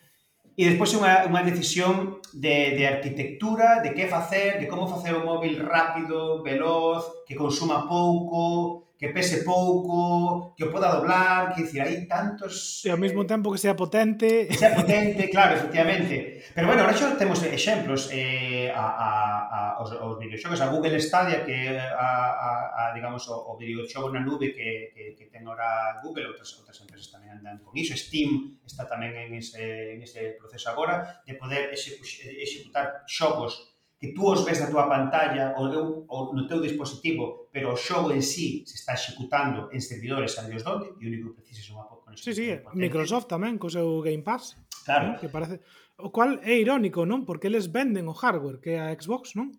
E 0.58 0.66
despois 0.66 0.90
é 0.90 0.98
unha, 0.98 1.14
unha 1.30 1.46
decisión 1.46 2.18
de, 2.34 2.82
arquitectura, 2.82 3.78
de 3.78 3.94
que 3.94 4.10
facer, 4.10 4.58
de 4.58 4.66
como 4.66 4.90
facer 4.90 5.14
o 5.14 5.22
móvil 5.22 5.54
rápido, 5.62 6.42
veloz, 6.42 7.22
que 7.30 7.38
consuma 7.38 7.86
pouco, 7.86 8.87
que 8.98 9.14
pese 9.14 9.46
pouco, 9.46 10.58
que 10.58 10.66
o 10.66 10.74
poda 10.74 10.90
doblar, 10.90 11.54
que 11.54 11.62
dicir, 11.62 11.78
hai 11.78 12.02
tantos... 12.10 12.82
E 12.82 12.90
ao 12.90 12.98
mesmo 12.98 13.22
tempo 13.22 13.54
que 13.54 13.62
sea 13.62 13.78
potente... 13.78 14.50
Que 14.50 14.58
sea 14.58 14.74
potente, 14.74 15.30
claro, 15.30 15.54
efectivamente. 15.54 16.42
Pero 16.50 16.66
bueno, 16.66 16.82
ahora 16.82 16.98
xa 16.98 17.14
temos 17.14 17.38
exemplos 17.46 18.10
eh, 18.10 18.74
a, 18.74 18.82
a, 18.82 19.08
a, 19.46 19.58
os, 19.78 19.94
os 19.94 20.18
videoxogos, 20.18 20.58
a 20.58 20.66
Google 20.66 20.98
Stadia, 20.98 21.46
que 21.46 21.78
a, 21.78 21.86
a, 21.94 22.50
a 22.74 22.82
digamos, 22.90 23.22
o, 23.30 23.38
o 23.38 23.54
videoxogo 23.54 24.10
na 24.10 24.18
nube 24.18 24.50
que, 24.50 24.90
que, 24.90 25.14
que 25.14 25.30
ten 25.30 25.46
ahora 25.46 26.02
Google, 26.02 26.34
outras, 26.34 26.50
outras 26.58 26.82
empresas 26.82 27.14
tamén 27.14 27.38
andan 27.38 27.62
con 27.62 27.78
iso, 27.78 27.94
Steam 27.94 28.58
está 28.66 28.82
tamén 28.82 29.14
en 29.14 29.30
ese, 29.38 29.94
en 29.94 30.02
ese 30.02 30.34
proceso 30.34 30.74
agora, 30.74 31.22
de 31.22 31.38
poder 31.38 31.70
executar 31.70 33.06
xogos 33.06 33.77
que 33.98 34.14
tú 34.14 34.30
os 34.30 34.46
ves 34.46 34.62
na 34.62 34.70
tua 34.70 34.86
pantalla 34.86 35.58
ou, 35.58 35.66
eu, 35.74 36.06
ou 36.06 36.30
no 36.30 36.46
teu 36.46 36.62
dispositivo, 36.62 37.50
pero 37.50 37.74
o 37.74 37.76
xogo 37.76 38.14
en 38.14 38.22
sí 38.22 38.62
se 38.62 38.78
está 38.78 38.94
executando 38.94 39.66
en 39.74 39.82
servidores 39.82 40.38
a 40.38 40.46
Dios 40.46 40.62
donde, 40.62 40.94
e 41.02 41.04
o 41.04 41.10
único 41.10 41.34
que 41.34 41.42
precisas 41.42 41.66
unha 41.74 41.82
conexión. 41.90 42.22
Sí, 42.22 42.32
sí, 42.32 42.46
Microsoft 42.78 43.26
tamén, 43.26 43.58
co 43.58 43.66
seu 43.66 43.98
Game 44.06 44.22
Pass. 44.22 44.54
Claro. 44.86 45.12
¿no? 45.12 45.12
Que 45.18 45.26
parece... 45.26 45.58
O 45.98 46.14
cual 46.14 46.38
é 46.46 46.54
irónico, 46.54 47.02
non? 47.02 47.26
Porque 47.26 47.50
eles 47.50 47.74
venden 47.74 48.06
o 48.06 48.14
hardware 48.14 48.62
que 48.62 48.78
é 48.78 48.80
a 48.80 48.94
Xbox, 48.94 49.34
non? 49.34 49.50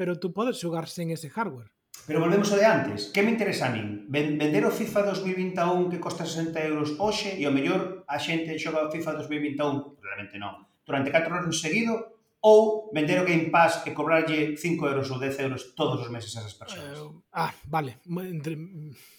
Pero 0.00 0.16
tú 0.16 0.32
podes 0.32 0.56
xogar 0.56 0.88
sen 0.88 1.12
ese 1.12 1.28
hardware. 1.28 1.68
Pero 2.08 2.24
volvemos 2.24 2.48
ao 2.52 2.56
de 2.56 2.64
antes. 2.64 3.12
Que 3.12 3.20
me 3.20 3.36
interesa 3.36 3.68
a 3.68 3.74
min? 3.76 4.08
Vender 4.08 4.64
o 4.64 4.72
FIFA 4.72 5.12
2021 5.12 5.92
que 5.92 6.00
costa 6.00 6.24
60 6.24 6.56
euros 6.64 6.96
hoxe 6.96 7.36
e 7.36 7.44
o 7.44 7.52
mellor 7.52 8.08
a 8.08 8.16
xente 8.16 8.56
xoga 8.56 8.88
o 8.88 8.92
FIFA 8.92 9.20
2021? 9.28 10.00
Realmente 10.00 10.40
non. 10.40 10.64
Durante 10.88 11.12
4 11.12 11.32
anos 11.32 11.60
seguido 11.60 12.13
ou 12.44 12.92
vender 12.92 13.16
o 13.22 13.24
Game 13.24 13.48
Pass 13.48 13.80
e 13.88 13.96
cobrarlle 13.96 14.52
5 14.60 14.84
euros 14.84 15.08
ou 15.08 15.16
10 15.18 15.40
euros 15.40 15.72
todos 15.72 15.96
os 16.04 16.12
meses 16.12 16.36
a 16.36 16.44
esas 16.44 16.52
persoas. 16.52 17.00
Uh, 17.00 17.24
ah, 17.32 17.54
vale. 17.64 17.96
Entre 18.04 18.60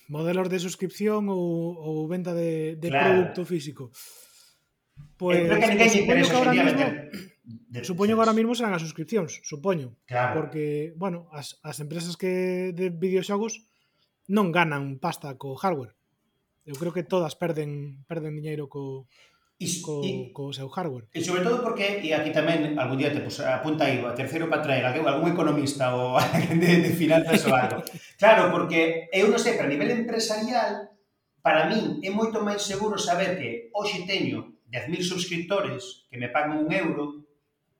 modelos 0.05 0.45
de 0.45 0.61
suscripción 0.61 1.25
ou, 1.33 1.73
ou 1.73 2.05
venda 2.05 2.37
de, 2.37 2.77
de 2.77 2.89
claro. 2.93 3.09
producto 3.09 3.41
físico. 3.49 3.89
Pois, 5.17 5.41
pues, 5.41 5.57
que 5.57 5.69
ninguén 5.73 6.05
interesa 6.05 6.29
que 6.29 6.37
ahora 6.37 6.53
vender... 6.53 6.89
de, 7.73 7.81
supoño 7.81 8.13
que 8.13 8.21
ahora 8.21 8.37
mismo 8.37 8.53
serán 8.53 8.77
as 8.77 8.85
suscripcións, 8.85 9.41
supoño. 9.41 9.97
Claro. 10.05 10.37
Porque, 10.37 10.93
bueno, 10.93 11.25
as, 11.33 11.57
as 11.65 11.81
empresas 11.81 12.13
que 12.21 12.77
de 12.77 12.93
videoxogos 12.93 13.65
non 14.29 14.53
ganan 14.53 15.01
pasta 15.01 15.33
co 15.33 15.57
hardware. 15.57 15.97
Eu 16.61 16.77
creo 16.77 16.93
que 16.93 17.01
todas 17.01 17.33
perden 17.33 18.05
perden 18.05 18.37
diñeiro 18.37 18.69
co 18.69 19.09
co, 19.81 20.03
y, 20.03 20.31
co 20.35 20.51
seu 20.51 20.67
hardware. 20.67 21.07
E 21.15 21.23
sobre 21.23 21.43
todo 21.43 21.63
porque, 21.63 22.03
e 22.03 22.11
aquí 22.11 22.35
tamén, 22.35 22.75
algún 22.75 22.99
día 22.99 23.11
te 23.11 23.23
pues, 23.23 23.39
apunta 23.39 23.87
aí, 23.87 24.03
a 24.03 24.11
terceiro 24.11 24.51
para 24.51 24.59
traer 24.59 24.83
algún, 24.83 25.07
algún 25.07 25.31
economista 25.31 25.95
ou 25.95 26.17
alguén 26.19 26.59
de, 26.59 26.83
de 26.83 26.91
finanzas 26.91 27.47
ou 27.47 27.55
algo. 27.55 27.79
Claro, 28.19 28.51
porque 28.51 29.07
eu 29.15 29.31
non 29.31 29.39
sei, 29.39 29.55
pero 29.55 29.67
a 29.67 29.71
nivel 29.71 29.95
empresarial, 29.95 30.91
para 31.39 31.71
min 31.71 32.03
é 32.03 32.11
moito 32.11 32.43
máis 32.43 32.67
seguro 32.67 32.99
saber 32.99 33.39
que 33.39 33.71
hoxe 33.71 34.03
teño 34.03 34.59
10.000 34.67 35.07
subscriptores 35.07 36.03
que 36.11 36.19
me 36.19 36.27
pagan 36.27 36.59
un 36.59 36.67
euro, 36.75 37.23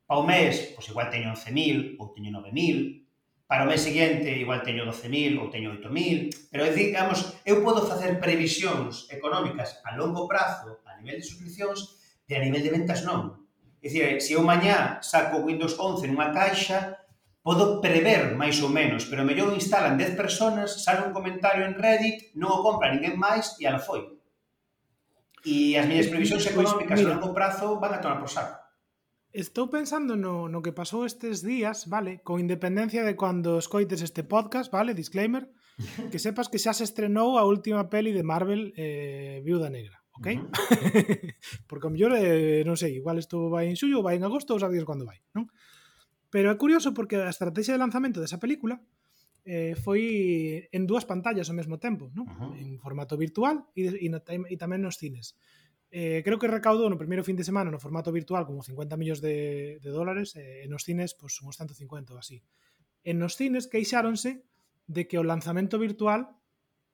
pa 0.08 0.16
o 0.16 0.24
mes, 0.24 0.72
pois 0.78 0.88
igual 0.88 1.12
teño 1.12 1.36
11.000 1.36 2.00
ou 2.00 2.16
teño 2.16 2.32
9.000, 2.32 3.04
para 3.52 3.66
o 3.66 3.70
mes 3.70 3.82
seguinte 3.84 4.32
igual 4.32 4.64
teño 4.64 4.88
12.000 4.88 5.44
ou 5.44 5.52
teño 5.52 5.76
8.000, 5.78 6.50
pero 6.50 6.66
digamos, 6.72 7.36
eu 7.44 7.62
podo 7.62 7.84
facer 7.84 8.18
previsións 8.18 9.12
económicas 9.12 9.82
a 9.86 9.94
longo 9.94 10.26
prazo 10.26 10.82
a 10.96 11.04
nivel 11.04 11.20
de 11.20 11.28
suscripcións 11.28 12.00
e 12.26 12.32
a 12.36 12.42
nivel 12.42 12.64
de 12.64 12.72
ventas 12.72 13.04
non. 13.04 13.46
É 13.84 13.92
dicir, 13.92 14.02
eh, 14.08 14.24
se 14.24 14.34
eu 14.34 14.42
mañá 14.42 15.04
saco 15.04 15.44
Windows 15.44 15.76
11 15.78 16.08
nunha 16.08 16.32
caixa, 16.32 17.06
podo 17.46 17.78
prever 17.78 18.34
máis 18.34 18.58
ou 18.64 18.74
menos, 18.74 19.06
pero 19.06 19.28
mellor 19.28 19.54
instalan 19.54 20.00
10 20.00 20.18
personas, 20.18 20.82
sale 20.82 21.06
un 21.06 21.14
comentario 21.14 21.62
en 21.62 21.78
Reddit, 21.78 22.34
non 22.34 22.50
o 22.50 22.64
compra 22.66 22.90
ninguén 22.90 23.20
máis 23.20 23.54
e 23.62 23.70
ala 23.70 23.78
foi. 23.78 24.02
E 25.46 25.78
as 25.78 25.86
miñas 25.86 26.10
previsións 26.10 26.48
económicas 26.50 26.98
mira, 26.98 27.14
a 27.14 27.22
longo 27.22 27.30
prazo 27.38 27.78
van 27.78 27.94
a 27.94 28.02
tomar 28.02 28.18
por 28.18 28.34
saco. 28.34 28.58
Estou 29.30 29.70
pensando 29.70 30.16
no, 30.16 30.48
no 30.48 30.64
que 30.64 30.72
pasou 30.74 31.04
estes 31.06 31.44
días, 31.44 31.86
vale? 31.86 32.24
Con 32.24 32.40
independencia 32.40 33.04
de 33.04 33.14
cando 33.14 33.60
escoites 33.60 34.02
este 34.02 34.24
podcast, 34.24 34.72
vale? 34.72 34.98
Disclaimer. 34.98 35.52
Que 36.10 36.24
sepas 36.24 36.48
que 36.48 36.58
xa 36.58 36.72
se 36.72 36.88
estrenou 36.88 37.36
a 37.36 37.44
última 37.44 37.92
peli 37.92 38.16
de 38.16 38.24
Marvel, 38.24 38.72
eh, 38.80 39.44
Viuda 39.44 39.68
Negra. 39.68 40.05
Ok? 40.18 40.28
Uh 40.28 40.40
-huh. 40.48 41.68
Porque 41.68 41.88
mellor, 41.92 42.16
eh, 42.18 42.64
non 42.64 42.80
sei, 42.80 42.98
igual 43.00 43.20
isto 43.20 43.52
vai 43.52 43.68
en 43.68 43.76
xullo 43.76 44.04
vai 44.04 44.16
en 44.16 44.24
agosto 44.24 44.56
ou 44.56 44.62
sabes 44.62 44.82
cando 44.88 45.06
vai, 45.08 45.20
non? 45.36 45.52
Pero 46.34 46.52
é 46.52 46.56
curioso 46.60 46.92
porque 46.92 47.16
a 47.20 47.32
estrategia 47.32 47.76
de 47.76 47.84
lanzamento 47.84 48.20
desa 48.20 48.40
película 48.40 48.80
eh, 49.46 49.76
foi 49.78 50.02
en 50.74 50.84
dúas 50.90 51.06
pantallas 51.06 51.48
ao 51.48 51.58
mesmo 51.58 51.78
tempo, 51.78 52.10
non? 52.16 52.26
Uh 52.26 52.36
-huh. 52.36 52.52
En 52.56 52.80
formato 52.82 53.16
virtual 53.16 53.68
e, 53.78 53.92
e, 53.92 54.08
e 54.10 54.56
tamén 54.58 54.82
nos 54.82 54.98
cines 54.98 55.38
eh, 55.98 56.24
creo 56.26 56.40
que 56.40 56.52
recaudou 56.52 56.90
no 56.92 57.00
primeiro 57.00 57.24
fin 57.24 57.40
de 57.40 57.48
semana 57.48 57.72
no 57.72 57.80
formato 57.80 58.12
virtual 58.12 58.44
como 58.44 58.60
50 58.60 59.00
millóns 59.00 59.24
de, 59.24 59.80
de 59.80 59.90
dólares 59.96 60.36
e 60.36 60.66
eh, 60.66 60.68
nos 60.68 60.84
cines 60.84 61.16
pois, 61.16 61.40
uns 61.40 61.56
150 61.56 62.12
ou 62.12 62.20
así. 62.20 62.44
En 63.08 63.16
nos 63.16 63.40
cines 63.40 63.72
queixáronse 63.72 64.44
de 64.92 65.08
que 65.08 65.16
o 65.16 65.24
lanzamento 65.24 65.80
virtual 65.80 66.36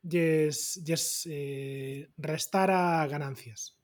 lles, 0.04 0.82
lles 0.84 1.28
eh, 1.30 2.10
restara 2.18 3.06
ganancias. 3.08 3.78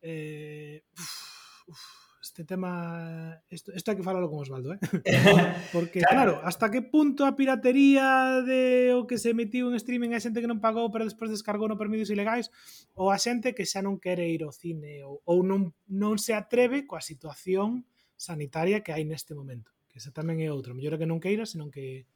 Eh, 0.00 0.82
uf, 0.98 1.68
uf, 1.68 2.02
este 2.22 2.44
tema 2.44 3.42
isto, 3.50 3.74
isto 3.74 3.90
hai 3.90 3.96
que 3.98 4.06
falarlo 4.06 4.30
con 4.30 4.40
Osvaldo, 4.40 4.72
eh? 4.72 4.80
Porque 5.74 6.00
claro. 6.00 6.38
claro, 6.38 6.46
hasta 6.46 6.70
que 6.70 6.80
punto 6.80 7.26
a 7.26 7.34
piratería 7.34 8.40
de 8.46 8.94
o 8.94 9.06
que 9.06 9.18
se 9.18 9.34
emitiu 9.34 9.68
en 9.68 9.76
streaming 9.76 10.14
a 10.14 10.22
xente 10.22 10.38
que 10.38 10.50
non 10.50 10.62
pagou 10.62 10.88
pero 10.94 11.04
despois 11.04 11.34
descargou 11.34 11.66
no 11.66 11.76
permisos 11.76 12.14
ilegais 12.14 12.48
ou 12.94 13.10
a 13.10 13.18
xente 13.18 13.52
que 13.52 13.66
xa 13.66 13.82
non 13.82 13.98
quere 13.98 14.30
ir 14.30 14.46
ao 14.46 14.54
cine 14.54 15.02
ou, 15.02 15.18
ou 15.26 15.42
non, 15.42 15.74
non 15.90 16.14
se 16.16 16.30
atreve 16.30 16.86
coa 16.86 17.02
situación 17.02 17.84
sanitaria 18.14 18.86
que 18.86 18.94
hai 18.94 19.02
neste 19.02 19.34
momento. 19.34 19.74
Que 19.90 19.98
ese 19.98 20.14
tamén 20.14 20.40
é 20.40 20.48
outro. 20.48 20.78
Mellor 20.78 20.96
que 20.96 21.10
non 21.10 21.18
queira, 21.18 21.44
senón 21.44 21.74
que 21.74 22.06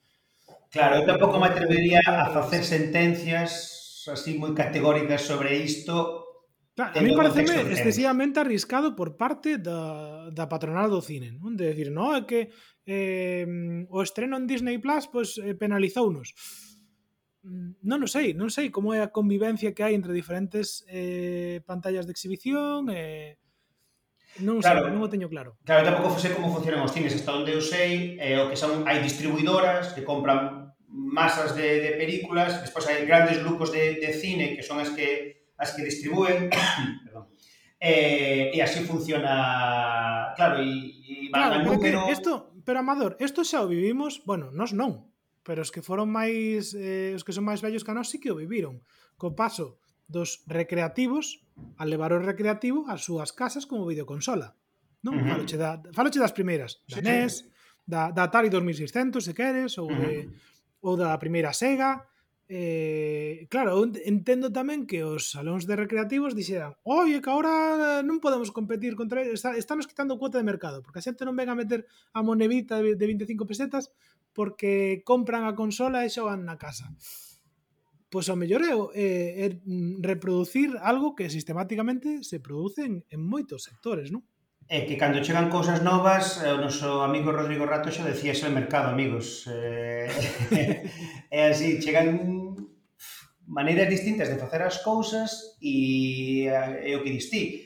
Claro, 0.70 1.00
eu 1.00 1.06
tampouco 1.06 1.38
me 1.38 1.48
atrevería 1.48 2.00
a 2.04 2.30
facer 2.30 2.62
sentencias 2.64 3.50
así 4.06 4.38
moi 4.38 4.54
categóricas 4.54 5.26
sobre 5.26 5.58
isto 5.62 6.26
Claro, 6.76 6.92
a 6.92 7.00
mí 7.00 7.16
pareceme 7.16 7.72
excesivamente 7.72 8.36
arriscado 8.36 8.92
por 8.92 9.16
parte 9.16 9.56
da, 9.56 10.28
da 10.28 10.44
patronal 10.44 10.92
do 10.92 11.00
cine, 11.00 11.32
non? 11.32 11.56
De 11.56 11.72
decir, 11.72 11.88
no, 11.88 12.12
é 12.12 12.28
que 12.28 12.52
eh, 12.84 13.48
o 13.88 14.04
estreno 14.04 14.36
en 14.36 14.44
Disney 14.44 14.76
Plus 14.76 15.08
pois, 15.08 15.40
pues, 15.40 15.40
eh, 15.40 15.56
penalizounos. 15.56 16.36
Mm, 17.48 17.80
non 17.80 18.04
o 18.04 18.08
sei, 18.12 18.36
non 18.36 18.52
sei 18.52 18.68
como 18.68 18.92
é 18.92 19.00
a 19.00 19.08
convivencia 19.08 19.72
que 19.72 19.88
hai 19.88 19.96
entre 19.96 20.12
diferentes 20.12 20.84
eh, 20.92 21.64
pantallas 21.64 22.04
de 22.04 22.12
exhibición, 22.12 22.92
eh, 22.92 23.40
Non 24.44 24.60
claro, 24.60 24.84
sei, 24.84 24.92
non 24.92 25.00
o 25.00 25.08
teño 25.08 25.28
claro. 25.30 25.56
Claro, 25.64 25.86
tampouco 25.86 26.20
sei 26.20 26.36
como 26.36 26.52
funcionan 26.52 26.84
os 26.84 26.92
cines, 26.92 27.14
hasta 27.14 27.32
onde 27.32 27.56
eu 27.56 27.62
sei, 27.62 28.20
eh, 28.20 28.36
o 28.40 28.50
que 28.50 28.58
son 28.58 28.84
hai 28.84 29.00
distribuidoras 29.00 29.94
que 29.96 30.04
compran 30.04 30.72
masas 30.88 31.54
de, 31.54 31.80
de 31.80 31.90
películas, 31.96 32.60
despois 32.60 32.84
hai 32.88 33.04
grandes 33.08 33.40
grupos 33.40 33.72
de, 33.72 34.00
de 34.00 34.10
cine 34.16 34.56
que 34.56 34.64
son 34.64 34.80
as 34.80 34.92
que 34.92 35.48
as 35.56 35.72
que 35.72 35.84
distribúen, 35.84 36.52
perdón. 37.04 37.32
Eh, 37.80 38.56
e 38.56 38.58
así 38.64 38.84
funciona, 38.88 40.32
claro, 40.36 40.64
e, 40.64 40.68
e 41.04 41.14
van 41.28 41.52
claro, 41.52 41.54
a 41.54 41.64
número. 41.64 42.08
Esto, 42.08 42.52
pero 42.64 42.80
Amador, 42.80 43.16
isto 43.20 43.44
xa 43.44 43.64
o 43.64 43.68
vivimos, 43.68 44.24
bueno, 44.24 44.48
nos 44.52 44.72
non, 44.72 45.12
pero 45.46 45.62
os 45.62 45.70
que 45.70 45.84
foron 45.84 46.10
máis 46.10 46.74
eh, 46.74 47.12
os 47.14 47.22
que 47.22 47.36
son 47.36 47.44
máis 47.46 47.60
vellos 47.62 47.84
que 47.84 47.94
nós 47.94 48.08
sí 48.08 48.18
que 48.18 48.32
o 48.32 48.40
viviron. 48.40 48.80
Co 49.16 49.32
paso 49.38 49.78
dos 50.08 50.42
recreativos 50.46 51.42
a 51.76 51.84
levar 51.84 52.12
o 52.12 52.22
recreativo 52.22 52.86
ás 52.86 53.02
súas 53.02 53.34
casas 53.34 53.66
como 53.66 53.88
videoconsola. 53.88 54.54
Non? 55.02 55.18
Uh 55.18 55.22
-huh. 55.22 55.30
faloche, 55.34 55.56
da, 55.58 55.82
faloche 55.92 56.22
das 56.22 56.34
primeiras, 56.34 56.82
da 56.86 57.00
sí, 57.00 57.04
NES, 57.04 57.32
sí. 57.42 57.44
Da, 57.86 58.10
da 58.10 58.26
Atari 58.26 58.50
2600, 58.50 59.22
se 59.22 59.32
queres, 59.34 59.78
ou, 59.78 59.86
uh 59.86 59.94
-huh. 59.94 60.02
de, 60.02 60.14
ou 60.82 60.94
da 60.98 61.14
primeira 61.18 61.54
Sega. 61.54 62.02
Eh, 62.46 63.46
claro, 63.50 63.82
entendo 64.06 64.54
tamén 64.54 64.86
que 64.86 65.02
os 65.02 65.34
salóns 65.34 65.66
de 65.66 65.74
recreativos 65.74 66.30
dixeran 66.30 66.78
oye, 66.86 67.18
que 67.18 67.26
agora 67.26 68.06
non 68.06 68.22
podemos 68.22 68.54
competir 68.54 68.94
contra 68.94 69.18
eles, 69.18 69.42
está, 69.42 69.58
estamos 69.58 69.90
quitando 69.90 70.14
cuota 70.14 70.38
de 70.38 70.46
mercado 70.46 70.78
porque 70.78 71.02
a 71.02 71.06
xente 71.06 71.26
non 71.26 71.34
ven 71.34 71.50
a 71.50 71.58
meter 71.58 71.90
a 72.14 72.22
monedita 72.22 72.78
de 72.78 72.94
25 72.94 73.50
pesetas 73.50 73.90
porque 74.30 75.02
compran 75.02 75.42
a 75.42 75.58
consola 75.58 76.06
e 76.06 76.12
xogan 76.14 76.46
na 76.46 76.54
casa. 76.54 76.86
Uh 76.86 77.25
pois 78.10 78.28
ao 78.28 78.36
mellor 78.36 78.62
é, 78.62 78.74
é, 78.94 79.46
é 79.46 79.48
reproducir 80.02 80.70
algo 80.80 81.14
que 81.14 81.30
sistemáticamente 81.30 82.22
se 82.22 82.40
produce 82.40 82.86
en, 82.86 83.04
en 83.10 83.20
moitos 83.20 83.66
sectores, 83.66 84.14
non? 84.14 84.22
É 84.66 84.82
que 84.82 84.98
cando 84.98 85.22
chegan 85.22 85.46
cousas 85.46 85.78
novas, 85.82 86.42
eh, 86.42 86.50
o 86.50 86.58
noso 86.58 87.02
amigo 87.06 87.30
Rodrigo 87.30 87.70
Rato 87.70 87.90
xa 87.94 88.02
decía 88.02 88.34
eso 88.34 88.50
de 88.50 88.58
mercado, 88.58 88.90
amigos. 88.90 89.46
Eh, 89.46 90.10
é 91.30 91.54
así, 91.54 91.78
chegan 91.78 92.18
maneiras 93.46 93.86
distintas 93.86 94.26
de 94.26 94.38
facer 94.42 94.62
as 94.62 94.82
cousas 94.82 95.54
e 95.62 96.50
eh, 96.50 96.90
é 96.90 96.92
o 96.98 97.02
que 97.02 97.14
distí 97.14 97.65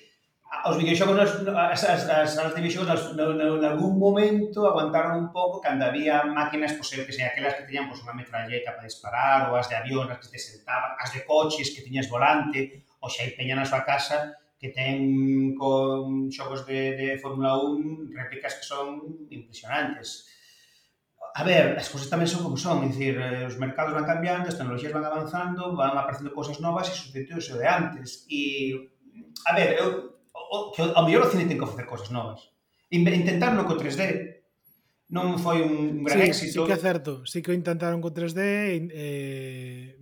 os 0.51 0.77
videoxogos 0.77 1.17
nas, 1.17 1.31
as, 1.47 1.85
as, 1.85 2.03
as, 2.11 2.39
as 2.39 2.55
videoxogos 2.55 2.89
nas, 2.89 3.03
no, 3.15 3.33
no, 3.33 3.63
algún 3.63 3.99
momento 3.99 4.67
aguantaron 4.67 5.17
un 5.17 5.29
pouco 5.31 5.63
cando 5.63 5.87
había 5.87 6.27
máquinas 6.27 6.75
pois, 6.75 6.91
eh, 6.99 7.07
que 7.07 7.15
sei, 7.15 7.25
aquelas 7.25 7.55
que 7.55 7.65
teñan 7.71 7.87
pois, 7.87 8.03
unha 8.03 8.19
metralleta 8.19 8.75
para 8.75 8.91
disparar 8.91 9.39
ou 9.49 9.55
as 9.55 9.71
de 9.71 9.79
avión 9.79 10.11
as 10.11 10.19
que 10.19 10.35
te 10.35 10.43
sentaban 10.43 10.99
as 10.99 11.15
de 11.15 11.23
coches 11.23 11.71
que 11.71 11.87
tiñas 11.87 12.11
volante 12.11 12.83
ou 12.99 13.07
xa 13.07 13.23
hai 13.23 13.33
peña 13.39 13.55
na 13.55 13.65
súa 13.65 13.87
casa 13.87 14.35
que 14.59 14.75
ten 14.75 15.55
con 15.55 16.29
xogos 16.35 16.67
de, 16.67 16.99
de 16.99 17.09
Fórmula 17.23 17.57
1 17.57 18.13
réplicas 18.13 18.61
que 18.61 18.67
son 18.67 19.01
impresionantes. 19.33 20.29
A 21.33 21.47
ver, 21.47 21.79
as 21.79 21.89
cousas 21.89 22.11
tamén 22.11 22.29
son 22.29 22.45
como 22.45 22.61
son, 22.61 22.85
é 22.85 22.91
dicir, 22.91 23.17
eh, 23.17 23.47
os 23.49 23.57
mercados 23.57 23.95
van 23.97 24.05
cambiando, 24.05 24.51
as 24.51 24.59
tecnologías 24.59 24.93
van 24.93 25.07
avanzando, 25.07 25.73
van 25.73 25.97
aparecendo 25.97 26.35
cousas 26.37 26.61
novas 26.61 26.91
e 26.91 26.99
substituirse 26.99 27.57
de 27.57 27.65
antes. 27.65 28.27
E, 28.29 28.77
a 29.49 29.57
ver, 29.57 29.81
eu 29.81 30.20
o, 30.35 30.73
que 30.75 30.83
ao 30.83 31.05
mellor 31.07 31.27
o 31.27 31.31
cine 31.31 31.47
ten 31.47 31.59
que 31.59 31.67
ofrecer 31.67 31.87
cosas 31.87 32.11
novas. 32.11 32.51
Intentarlo 32.91 33.67
co 33.67 33.79
3D 33.79 34.41
non 35.11 35.43
foi 35.43 35.63
un 35.63 36.07
gran 36.07 36.23
sí, 36.23 36.31
éxito. 36.31 36.63
Sí 36.63 36.67
que 36.71 36.75
é 36.75 36.81
certo, 36.81 37.13
sí 37.27 37.39
que 37.43 37.51
o 37.51 37.57
intentaron 37.57 37.99
co 37.99 38.15
3D 38.15 38.41
eh... 38.95 39.99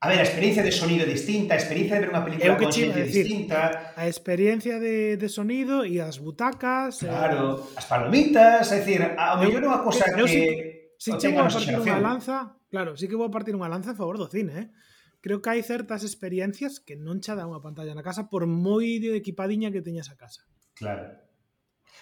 A 0.00 0.08
ver, 0.08 0.16
a 0.20 0.24
experiencia 0.24 0.64
de 0.64 0.72
sonido 0.72 1.04
é 1.04 1.08
distinta, 1.12 1.52
a 1.52 1.60
experiencia 1.60 2.00
de 2.00 2.08
ver 2.08 2.12
unha 2.12 2.24
película 2.24 2.56
con 2.56 2.72
xente 2.72 3.04
distinta... 3.04 3.92
A 3.96 4.08
experiencia 4.08 4.80
de, 4.80 5.20
de 5.20 5.28
sonido 5.28 5.84
e 5.84 6.00
as 6.00 6.16
butacas... 6.16 7.04
Eh, 7.04 7.08
claro, 7.08 7.68
eh... 7.68 7.80
as 7.80 7.84
palomitas, 7.84 8.64
é 8.72 8.80
dicir, 8.80 9.00
ao 9.16 9.36
mellor 9.40 9.60
é 9.60 9.68
unha 9.68 9.80
cosa 9.84 10.08
eu, 10.08 10.24
que... 10.24 10.24
Eu, 10.24 10.28
si, 10.28 10.40
si 10.96 11.10
chego 11.20 11.44
a 11.44 11.48
partir 11.48 11.76
unha 11.76 12.00
lanza, 12.00 12.56
claro, 12.72 12.96
sí 12.96 13.04
si 13.04 13.12
que 13.12 13.16
vou 13.16 13.28
a 13.28 13.32
partir 13.32 13.52
unha 13.52 13.68
lanza 13.68 13.92
a 13.92 13.98
favor 14.00 14.16
do 14.16 14.28
cine, 14.28 14.52
eh? 14.56 14.66
creo 15.20 15.40
que 15.44 15.50
hai 15.52 15.60
certas 15.60 16.02
experiencias 16.02 16.80
que 16.80 16.96
non 16.96 17.20
che 17.20 17.36
dá 17.36 17.44
unha 17.44 17.60
pantalla 17.60 17.92
na 17.92 18.04
casa 18.04 18.28
por 18.32 18.48
moi 18.48 18.98
de 18.98 19.16
equipadiña 19.16 19.72
que 19.72 19.84
teñas 19.84 20.08
a 20.08 20.16
casa. 20.16 20.48
Claro. 20.76 21.16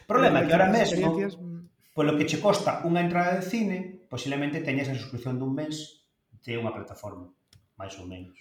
Problema 0.07 0.43
eh, 0.43 0.47
que 0.47 0.55
ahora 0.55 0.71
mesmo, 0.71 1.19
mm. 1.19 1.95
polo 1.95 2.15
que 2.15 2.27
che 2.31 2.39
costa 2.39 2.87
unha 2.87 3.03
entrada 3.03 3.39
de 3.39 3.45
cine, 3.45 3.79
posiblemente 4.07 4.63
teñas 4.63 4.87
a 4.89 4.95
suscripción 4.95 5.37
dun 5.37 5.53
mes 5.59 6.07
de 6.47 6.55
unha 6.55 6.71
plataforma, 6.71 7.35
máis 7.75 7.99
ou 7.99 8.07
menos. 8.07 8.39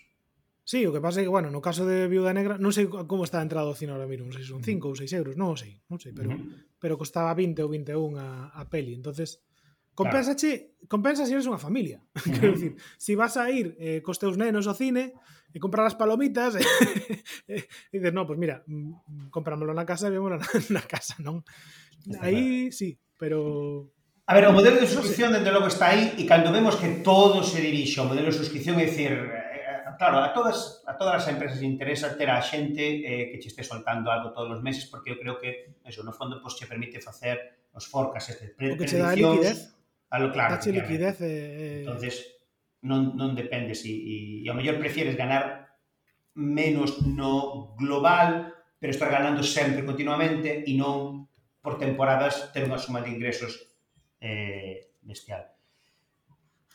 Sí, 0.68 0.84
o 0.84 0.92
que 0.92 1.00
pasa 1.00 1.24
é 1.24 1.26
que, 1.26 1.32
bueno, 1.32 1.48
no 1.48 1.64
caso 1.64 1.88
de 1.88 2.12
Viuda 2.12 2.36
Negra, 2.36 2.60
non 2.60 2.76
sei 2.76 2.92
como 2.92 3.24
está 3.24 3.40
a 3.40 3.48
entrada 3.48 3.72
do 3.72 3.78
cine 3.80 3.96
ahora 3.96 4.06
mismo, 4.06 4.28
non 4.28 4.36
sei 4.36 4.44
se 4.44 4.52
son 4.52 4.62
5 4.62 4.84
ou 4.84 5.00
6 5.00 5.10
euros, 5.16 5.34
non 5.40 5.56
sei, 5.56 5.80
non 5.88 5.96
sei, 5.96 6.12
pero, 6.12 6.30
uh 6.30 6.36
-huh. 6.36 6.76
pero 6.76 7.00
costaba 7.00 7.32
20 7.32 7.64
ou 7.64 7.72
21 7.72 8.20
a, 8.20 8.52
a 8.52 8.64
peli, 8.68 8.92
entonces 8.92 9.47
Compénsache, 9.98 10.78
claro. 10.78 10.88
compensa 10.88 11.26
se 11.26 11.34
eres 11.34 11.50
unha 11.50 11.58
familia. 11.58 11.98
Uh 12.14 12.22
-huh. 12.22 12.34
Quero 12.38 12.54
dicir, 12.54 12.74
se 13.02 13.18
si 13.18 13.18
vas 13.18 13.34
a 13.34 13.50
ir 13.50 13.74
eh, 13.82 14.06
cos 14.06 14.22
teus 14.22 14.38
nenos 14.38 14.70
ao 14.70 14.78
cine 14.78 15.18
e 15.50 15.58
comprar 15.58 15.90
as 15.90 15.98
palomitas 15.98 16.54
e, 16.62 16.62
e 17.50 17.96
dices, 17.98 18.14
no, 18.14 18.30
pois 18.30 18.38
pues 18.38 18.46
mira, 18.46 18.62
mm, 18.70 19.34
comprámolo 19.34 19.74
na 19.74 19.90
casa 19.90 20.06
e 20.06 20.14
vémolo 20.14 20.38
na, 20.38 20.46
na 20.78 20.84
casa, 20.86 21.18
non? 21.18 21.42
Está 22.06 22.30
aí, 22.30 22.70
sí, 22.70 23.02
pero... 23.18 23.90
A 24.30 24.38
ver, 24.38 24.46
o 24.46 24.54
modelo 24.54 24.78
de 24.78 24.86
suscripción, 24.86 25.34
dende 25.34 25.50
logo, 25.50 25.66
está 25.66 25.90
aí 25.90 26.14
e 26.14 26.30
cando 26.30 26.54
vemos 26.54 26.78
que 26.78 27.02
todo 27.02 27.42
se 27.42 27.58
dirixe 27.58 27.98
ao 27.98 28.06
modelo 28.06 28.30
de 28.30 28.38
suscripción, 28.38 28.78
é 28.78 28.86
dicir, 28.86 29.18
eh, 29.18 29.98
claro, 29.98 30.22
a 30.22 30.30
todas 30.30 30.86
a 30.86 30.94
todas 30.94 31.26
as 31.26 31.28
empresas 31.34 31.58
interesa 31.66 32.14
ter 32.14 32.30
a 32.30 32.38
xente 32.38 33.02
eh, 33.02 33.34
que 33.34 33.42
che 33.42 33.50
este 33.50 33.66
soltando 33.66 34.14
algo 34.14 34.30
todos 34.30 34.54
os 34.54 34.62
meses 34.62 34.86
porque 34.86 35.10
eu 35.10 35.18
creo 35.18 35.42
que 35.42 35.82
eso 35.82 36.06
no 36.06 36.14
fondo 36.14 36.38
pois 36.38 36.54
pues, 36.54 36.62
che 36.62 36.70
permite 36.70 37.02
facer 37.02 37.66
os 37.74 37.90
forcas 37.90 38.30
este, 38.30 38.54
pre 38.54 38.74
o 38.74 38.78
que 38.78 38.86
che 38.86 39.02
dá 39.02 39.18
liquidez 39.18 39.77
A 40.10 40.20
lo 40.20 40.32
claro. 40.32 40.56
Dache 40.56 40.72
liquidez. 40.72 41.20
Eh, 41.22 41.28
eh... 41.28 41.80
Entonces, 41.84 42.38
non, 42.82 43.18
non 43.20 43.36
depende 43.36 43.76
si, 43.76 43.92
e, 43.92 44.16
e 44.44 44.48
ao 44.48 44.56
mellor 44.56 44.80
prefieres 44.80 45.18
ganar 45.18 45.68
menos 46.38 47.02
no 47.02 47.74
global, 47.76 48.54
pero 48.78 48.94
estar 48.94 49.10
ganando 49.10 49.42
sempre 49.42 49.82
continuamente 49.84 50.64
e 50.64 50.72
non 50.78 51.26
por 51.60 51.82
temporadas 51.82 52.54
ter 52.54 52.64
unha 52.64 52.80
suma 52.80 53.02
de 53.02 53.12
ingresos 53.12 53.68
eh, 54.22 54.94
bestial. 55.02 55.58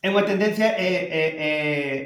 É 0.03 0.11
unha 0.11 0.27
tendencia 0.27 0.75
e, 0.83 0.91
e, 1.07 1.23
e, 1.39 1.51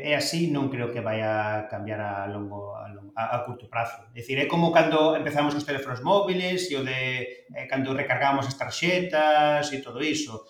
e 0.05 0.11
así 0.13 0.53
non 0.53 0.69
creo 0.69 0.93
que 0.93 1.01
vai 1.01 1.25
a 1.25 1.65
cambiar 1.65 1.97
a 2.05 2.29
longo 2.29 2.77
a, 2.77 2.93
longo, 2.93 3.17
a, 3.17 3.41
a 3.41 3.49
curto 3.49 3.73
prazo. 3.73 4.13
É 4.13 4.21
dicir, 4.21 4.37
é 4.37 4.45
como 4.45 4.69
cando 4.69 5.17
empezamos 5.17 5.57
os 5.57 5.65
teléfonos 5.65 6.05
móviles 6.05 6.69
e 6.69 6.77
o 6.77 6.85
de 6.85 7.49
eh, 7.49 7.65
cando 7.65 7.97
recargamos 7.97 8.45
as 8.45 8.53
tarxetas 8.61 9.73
e 9.73 9.81
todo 9.81 10.05
iso 10.05 10.45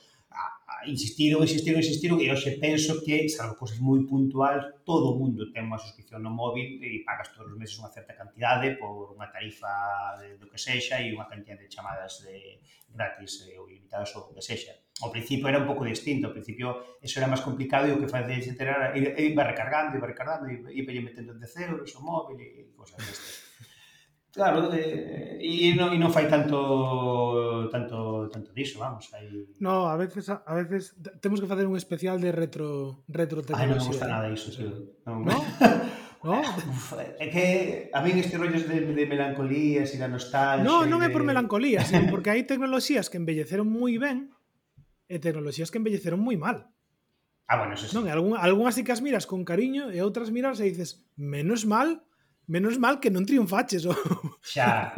insistiron, 0.87 1.43
insistiron, 1.43 1.79
insistiron 1.83 2.17
e 2.23 2.31
hoxe 2.33 2.57
penso 2.57 3.03
que, 3.05 3.29
salvo 3.29 3.59
cosas 3.59 3.79
moi 3.83 4.03
puntuais, 4.07 4.63
todo 4.87 5.13
o 5.13 5.19
mundo 5.19 5.51
ten 5.55 5.67
unha 5.67 5.79
suscripción 5.79 6.23
no 6.23 6.33
móvil 6.33 6.79
e 6.83 7.05
pagas 7.05 7.31
todos 7.35 7.53
os 7.53 7.59
meses 7.59 7.77
unha 7.79 7.93
certa 7.93 8.17
cantidade 8.17 8.79
por 8.81 9.13
unha 9.15 9.29
tarifa 9.29 9.71
de, 10.19 10.41
do 10.41 10.47
que 10.51 10.59
sexa 10.59 10.99
e 11.03 11.15
unha 11.15 11.29
cantidad 11.31 11.59
de 11.59 11.71
chamadas 11.71 12.25
de 12.25 12.63
gratis 12.91 13.47
eh, 13.47 13.61
ou 13.61 13.69
limitadas 13.71 14.11
ou 14.17 14.27
que 14.33 14.43
sexa. 14.43 14.75
Ao 15.05 15.13
principio 15.13 15.47
era 15.47 15.61
un 15.61 15.69
pouco 15.69 15.85
distinto, 15.85 16.27
ao 16.27 16.35
principio 16.35 16.99
eso 16.99 17.21
era 17.21 17.31
máis 17.31 17.45
complicado 17.45 17.87
e 17.87 17.95
o 17.95 18.01
que 18.01 18.11
facía 18.11 18.41
etcétera, 18.41 18.91
era 18.97 19.15
iba 19.21 19.45
recargando, 19.47 19.95
iba 19.95 20.09
recargando, 20.11 20.51
iba, 20.51 20.73
iba 20.73 20.91
metendo 21.05 21.37
10 21.37 21.71
euros 21.71 21.95
o 21.95 22.01
móvil 22.03 22.41
e 22.43 22.73
cosas 22.75 22.99
destas. 23.05 23.46
Claro, 24.37 24.69
eh, 24.75 25.41
e, 25.41 25.73
non, 25.73 25.97
e 25.97 25.97
non 25.97 26.13
fai 26.13 26.29
tanto 26.29 27.73
tanto 27.73 28.29
tanto 28.29 28.53
diso, 28.53 28.77
vamos, 28.77 29.09
aí. 29.17 29.49
No, 29.65 29.89
a 29.89 29.97
veces 29.97 30.29
a 30.29 30.55
veces 30.61 30.93
temos 31.25 31.41
que 31.41 31.49
facer 31.49 31.65
un 31.65 31.73
especial 31.73 32.21
de 32.21 32.37
retro 32.37 33.01
retro 33.09 33.41
tecnoloxía. 33.41 33.65
Ai, 33.65 33.73
non 33.73 33.81
me 33.81 33.89
gusta 33.89 34.05
nada 34.05 34.29
iso, 34.29 34.53
sí. 34.53 34.69
Non. 35.09 35.25
No? 35.25 35.41
no? 36.29 36.45
Uf, 36.45 37.01
é 37.01 37.27
que 37.33 37.45
a 37.97 38.05
min 38.05 38.21
estes 38.21 38.37
rollos 38.37 38.69
de, 38.69 38.85
de 38.85 39.05
melancolías 39.09 39.89
e 39.95 39.97
da 39.97 40.05
nostalgia... 40.05 40.69
No, 40.69 40.85
non 40.85 41.01
é 41.01 41.09
por 41.09 41.25
melancolía, 41.25 41.81
de... 41.81 41.89
sino 41.97 42.13
porque 42.13 42.29
hai 42.29 42.45
tecnoloxías 42.45 43.09
que 43.09 43.17
embelleceron 43.17 43.65
moi 43.65 43.97
ben 43.97 44.37
e 45.09 45.17
tecnoloxías 45.17 45.73
que 45.73 45.81
embelleceron 45.81 46.21
moi 46.21 46.37
mal. 46.37 46.69
Ah, 47.49 47.57
bueno, 47.57 47.73
eso 47.73 47.89
sí. 47.89 47.97
Non, 47.97 48.05
algún, 48.13 48.37
algunhas 48.37 48.77
sí 48.77 48.85
que 48.85 48.93
as 48.93 49.01
miras 49.01 49.25
con 49.25 49.49
cariño 49.49 49.89
e 49.89 50.05
outras 50.05 50.29
miras 50.29 50.61
e 50.61 50.69
dices, 50.69 51.09
menos 51.17 51.65
mal 51.65 52.05
menos 52.47 52.79
mal 52.79 53.03
que 53.03 53.11
non 53.11 53.27
triunfaches. 53.27 53.87
O... 53.87 53.93
Xa, 54.43 54.95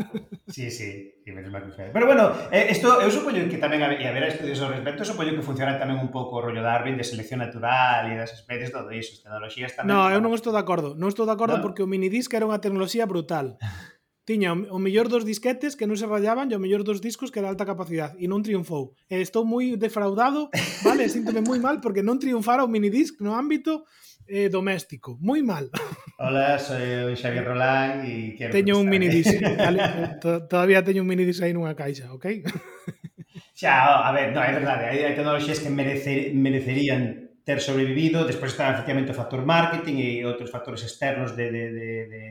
sí, 0.49 0.69
sí, 0.71 1.17
sí 1.25 1.31
menos 1.33 1.51
mal 1.53 1.65
que 1.65 1.73
foi. 1.73 1.89
Pero 1.93 2.07
bueno, 2.07 2.33
isto, 2.53 2.69
esto, 2.73 2.89
eu 3.01 3.11
supoño 3.11 3.49
que 3.49 3.57
tamén, 3.57 3.81
e 3.97 4.05
haberá 4.05 4.29
estudios 4.29 4.61
ao 4.61 4.73
respecto, 4.73 5.05
supoño 5.05 5.33
que 5.33 5.45
funciona 5.45 5.81
tamén 5.81 5.97
un 5.97 6.13
pouco 6.13 6.39
o 6.39 6.43
rollo 6.45 6.61
Darwin 6.61 7.01
de 7.01 7.05
selección 7.05 7.41
natural 7.41 8.09
e 8.13 8.15
das 8.17 8.37
especies, 8.37 8.73
todo 8.73 8.93
iso, 8.93 9.17
as 9.17 9.25
tecnologías 9.25 9.73
tamén. 9.73 9.89
No, 9.93 10.13
eu 10.13 10.21
non 10.21 10.37
estou 10.37 10.53
de 10.53 10.61
acordo, 10.61 10.93
non 10.95 11.09
estou 11.09 11.25
de 11.25 11.35
acordo 11.35 11.59
¿No? 11.59 11.65
porque 11.65 11.85
o 11.85 11.89
minidisc 11.89 12.33
era 12.37 12.45
unha 12.45 12.61
tecnoloxía 12.61 13.09
brutal. 13.09 13.57
Tiña 14.29 14.53
o 14.53 14.77
mellor 14.77 15.09
dos 15.09 15.25
disquetes 15.25 15.73
que 15.73 15.89
non 15.89 15.97
se 15.97 16.05
rayaban 16.05 16.53
e 16.53 16.55
o 16.57 16.61
mellor 16.61 16.85
dos 16.85 17.01
discos 17.01 17.33
que 17.33 17.41
era 17.41 17.49
alta 17.49 17.65
capacidade 17.65 18.21
e 18.21 18.29
non 18.29 18.45
triunfou. 18.45 18.93
E 19.09 19.25
estou 19.25 19.49
moi 19.49 19.81
defraudado, 19.81 20.53
vale, 20.85 21.09
síntome 21.09 21.41
moi 21.41 21.57
mal 21.57 21.81
porque 21.81 22.05
non 22.05 22.21
triunfara 22.21 22.61
o 22.61 22.69
minidisc 22.69 23.25
no 23.25 23.33
ámbito 23.33 23.89
eh, 24.29 24.49
doméstico. 24.49 25.17
Moi 25.21 25.43
mal. 25.43 25.73
Hola, 26.21 26.59
soy 26.59 27.17
Xavier 27.17 27.47
Rolán 27.47 28.05
e 28.05 28.35
quero 28.37 28.53
Teño 28.53 28.79
un 28.79 28.91
mini 28.91 29.09
disc. 29.09 29.33
Vale? 29.59 30.19
Todavía 30.21 30.85
teño 30.85 31.03
un 31.03 31.09
mini 31.09 31.25
disc 31.25 31.43
aí 31.43 31.57
nunha 31.57 31.75
caixa, 31.75 32.13
ok? 32.13 32.45
Xa, 33.59 34.07
a 34.07 34.11
ver, 34.15 34.35
no, 34.35 34.43
é 34.43 34.53
verdade, 34.55 34.87
hai, 34.87 34.99
hai 35.03 35.15
tecnologías 35.15 35.59
que 35.59 35.71
merecer, 35.71 36.35
merecerían 36.35 37.31
ter 37.43 37.59
sobrevivido, 37.59 38.27
despois 38.29 38.53
está 38.53 38.71
efectivamente 38.71 39.11
o 39.11 39.17
factor 39.17 39.43
marketing 39.47 39.99
e 39.99 40.23
outros 40.27 40.53
factores 40.53 40.85
externos 40.85 41.33
de, 41.33 41.49
de, 41.49 41.65
de, 41.73 41.89
de 42.13 42.23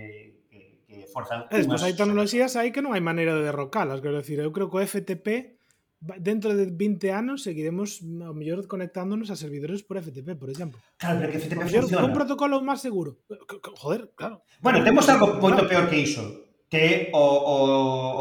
que, 0.46 0.60
que 0.86 0.98
forzan... 1.10 1.50
Despois 1.50 1.84
hai 1.84 1.98
tecnologías 1.98 2.56
aí 2.56 2.70
que 2.70 2.86
non 2.86 2.94
hai 2.94 3.04
maneira 3.04 3.34
de 3.36 3.44
derrocalas, 3.44 4.00
quero 4.00 4.20
decir, 4.20 4.40
eu 4.40 4.54
creo 4.54 4.70
que 4.70 4.78
o 4.78 4.84
FTP 4.84 5.57
dentro 6.00 6.56
de 6.56 6.70
20 6.70 7.10
anos 7.12 7.44
seguiremos 7.44 8.06
ao 8.22 8.34
mellor 8.38 8.70
conectándonos 8.70 9.34
a 9.34 9.36
servidores 9.36 9.82
por 9.82 9.98
FTP, 9.98 10.38
por 10.38 10.50
exemplo. 10.50 10.78
Claro, 10.98 11.20
pero 11.20 11.32
que 11.34 11.40
FTP 11.42 11.66
mellor, 11.66 11.84
funciona. 11.90 12.06
un 12.06 12.14
protocolo 12.14 12.62
máis 12.62 12.86
seguro. 12.86 13.18
Joder, 13.82 14.14
claro. 14.14 14.46
Bueno, 14.62 14.86
temos 14.86 15.10
algo 15.10 15.42
moito 15.42 15.66
peor 15.66 15.90
que 15.90 15.98
iso, 15.98 16.22
que 16.70 17.10
o, 17.14 17.24
o, 17.26 17.56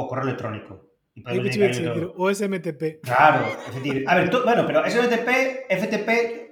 o 0.01 0.03
correo 0.09 0.33
electrónico. 0.33 0.87
Dedicar 1.17 1.73
dicir, 1.73 2.13
o 2.13 2.25
SMTP. 2.29 3.01
Claro, 3.01 3.49
é 3.49 3.69
dicir, 3.81 4.05
a 4.05 4.13
ver, 4.21 4.29
to, 4.29 4.45
bueno, 4.45 4.69
pero 4.69 4.85
SMTP, 4.85 5.65
FTP, 5.69 6.09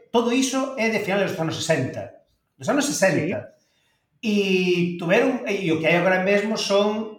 todo 0.08 0.32
iso 0.32 0.72
é 0.80 0.88
de 0.88 1.04
finales 1.04 1.32
dos 1.32 1.40
anos 1.40 1.56
60. 1.60 2.56
Dos 2.56 2.68
anos 2.68 2.84
60. 2.88 3.54
E 4.24 4.96
tuveron, 4.96 5.44
e 5.44 5.68
o 5.68 5.76
que 5.76 5.84
hai 5.84 6.00
agora 6.00 6.24
mesmo 6.24 6.56
son 6.56 7.13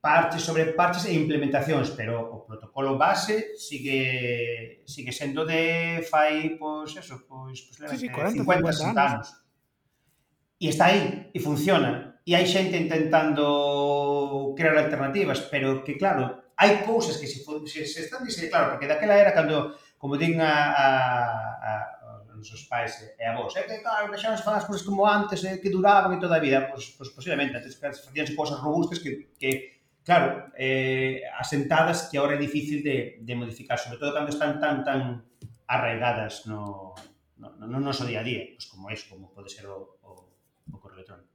parches 0.00 0.42
sobre 0.42 0.72
parches 0.72 1.04
e 1.04 1.12
implementacións, 1.12 1.92
pero 1.92 2.24
o 2.32 2.40
protocolo 2.48 2.96
base 2.96 3.56
sigue 3.60 4.80
sigue 4.88 5.12
sendo 5.12 5.44
de 5.44 6.00
fai, 6.08 6.56
pois, 6.56 6.96
eso, 6.96 7.20
pois, 7.28 7.60
pois, 7.60 7.60
posiblemente 7.68 8.00
sí, 8.00 8.08
sí, 8.08 8.14
40, 8.14 8.40
50, 8.40 8.72
60 8.72 8.96
anos. 8.96 9.12
anos. 9.12 9.28
E 10.60 10.68
está 10.68 10.92
aí, 10.92 11.28
e 11.32 11.38
funciona. 11.40 12.20
E 12.24 12.32
hai 12.36 12.44
xente 12.44 12.76
intentando 12.76 14.52
crear 14.56 14.76
alternativas, 14.76 15.40
pero 15.52 15.84
que, 15.84 15.96
claro, 15.96 16.52
hai 16.56 16.84
cousas 16.84 17.16
que 17.16 17.28
se, 17.28 17.44
se, 17.44 17.80
se 17.84 18.00
están 18.04 18.24
dicendo, 18.24 18.52
claro, 18.52 18.76
porque 18.76 18.88
daquela 18.88 19.16
era 19.16 19.32
cando, 19.32 19.76
como 20.00 20.16
din 20.16 20.40
a, 20.40 20.52
a, 20.72 20.88
a, 21.60 21.72
a 22.32 22.36
nosos 22.36 22.64
pais 22.64 22.96
e 23.16 23.24
a 23.24 23.36
vos, 23.36 23.56
é 23.56 23.60
eh, 23.60 23.64
que, 23.64 23.84
claro, 23.84 24.08
se 24.16 24.44
falar 24.44 24.60
as 24.60 24.68
cousas 24.68 24.84
como 24.84 25.04
antes, 25.04 25.44
eh, 25.44 25.60
que 25.60 25.68
duraban 25.68 26.16
e 26.16 26.20
toda 26.20 26.36
a 26.36 26.44
vida, 26.44 26.68
pois, 26.68 26.92
pues, 26.96 27.08
pois 27.08 27.10
posiblemente, 27.16 27.56
antes 27.56 27.76
facíanse 27.76 28.36
cousas 28.36 28.60
robustas 28.60 29.00
que, 29.00 29.32
que 29.40 29.79
claro, 30.10 30.50
eh, 30.58 31.22
asentadas 31.38 32.10
que 32.10 32.18
ahora 32.18 32.34
é 32.34 32.40
difícil 32.46 32.82
de, 32.82 33.22
de 33.22 33.34
modificar, 33.38 33.78
sobre 33.78 34.02
todo 34.02 34.10
cando 34.10 34.34
están 34.34 34.58
tan 34.58 34.82
tan 34.82 35.22
arraigadas 35.70 36.50
no, 36.50 36.98
no, 37.38 37.54
no, 37.54 37.70
no 37.70 37.78
noso 37.78 38.02
día 38.02 38.18
a 38.18 38.26
día, 38.26 38.42
pois 38.50 38.66
pues 38.66 38.74
como 38.74 38.90
é, 38.90 38.98
como 39.06 39.30
pode 39.30 39.54
ser 39.54 39.70
o, 39.70 40.02
o, 40.02 40.26
o 40.74 40.76
correo 40.82 40.98
electrónico. 40.98 41.30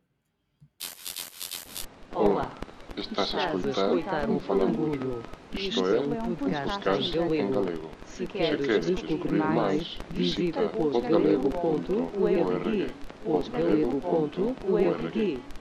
Olá, 2.19 2.51
estás 2.99 3.31
a 3.39 3.55
escutar 3.55 4.27
un 4.27 4.43
falangulo. 4.43 5.23
Isto 5.55 5.95
é 5.95 6.03
um 6.03 6.35
podcast 6.35 6.83
em 7.15 7.47
galego. 7.47 7.87
Se 8.03 8.27
queres 8.27 8.91
descobrir 8.91 9.39
mais, 9.39 9.95
visita 10.11 10.67
podgalego.org. 10.67 12.91
podgalego.org 13.23 15.54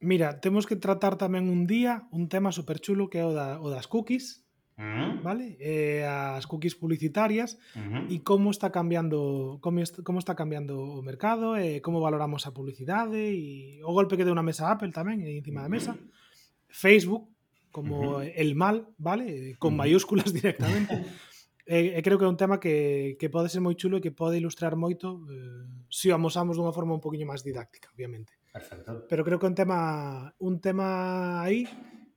Mira, 0.00 0.40
temos 0.40 0.64
que 0.64 0.80
tratar 0.80 1.20
tamén 1.20 1.52
un 1.52 1.68
día 1.68 2.08
un 2.08 2.32
tema 2.32 2.56
superchulo 2.56 3.12
que 3.12 3.20
é 3.20 3.26
o, 3.28 3.36
da, 3.36 3.60
o 3.60 3.68
das 3.68 3.84
cookies, 3.84 4.48
mm. 4.80 5.20
vale? 5.20 5.60
Eh, 5.60 6.08
as 6.08 6.48
cookies 6.48 6.72
publicitarias 6.72 7.60
mm 7.76 8.08
e 8.08 8.24
como 8.24 8.48
está 8.48 8.72
cambiando 8.72 9.60
como, 9.60 9.84
est 9.84 10.00
como 10.00 10.16
está 10.16 10.32
cambiando 10.32 10.80
o 10.80 11.04
mercado 11.04 11.52
e 11.60 11.76
eh, 11.76 11.80
como 11.84 12.00
valoramos 12.00 12.48
a 12.48 12.56
publicidade 12.56 13.20
e 13.28 13.78
o 13.84 13.92
golpe 13.92 14.16
que 14.16 14.24
deu 14.24 14.32
na 14.32 14.42
mesa 14.42 14.72
Apple 14.72 14.88
tamén 14.88 15.20
e 15.20 15.36
encima 15.36 15.60
da 15.60 15.68
mm-hmm. 15.68 15.92
mesa. 15.92 15.92
Facebook 16.72 17.28
como 17.68 18.24
mm-hmm. 18.24 18.40
el 18.40 18.50
mal, 18.56 18.88
vale? 18.96 19.54
Con 19.60 19.76
mm 19.76 19.84
mayúsculas 19.84 20.32
directamente. 20.40 20.96
e, 21.68 21.92
e 21.92 22.00
creo 22.00 22.16
que 22.16 22.24
é 22.24 22.32
un 22.32 22.40
tema 22.40 22.56
que, 22.56 23.20
que 23.20 23.28
pode 23.28 23.52
ser 23.52 23.60
moi 23.60 23.76
chulo 23.76 24.00
e 24.00 24.04
que 24.04 24.16
pode 24.16 24.40
ilustrar 24.40 24.80
moito 24.80 25.28
eh, 25.28 25.68
se 25.92 26.08
o 26.08 26.16
amosamos 26.16 26.56
dunha 26.56 26.72
forma 26.72 26.96
un 26.96 27.04
poquinho 27.04 27.28
máis 27.28 27.44
didáctica, 27.44 27.92
obviamente. 27.92 28.39
Perfecto. 28.52 29.06
Pero 29.08 29.24
creo 29.24 29.38
que 29.38 29.46
un 29.46 29.54
tema, 29.54 30.34
un 30.38 30.60
tema 30.60 31.42
aí 31.42 31.66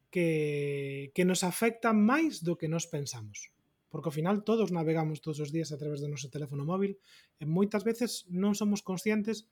que, 0.10 1.12
que 1.14 1.26
nos 1.26 1.46
afecta 1.46 1.94
máis 1.94 2.42
do 2.42 2.58
que 2.58 2.70
nos 2.70 2.90
pensamos. 2.90 3.54
Porque 3.94 4.10
ao 4.10 4.18
final 4.18 4.42
todos 4.42 4.74
navegamos 4.74 5.22
todos 5.22 5.38
os 5.42 5.54
días 5.54 5.70
a 5.70 5.78
través 5.78 6.02
do 6.02 6.10
noso 6.10 6.34
teléfono 6.34 6.66
móvil 6.66 6.98
e 7.38 7.46
moitas 7.46 7.86
veces 7.86 8.26
non 8.34 8.58
somos 8.58 8.82
conscientes 8.82 9.46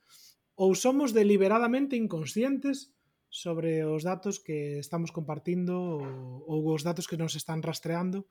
ou 0.57 0.73
somos 0.73 1.13
deliberadamente 1.13 1.93
inconscientes 1.97 2.89
sobre 3.29 3.85
os 3.85 4.01
datos 4.03 4.41
que 4.41 4.81
estamos 4.81 5.13
compartindo 5.13 5.77
ou, 5.77 6.45
ou 6.45 6.59
os 6.73 6.81
datos 6.81 7.05
que 7.05 7.17
nos 7.17 7.37
están 7.37 7.61
rastreando 7.61 8.25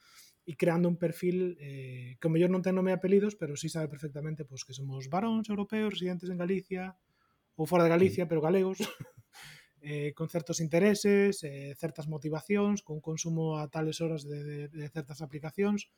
e 0.45 0.59
creando 0.59 0.91
un 0.91 0.99
perfil 0.99 1.57
eh, 1.63 2.19
que 2.19 2.27
o 2.27 2.33
mellor 2.33 2.51
non 2.51 2.61
ten 2.61 2.75
nome 2.75 2.91
e 2.91 2.99
apelidos, 2.99 3.39
pero 3.39 3.55
sí 3.55 3.71
sabe 3.71 3.87
perfectamente 3.87 4.43
pois, 4.43 4.67
que 4.67 4.77
somos 4.77 5.07
varóns 5.07 5.47
europeos 5.47 5.95
residentes 5.95 6.29
en 6.29 6.39
Galicia, 6.39 6.99
ou 7.57 7.67
fora 7.67 7.85
de 7.87 7.93
Galicia, 7.93 8.29
pero 8.29 8.45
galegos, 8.45 8.79
eh, 9.83 10.13
con 10.15 10.29
certos 10.29 10.61
intereses, 10.61 11.43
eh, 11.43 11.75
certas 11.77 12.09
motivacións, 12.09 12.83
con 12.83 13.01
consumo 13.01 13.59
a 13.59 13.69
tales 13.69 14.01
horas 14.01 14.29
de, 14.29 14.45
de, 14.45 14.59
de 14.69 14.87
certas 14.93 15.25
aplicacións 15.25 15.89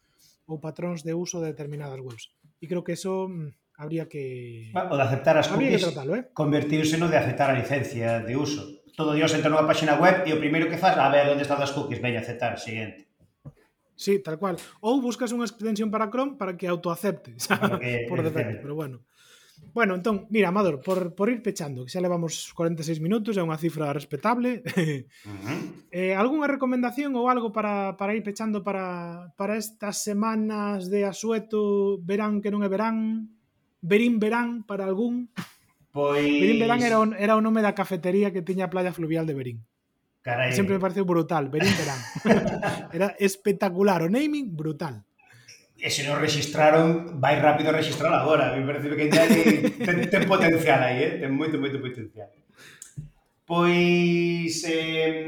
ou 0.46 0.62
patróns 0.62 1.02
de 1.02 1.14
uso 1.14 1.42
de 1.42 1.50
determinadas 1.50 1.98
webs. 1.98 2.30
E 2.62 2.66
creo 2.70 2.86
que 2.86 2.94
eso 2.94 3.26
mm, 3.26 3.78
habría 3.78 4.06
que... 4.06 4.70
O 4.74 4.96
de 4.96 5.04
aceptar 5.04 5.34
as 5.38 5.50
cookies, 5.50 5.82
tratalo, 5.82 6.14
eh? 6.14 6.30
convertirse 6.34 6.98
no 6.98 7.10
de 7.10 7.18
aceptar 7.18 7.50
a 7.50 7.58
licencia 7.58 8.22
de 8.22 8.34
uso. 8.38 8.82
Todo 8.92 9.16
dios 9.16 9.32
entra 9.32 9.48
nunha 9.48 9.66
página 9.66 9.96
web 9.96 10.28
e 10.28 10.30
o 10.36 10.38
primeiro 10.38 10.68
que 10.68 10.78
faz, 10.78 10.94
a 11.00 11.08
ver, 11.08 11.32
onde 11.32 11.42
están 11.42 11.58
as 11.58 11.72
cookies, 11.72 12.02
veña 12.02 12.20
aceptar, 12.20 12.54
siguiente. 12.60 13.08
Sí, 13.96 14.18
tal 14.18 14.38
cual. 14.38 14.58
Ou 14.82 15.00
buscas 15.00 15.32
unha 15.32 15.46
extensión 15.46 15.88
para 15.88 16.10
Chrome 16.10 16.36
para 16.36 16.58
que 16.58 16.68
autoacepte, 16.68 17.34
xa, 17.42 17.56
que, 17.80 18.06
por 18.06 18.20
defecto, 18.20 18.60
pero 18.60 18.74
bueno. 18.76 19.02
Bueno, 19.74 19.94
entón, 19.94 20.26
mira, 20.28 20.48
Amador, 20.48 20.82
por, 20.82 21.14
por 21.14 21.30
ir 21.30 21.42
pechando, 21.42 21.84
que 21.84 21.92
xa 21.92 22.04
levamos 22.04 22.52
46 22.52 23.00
minutos, 23.00 23.40
é 23.40 23.42
unha 23.42 23.56
cifra 23.56 23.92
respetable. 23.92 24.60
Uh 25.22 25.38
-huh. 25.38 25.60
eh, 25.90 26.14
algunha 26.18 26.50
recomendación 26.50 27.14
ou 27.14 27.30
algo 27.30 27.54
para, 27.54 27.96
para 27.96 28.12
ir 28.12 28.22
pechando 28.26 28.60
para, 28.60 29.30
para 29.38 29.56
estas 29.56 30.02
semanas 30.02 30.90
de 30.90 31.06
asueto, 31.06 31.98
verán 32.02 32.42
que 32.42 32.50
non 32.50 32.60
é 32.60 32.68
verán, 32.68 33.30
verín 33.80 34.18
verán 34.20 34.66
para 34.66 34.84
algún? 34.84 35.30
Pois... 35.92 36.20
Verín 36.20 36.58
verán 36.58 36.80
era 36.82 36.96
o, 37.00 37.04
era 37.16 37.38
o 37.38 37.44
nome 37.44 37.60
da 37.60 37.76
cafetería 37.76 38.32
que 38.32 38.44
tiña 38.44 38.68
a 38.68 38.72
playa 38.72 38.92
fluvial 38.92 39.24
de 39.24 39.36
Verín. 39.36 39.58
Carai. 40.22 40.54
Sempre 40.54 40.76
me 40.76 40.82
pareceu 40.82 41.04
brutal, 41.04 41.48
Verín 41.48 41.72
verán. 41.76 42.00
era 42.96 43.08
espectacular, 43.18 44.02
o 44.02 44.08
naming 44.08 44.52
brutal. 44.52 45.04
E 45.82 45.90
se 45.90 46.06
non 46.06 46.22
registraron, 46.22 47.18
vai 47.18 47.42
rápido 47.42 47.74
a 47.74 47.78
registrar 47.82 48.14
agora. 48.14 48.54
Me 48.54 48.62
parece 48.62 48.86
que 48.86 49.10
ten, 49.10 49.98
ten 50.06 50.24
potencial 50.30 50.78
aí, 50.78 51.02
eh? 51.02 51.12
ten 51.18 51.34
moito, 51.34 51.58
moito 51.58 51.82
potencial. 51.82 52.30
Pois, 53.42 54.62
eh, 54.62 55.26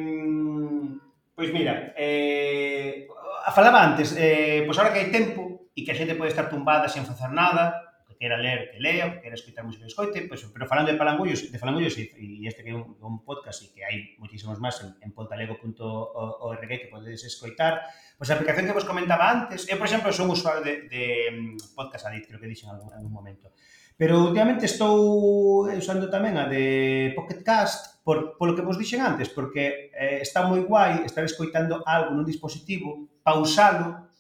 pois 1.35 1.51
mira, 1.51 1.91
eh, 1.99 3.11
a 3.43 3.51
falaba 3.51 3.83
antes, 3.83 4.15
eh, 4.15 4.63
pois 4.63 4.79
agora 4.79 4.95
que 4.95 5.03
hai 5.03 5.11
tempo 5.11 5.75
e 5.75 5.83
que 5.83 5.91
a 5.91 5.99
xente 5.99 6.15
pode 6.15 6.31
estar 6.31 6.47
tumbada 6.47 6.87
sen 6.87 7.03
facer 7.03 7.35
nada, 7.35 7.75
que 8.15 8.23
queira 8.23 8.39
ler, 8.39 8.71
que 8.71 8.79
lea, 8.79 9.11
que 9.11 9.27
queira 9.27 9.35
escoitar 9.35 9.67
música, 9.67 9.83
que 9.83 9.91
escoite, 9.91 10.23
pues, 10.31 10.47
pero 10.55 10.71
falando 10.71 10.95
de 10.95 10.99
Palangullos, 10.99 11.51
de 11.51 11.59
Falangullos, 11.59 11.99
e, 11.99 12.15
e 12.15 12.47
este 12.47 12.63
que 12.63 12.71
é 12.71 12.77
un, 12.79 12.95
un 13.03 13.27
podcast 13.27 13.67
e 13.67 13.75
que 13.75 13.83
hai 13.83 14.15
moitísimos 14.23 14.63
máis 14.63 14.79
en, 14.87 14.95
en 15.03 15.11
pontalego.org 15.11 16.63
que 16.71 16.89
podedes 16.89 17.27
escoitar, 17.27 17.83
pois 18.15 18.25
pues, 18.25 18.29
a 18.31 18.39
aplicación 18.39 18.71
que 18.71 18.77
vos 18.79 18.87
comentaba 18.87 19.27
antes, 19.27 19.67
eu, 19.67 19.75
por 19.75 19.91
exemplo, 19.91 20.15
son 20.15 20.31
usuario 20.31 20.63
de, 20.63 20.87
de 20.87 21.05
mm, 21.35 21.75
Podcast 21.75 22.07
Addict, 22.07 22.31
creo 22.31 22.39
que 22.39 22.47
dixen 22.47 22.71
en 22.71 22.79
algún, 22.79 22.95
algún 22.95 23.13
momento, 23.13 23.51
Pero 23.97 24.27
últimamente 24.27 24.67
estou 24.67 25.71
eh, 25.71 25.79
usando 25.79 26.11
tamén 26.11 26.35
a 26.35 26.51
de 26.51 27.15
Pocket 27.15 27.47
Cast 27.47 28.03
por, 28.03 28.35
polo 28.35 28.59
que 28.59 28.67
vos 28.67 28.75
dixen 28.75 28.99
antes, 28.99 29.31
porque 29.31 29.95
eh, 29.95 30.19
está 30.19 30.43
moi 30.43 30.67
guai 30.67 31.07
estar 31.07 31.23
escoitando 31.23 31.79
algo 31.87 32.11
nun 32.11 32.27
dispositivo, 32.27 33.07
pausalo, 33.23 34.11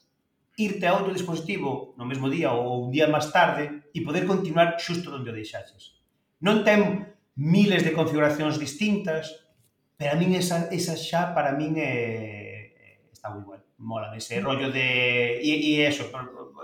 irte 0.54 0.86
a 0.86 0.94
outro 0.94 1.10
dispositivo 1.10 1.98
no 1.98 2.06
mesmo 2.06 2.30
día 2.30 2.54
ou 2.54 2.86
un 2.86 2.94
día 2.94 3.10
máis 3.10 3.34
tarde 3.34 3.83
e 3.94 4.02
poder 4.02 4.26
continuar 4.26 4.74
xusto 4.82 5.14
onde 5.14 5.30
o 5.30 5.36
deixaches. 5.36 5.94
Non 6.42 6.66
ten 6.66 7.14
miles 7.38 7.86
de 7.86 7.94
configuracións 7.94 8.58
distintas, 8.58 9.46
pero 9.94 10.12
a 10.12 10.18
min 10.18 10.34
esa, 10.34 10.66
esa 10.74 10.98
xa 10.98 11.30
para 11.30 11.54
min 11.54 11.78
é, 11.78 12.98
está 13.14 13.30
moi 13.30 13.46
igual. 13.46 13.62
Mola 13.78 14.14
ese 14.16 14.42
rollo 14.42 14.70
de... 14.70 15.38
E, 15.42 15.78
e 15.78 15.86
eso, 15.86 16.10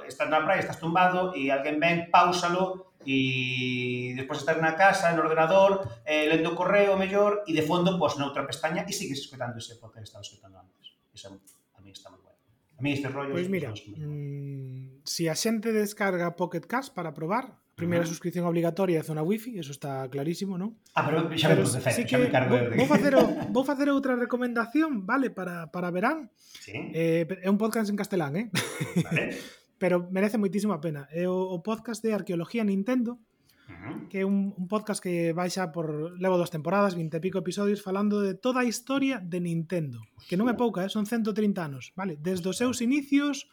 estás 0.06 0.28
na 0.30 0.42
praia, 0.42 0.62
estás 0.62 0.82
tumbado 0.82 1.34
e 1.34 1.50
alguén 1.50 1.78
ven, 1.78 2.10
pausalo 2.10 2.94
e 3.06 4.12
despois 4.18 4.44
estás 4.44 4.60
na 4.60 4.76
casa, 4.76 5.14
no 5.16 5.24
ordenador, 5.24 6.04
eh, 6.04 6.28
lendo 6.28 6.52
o 6.52 6.58
correo 6.58 7.00
mellor 7.00 7.46
e 7.48 7.56
de 7.56 7.64
fondo, 7.64 7.96
pois, 7.96 8.20
noutra 8.20 8.44
pestaña 8.44 8.84
e 8.84 8.92
sigues 8.92 9.24
escutando 9.24 9.56
ese 9.56 9.80
podcast 9.80 10.04
que 10.04 10.10
estabas 10.10 10.28
escutando 10.28 10.56
antes. 10.60 10.86
Esa 11.16 11.32
a 11.32 11.80
mí 11.80 11.90
está 11.90 12.12
moi 12.12 12.19
A 12.80 12.82
mí 12.82 12.92
este 12.92 13.08
rollo... 13.08 13.36
Pois 13.36 13.46
pues 13.46 13.50
mira, 13.52 13.74
mm, 13.76 15.04
si 15.04 15.28
a 15.28 15.36
xente 15.36 15.68
descarga 15.68 16.32
Pocket 16.32 16.64
Cast 16.64 16.96
para 16.96 17.12
probar, 17.12 17.60
primeira 17.76 18.04
uh 18.04 18.08
-huh. 18.08 18.12
suscripción 18.16 18.48
obligatoria 18.48 19.00
é 19.00 19.04
zona 19.04 19.20
wifi, 19.20 19.60
eso 19.60 19.68
está 19.68 20.08
clarísimo, 20.08 20.56
non? 20.56 20.80
Ah, 20.96 21.04
pero 21.04 21.28
xa 21.36 21.52
me 21.52 21.60
puse 21.60 21.76
fe, 21.84 21.92
sí 21.92 22.08
xa 22.08 22.16
me 22.16 22.32
cargo 22.32 22.56
vou, 22.56 22.72
de... 22.72 22.76
vou, 22.80 22.88
facer, 22.88 23.12
o, 23.20 23.24
vou 23.52 23.64
facer 23.68 23.92
outra 23.92 24.16
recomendación, 24.16 25.04
vale, 25.04 25.28
para, 25.28 25.68
para 25.68 25.92
verán. 25.92 26.32
Sí. 26.40 26.72
Eh, 26.96 27.28
é 27.28 27.48
un 27.52 27.60
podcast 27.60 27.92
en 27.92 28.00
castelán, 28.00 28.32
eh? 28.40 28.46
Vale. 29.04 29.36
pero 29.80 30.08
merece 30.08 30.40
moitísima 30.40 30.80
pena. 30.80 31.04
É 31.12 31.28
o, 31.28 31.36
o 31.36 31.60
podcast 31.60 32.00
de 32.00 32.16
Arqueología 32.16 32.64
Nintendo, 32.64 33.20
que 34.10 34.20
é 34.20 34.24
un, 34.26 34.52
un 34.58 34.66
podcast 34.66 34.98
que 34.98 35.30
vai 35.30 35.48
xa 35.48 35.70
por 35.70 36.14
levo 36.18 36.36
dos 36.36 36.50
temporadas, 36.50 36.98
20 36.98 37.16
e 37.16 37.22
pico 37.22 37.38
episodios 37.38 37.80
falando 37.80 38.20
de 38.20 38.34
toda 38.34 38.60
a 38.60 38.68
historia 38.68 39.22
de 39.22 39.38
Nintendo, 39.38 40.02
que 40.26 40.34
non 40.34 40.50
é 40.50 40.54
pouca, 40.58 40.82
eh? 40.82 40.90
son 40.90 41.06
130 41.06 41.34
anos, 41.62 41.94
vale? 41.94 42.18
Desde 42.18 42.50
os 42.50 42.58
seus 42.58 42.82
inicios 42.82 43.46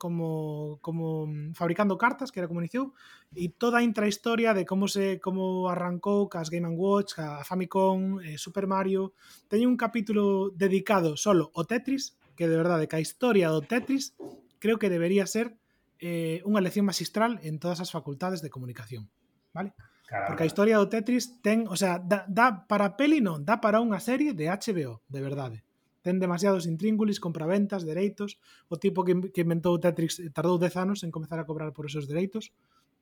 como 0.00 0.80
como 0.80 1.28
fabricando 1.52 2.00
cartas, 2.00 2.32
que 2.32 2.40
era 2.40 2.48
como 2.48 2.64
iniciou, 2.64 2.96
e 3.36 3.52
toda 3.52 3.78
a 3.78 3.86
intrahistoria 3.86 4.56
de 4.56 4.64
como 4.64 4.88
se 4.88 5.20
como 5.20 5.68
arrancou 5.68 6.26
cas 6.32 6.48
Game 6.48 6.72
Watch, 6.72 7.20
a 7.20 7.44
Famicom, 7.44 8.18
eh, 8.24 8.40
Super 8.40 8.64
Mario. 8.64 9.12
Teño 9.52 9.68
un 9.68 9.76
capítulo 9.76 10.50
dedicado 10.56 11.20
solo 11.20 11.52
ao 11.52 11.68
Tetris, 11.68 12.16
que 12.32 12.48
de 12.48 12.56
verdade 12.56 12.88
que 12.88 12.96
a 12.96 13.04
historia 13.04 13.52
do 13.52 13.60
Tetris 13.60 14.16
creo 14.56 14.80
que 14.80 14.88
debería 14.88 15.28
ser 15.28 15.60
eh, 16.00 16.40
unha 16.48 16.64
lección 16.64 16.88
magistral 16.88 17.36
en 17.44 17.60
todas 17.60 17.84
as 17.84 17.92
facultades 17.92 18.40
de 18.40 18.48
comunicación 18.48 19.12
vale? 19.52 19.74
Caramba. 20.06 20.34
Porque 20.34 20.42
a 20.42 20.50
historia 20.50 20.80
do 20.80 20.90
Tetris 20.90 21.38
ten, 21.38 21.70
o 21.70 21.78
sea, 21.78 22.02
dá, 22.02 22.26
dá 22.26 22.66
para 22.66 22.98
peli 22.98 23.22
non, 23.22 23.46
dá 23.46 23.62
para 23.62 23.78
unha 23.78 24.02
serie 24.02 24.34
de 24.34 24.50
HBO, 24.50 25.06
de 25.06 25.20
verdade. 25.22 25.58
Ten 26.00 26.16
demasiados 26.16 26.64
intríngulis, 26.64 27.20
compraventas, 27.20 27.84
dereitos. 27.84 28.40
O 28.72 28.80
tipo 28.80 29.04
que, 29.04 29.30
que 29.30 29.44
inventou 29.44 29.76
Tetris 29.76 30.18
eh, 30.18 30.32
tardou 30.32 30.56
10 30.56 30.74
anos 30.80 30.98
en 31.04 31.12
comezar 31.12 31.38
a 31.38 31.46
cobrar 31.46 31.70
por 31.76 31.86
esos 31.86 32.08
dereitos 32.08 32.50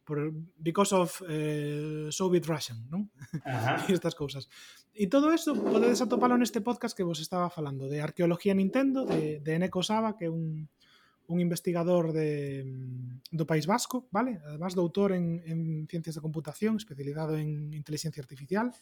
por, 0.08 0.32
because 0.56 0.94
of 0.94 1.22
eh, 1.28 2.08
Soviet 2.08 2.48
Russian, 2.48 2.80
non? 2.88 3.12
e 3.84 3.92
estas 3.92 4.16
cousas. 4.16 4.48
E 4.96 5.04
todo 5.04 5.28
eso 5.36 5.52
podedes 5.52 6.00
atopalo 6.00 6.32
neste 6.40 6.64
podcast 6.64 6.96
que 6.96 7.04
vos 7.04 7.20
estaba 7.20 7.52
falando, 7.52 7.92
de 7.92 8.00
Arqueología 8.00 8.56
Nintendo, 8.56 9.04
de, 9.04 9.44
de 9.44 9.50
Eneko 9.52 9.84
Saba, 9.84 10.16
que 10.16 10.26
é 10.26 10.32
un, 10.32 10.72
un 11.28 11.40
investigador 11.40 12.12
de, 12.12 12.64
mm, 12.64 13.36
do 13.36 13.44
País 13.46 13.68
Vasco, 13.68 14.08
vale? 14.10 14.40
Además 14.48 14.74
doutor 14.74 15.12
en, 15.12 15.44
en 15.44 15.86
ciencias 15.86 16.16
da 16.16 16.24
computación, 16.24 16.80
especializado 16.80 17.36
en 17.36 17.72
inteligencia 17.76 18.20
artificial, 18.20 18.72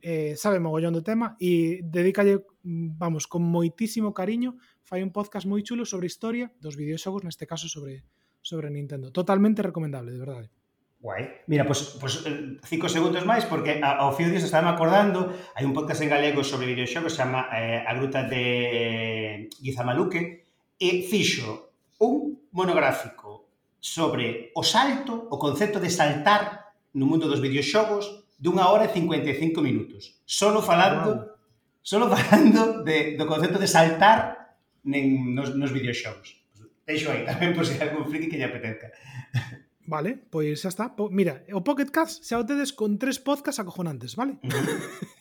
eh, 0.00 0.36
sabe 0.36 0.60
mogollón 0.60 0.92
do 0.92 1.04
tema 1.04 1.36
e 1.40 1.80
dedícalle, 1.84 2.44
mm, 2.64 3.00
vamos, 3.00 3.24
con 3.24 3.44
moitísimo 3.44 4.12
cariño, 4.12 4.60
fai 4.84 5.00
un 5.00 5.12
podcast 5.12 5.48
moi 5.48 5.64
chulo 5.64 5.88
sobre 5.88 6.08
historia 6.08 6.52
dos 6.60 6.76
videoxogos, 6.76 7.24
neste 7.24 7.48
caso 7.48 7.68
sobre 7.68 8.04
sobre 8.40 8.72
Nintendo. 8.72 9.12
Totalmente 9.12 9.60
recomendable, 9.60 10.12
de 10.12 10.20
verdade. 10.20 10.48
Guai. 11.00 11.44
Mira, 11.48 11.64
pois, 11.64 11.96
pues, 11.96 11.96
pois 11.96 12.14
pues, 12.20 12.26
eh, 12.28 12.60
cinco 12.64 12.88
segundos 12.92 13.24
máis, 13.24 13.48
porque 13.48 13.80
ao 13.80 14.12
fío 14.12 14.28
disso 14.28 14.44
estaba 14.44 14.68
acordando, 14.68 15.32
hai 15.56 15.64
un 15.64 15.72
podcast 15.72 16.04
en 16.04 16.12
galego 16.12 16.44
sobre 16.44 16.68
videoxogos, 16.68 17.16
chama 17.16 17.48
eh, 17.56 17.80
A 17.88 17.92
Gruta 17.96 18.28
de 18.28 19.48
Guizamaluque, 19.64 20.44
e 20.80 21.04
fixo 21.04 21.69
un 22.00 22.48
monográfico 22.50 23.52
sobre 23.78 24.50
o 24.56 24.64
salto, 24.64 25.28
o 25.30 25.36
concepto 25.36 25.78
de 25.78 25.92
saltar 25.92 26.72
no 26.96 27.06
mundo 27.06 27.28
dos 27.28 27.44
videoxogos 27.44 28.26
dunha 28.40 28.66
hora 28.72 28.88
e 28.88 28.92
55 28.92 29.60
minutos. 29.60 30.24
Solo 30.24 30.64
falando 30.64 31.36
solo 31.84 32.08
falando 32.08 32.84
de, 32.84 33.16
do 33.16 33.24
concepto 33.28 33.60
de 33.60 33.68
saltar 33.68 34.56
nen, 34.84 35.36
nos, 35.36 35.52
nos 35.56 35.72
videoxogos. 35.72 36.40
Deixo 36.88 37.12
aí 37.12 37.22
tamén 37.22 37.52
por 37.52 37.68
se 37.68 37.76
si 37.76 37.84
algún 37.84 38.08
friki 38.08 38.32
que 38.32 38.40
lle 38.40 38.48
apetezca. 38.48 38.90
Vale, 39.84 40.16
pois 40.16 40.60
xa 40.60 40.72
está. 40.72 40.84
Po, 40.96 41.12
mira, 41.12 41.44
o 41.52 41.60
Pocket 41.60 41.92
Cast 41.92 42.24
xa 42.24 42.40
o 42.40 42.48
tedes 42.48 42.72
con 42.72 42.96
tres 42.96 43.20
podcasts 43.20 43.60
acojonantes, 43.60 44.16
vale? 44.16 44.40
Uh 44.40 44.48
-huh. 44.52 45.19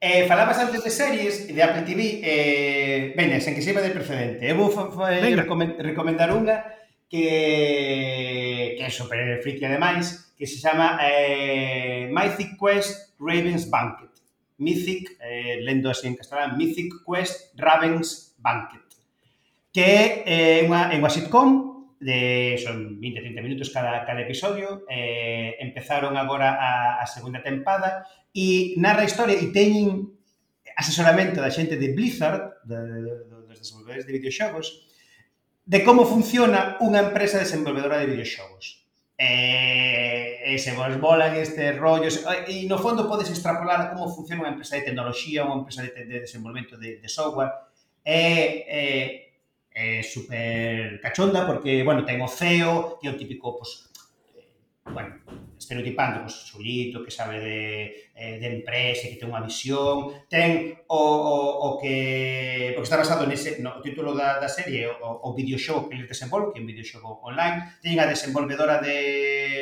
Eh, 0.00 0.26
falabas 0.28 0.58
antes 0.58 0.84
de 0.84 0.90
series 0.90 1.48
de 1.48 1.62
Apple 1.62 1.82
TV, 1.82 2.20
eh, 2.22 3.14
veña, 3.16 3.40
sen 3.40 3.54
que 3.56 3.64
sirva 3.64 3.82
de 3.82 3.90
precedente. 3.90 4.44
Eu 4.46 4.56
vou 4.56 4.70
eh, 5.08 5.34
recomendar 5.82 6.30
unha 6.30 6.62
que, 7.10 8.74
que 8.76 8.82
é 8.82 8.90
super 8.90 9.40
friki 9.42 9.64
ademais, 9.66 10.32
que 10.36 10.46
se 10.46 10.60
chama 10.60 10.98
eh, 11.02 12.10
Mythic 12.12 12.54
Quest 12.60 13.18
Raven's 13.18 13.66
Banquet. 13.70 14.10
Mythic, 14.58 15.16
eh, 15.20 15.60
lendo 15.62 15.90
así 15.90 16.06
en 16.08 16.16
castelán, 16.16 16.56
Mythic 16.56 17.02
Quest 17.04 17.52
Raven's 17.56 18.36
Banquet. 18.38 18.84
Que 19.72 19.82
é 19.82 20.04
eh, 20.24 20.60
unha, 20.64 20.92
é 20.92 20.96
unha 20.96 21.12
sitcom 21.12 21.75
de 22.00 22.60
son 22.62 23.00
20, 23.00 23.20
30 23.20 23.42
minutos 23.42 23.70
cada, 23.70 24.04
cada 24.04 24.20
episodio. 24.20 24.84
Eh, 24.88 25.56
empezaron 25.60 26.16
agora 26.16 26.56
a, 26.60 27.02
a 27.02 27.06
segunda 27.06 27.42
tempada 27.42 28.04
e 28.34 28.76
narra 28.76 29.02
a 29.02 29.08
historia 29.08 29.36
e 29.36 29.48
teñen 29.52 30.12
asesoramento 30.76 31.40
da 31.40 31.48
xente 31.48 31.80
de 31.80 31.96
Blizzard, 31.96 32.60
de, 32.68 32.76
de, 32.76 32.98
de, 33.00 33.12
dos 33.48 33.58
desenvolvedores 33.58 34.04
de 34.04 34.12
videoxogos, 34.12 34.84
de 35.64 35.80
como 35.82 36.04
funciona 36.04 36.76
unha 36.84 37.00
empresa 37.00 37.40
desenvolvedora 37.40 37.96
de 37.98 38.12
videoxogos. 38.12 38.84
Eh, 39.16 40.52
e 40.52 40.60
se 40.60 40.76
vos 40.76 40.92
bolan 41.00 41.34
este 41.40 41.72
rollo 41.72 42.12
e 42.46 42.68
no 42.68 42.76
fondo 42.76 43.08
podes 43.08 43.32
extrapolar 43.32 43.88
como 43.88 44.12
funciona 44.12 44.44
unha 44.44 44.52
empresa 44.52 44.76
de 44.76 44.84
tecnoloxía 44.84 45.48
unha 45.48 45.64
empresa 45.64 45.88
de, 45.88 46.04
de 46.04 46.16
desenvolvemento 46.28 46.76
de, 46.76 47.00
de 47.00 47.08
software 47.08 47.48
eh, 48.04 48.62
eh, 48.68 49.25
eh, 49.76 50.02
super 50.02 50.98
cachonda 51.02 51.46
porque, 51.46 51.84
bueno, 51.84 52.02
ten 52.02 52.16
o 52.24 52.28
CEO, 52.28 52.96
que 52.96 53.08
é 53.08 53.12
o 53.12 53.18
típico, 53.20 53.60
pues, 53.60 53.92
eh, 54.32 54.48
bueno, 54.88 55.20
estereotipando, 55.52 56.24
pues, 56.24 56.48
xulito, 56.48 57.04
que 57.04 57.12
sabe 57.12 57.36
de, 57.44 57.60
eh, 58.16 58.40
de 58.40 58.48
empresa, 58.56 59.04
que 59.04 59.20
ten 59.20 59.28
unha 59.28 59.44
visión, 59.44 60.16
ten 60.32 60.80
o, 60.88 60.96
o, 60.96 61.36
o 61.60 61.68
que, 61.76 62.72
porque 62.72 62.88
está 62.88 62.96
basado 62.96 63.28
nese, 63.28 63.60
no, 63.60 63.76
o 63.76 63.84
título 63.84 64.16
da, 64.16 64.40
da 64.40 64.48
serie, 64.48 64.88
o, 64.88 65.28
o 65.28 65.36
videoxogo 65.36 65.92
que 65.92 66.00
eles 66.00 66.08
desenvolve, 66.08 66.56
que 66.56 66.58
é 66.58 66.64
un 66.64 66.70
videoxogo 66.72 67.20
online, 67.20 67.76
ten 67.84 68.00
a 68.00 68.08
desenvolvedora 68.08 68.80
de 68.80 68.96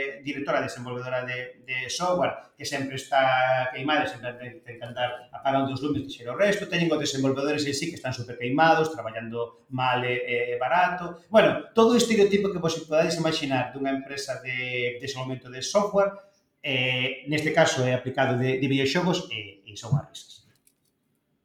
de 0.04 0.22
directora 0.22 0.60
desenvolvedora 0.60 1.24
de, 1.24 1.64
de 1.64 1.88
software 1.88 2.54
que 2.56 2.64
sempre 2.64 2.96
está 2.96 3.70
queimada, 3.72 4.06
sempre 4.06 4.60
ten 4.62 4.76
que 4.76 4.84
andar 4.84 5.28
apagando 5.32 5.72
os 5.72 5.80
lumes 5.80 6.04
que 6.04 6.12
xera 6.12 6.32
o 6.32 6.38
resto, 6.38 6.68
teñen 6.68 6.92
os 6.92 7.00
desenvolvedores 7.00 7.64
en 7.64 7.74
sí 7.74 7.88
que 7.88 7.98
están 7.98 8.12
super 8.12 8.36
queimados, 8.36 8.92
traballando 8.92 9.66
mal 9.72 10.04
e, 10.04 10.52
e 10.52 10.60
barato. 10.60 11.24
Bueno, 11.32 11.72
todo 11.72 11.96
o 11.96 12.00
estereotipo 12.00 12.52
que 12.52 12.60
vos 12.60 12.76
podades 12.84 13.16
imaginar 13.16 13.72
dunha 13.72 13.96
empresa 13.96 14.38
de 14.44 15.00
desenvolvemento 15.00 15.48
de 15.48 15.64
software, 15.64 16.12
eh, 16.60 17.24
neste 17.26 17.50
caso 17.50 17.82
é 17.82 17.96
aplicado 17.96 18.36
de, 18.36 18.60
de 18.60 18.66
videoxogos 18.68 19.28
e, 19.32 19.64
e 19.64 19.72
son 19.74 19.96
as 19.96 20.06
risas. 20.08 20.34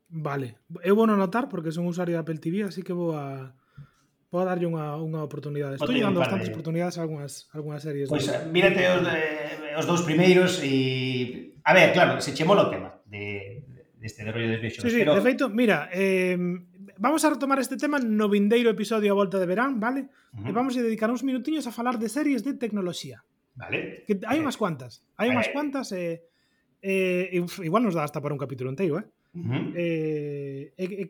Vale, 0.09 0.57
eu 0.81 0.97
vou 0.97 1.05
non 1.05 1.21
notar 1.21 1.45
porque 1.47 1.69
son 1.69 1.85
usuario 1.85 2.17
de 2.17 2.21
Apple 2.21 2.41
TV, 2.41 2.65
así 2.65 2.81
que 2.81 2.97
vou 2.97 3.13
a 3.13 3.53
Vou 4.29 4.45
darlle 4.45 4.69
unha, 4.69 4.93
unha 5.01 5.25
oportunidade. 5.25 5.81
Estou 5.81 5.89
dando 5.89 6.21
bastantes 6.21 6.49
de... 6.49 6.53
oportunidades 6.53 7.01
a 7.01 7.01
algunhas, 7.01 7.49
algunhas 7.49 7.81
series. 7.81 8.13
Pois, 8.13 8.29
pues, 8.29 8.37
eh, 8.37 8.45
mírate 8.45 8.81
os, 8.85 9.01
eh, 9.09 9.73
os 9.73 9.85
dous 9.89 10.05
primeiros 10.05 10.61
e... 10.61 11.57
A 11.65 11.73
ver, 11.73 11.89
claro, 11.97 12.21
se 12.21 12.37
che 12.37 12.45
mola 12.45 12.65
o 12.65 12.69
tema 12.69 12.93
de, 13.09 13.65
deste 13.97 14.21
de, 14.21 14.29
de 14.29 14.31
rollo 14.31 14.49
de 14.53 14.61
bichos. 14.61 14.85
Sí, 14.85 14.93
sí, 14.93 15.01
pero... 15.01 15.17
de 15.17 15.25
feito, 15.25 15.49
mira, 15.49 15.89
eh, 15.89 16.37
vamos 17.01 17.25
a 17.25 17.33
retomar 17.33 17.57
este 17.57 17.73
tema 17.73 17.97
no 17.97 18.29
vindeiro 18.29 18.69
episodio 18.69 19.09
a 19.09 19.17
volta 19.17 19.41
de 19.41 19.49
verán, 19.49 19.81
vale? 19.81 20.13
Uh 20.37 20.45
-huh. 20.45 20.49
E 20.49 20.51
vamos 20.53 20.77
a 20.77 20.85
dedicar 20.85 21.09
uns 21.09 21.25
minutiños 21.25 21.65
a 21.65 21.73
falar 21.73 21.97
de 21.97 22.05
series 22.05 22.45
de 22.45 22.53
tecnoloxía. 22.53 23.25
Vale. 23.57 24.05
Que 24.05 24.13
hai 24.29 24.37
vale. 24.37 24.45
unhas 24.45 24.61
cuantas. 24.61 25.01
Hai 25.17 25.33
vale. 25.33 25.41
unhas 25.41 25.49
cuantas 25.49 25.89
e... 25.89 26.21
Eh, 26.85 27.33
eh, 27.33 27.65
igual 27.65 27.83
nos 27.83 27.97
dá 27.97 28.05
hasta 28.05 28.21
para 28.21 28.31
un 28.31 28.39
capítulo 28.39 28.69
inteiro, 28.69 29.01
eh? 29.01 29.09
Uh 29.29 29.45
-huh. 29.45 29.73
eh, 29.77 30.73
e, 30.73 30.85
e, 30.85 31.03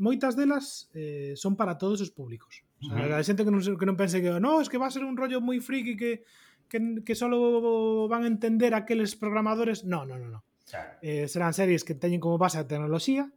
moitas 0.00 0.32
delas 0.40 0.88
eh, 0.96 1.36
son 1.36 1.52
para 1.52 1.76
todos 1.76 2.00
os 2.00 2.08
públicos. 2.08 2.64
O 2.80 2.88
sea, 2.88 2.96
uh 2.96 3.12
-huh. 3.12 3.20
A 3.20 3.26
xente 3.26 3.44
que 3.44 3.52
non, 3.52 3.60
que 3.60 3.88
non 3.88 4.00
pense 4.00 4.24
que 4.24 4.32
no, 4.40 4.64
es 4.64 4.72
que 4.72 4.80
va 4.80 4.88
a 4.88 4.94
ser 4.94 5.04
un 5.04 5.20
rollo 5.20 5.44
moi 5.44 5.60
friki 5.60 5.92
que, 6.00 6.24
que, 6.72 7.04
que 7.04 7.14
só 7.14 7.28
van 8.08 8.24
a 8.24 8.32
entender 8.32 8.72
aqueles 8.72 9.12
programadores. 9.20 9.84
No, 9.84 10.08
no, 10.08 10.16
no, 10.16 10.28
no. 10.32 10.40
Claro. 10.64 10.96
Eh, 11.04 11.28
serán 11.28 11.52
series 11.52 11.84
que 11.84 11.92
teñen 11.92 12.24
como 12.24 12.40
base 12.40 12.56
a 12.56 12.64
tecnoloxía, 12.64 13.28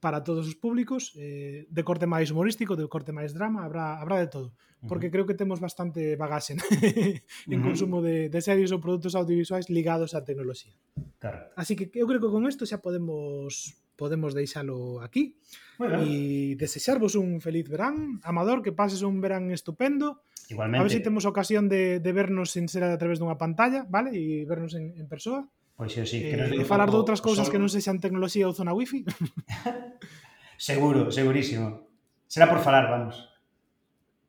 para 0.00 0.22
todos 0.22 0.46
os 0.46 0.54
públicos, 0.54 1.12
eh, 1.18 1.66
de 1.68 1.82
corte 1.82 2.06
máis 2.06 2.30
humorístico, 2.30 2.78
de 2.78 2.86
corte 2.86 3.10
máis 3.10 3.34
drama, 3.34 3.66
habrá, 3.66 3.98
habrá 3.98 4.22
de 4.22 4.30
todo, 4.30 4.54
porque 4.86 5.06
uh 5.06 5.10
-huh. 5.10 5.12
creo 5.12 5.26
que 5.26 5.34
temos 5.34 5.58
bastante 5.58 6.14
bagaxe 6.14 6.54
en, 6.54 6.60
uh 6.60 7.20
-huh. 7.50 7.62
consumo 7.62 7.98
de, 7.98 8.30
de 8.30 8.40
series 8.40 8.70
ou 8.70 8.78
produtos 8.78 9.18
audiovisuais 9.18 9.66
ligados 9.66 10.14
á 10.14 10.22
tecnoloxía. 10.22 10.74
Claro. 11.18 11.50
Así 11.58 11.74
que 11.74 11.90
eu 11.98 12.06
creo 12.06 12.22
que 12.22 12.30
con 12.30 12.46
isto 12.46 12.62
xa 12.62 12.78
podemos 12.78 13.74
podemos 13.98 14.30
deixalo 14.30 15.02
aquí 15.02 15.42
bueno. 15.74 16.06
e 16.06 16.54
desexarvos 16.54 17.18
un 17.18 17.42
feliz 17.42 17.66
verán. 17.66 18.22
Amador, 18.22 18.62
que 18.62 18.70
pases 18.70 19.02
un 19.02 19.18
verán 19.18 19.50
estupendo. 19.50 20.22
Igualmente. 20.46 20.78
A 20.78 20.82
ver 20.86 20.94
se 20.94 21.02
si 21.02 21.02
temos 21.02 21.26
ocasión 21.26 21.66
de, 21.66 21.98
de 21.98 22.12
vernos 22.14 22.54
sin 22.54 22.70
ser 22.70 22.86
a 22.86 22.94
través 22.94 23.18
dunha 23.18 23.34
pantalla, 23.34 23.82
vale? 23.90 24.14
E 24.14 24.46
vernos 24.46 24.78
en, 24.78 24.94
en 24.94 25.10
persoa. 25.10 25.50
Pois 25.78 25.94
eu 25.94 26.02
sí, 26.02 26.18
eh, 26.26 26.34
creo 26.34 26.50
eh, 26.50 26.58
que 26.58 26.66
falar 26.66 26.90
de 26.90 26.98
outras 26.98 27.22
cousas 27.22 27.46
sol... 27.46 27.54
que 27.54 27.62
non 27.62 27.70
sexan 27.70 28.02
tecnoloxía 28.02 28.50
ou 28.50 28.52
zona 28.52 28.74
wifi. 28.74 29.06
Seguro, 30.58 31.14
segurísimo. 31.14 31.86
Será 32.26 32.50
por 32.50 32.58
falar, 32.58 32.90
vamos. 32.90 33.14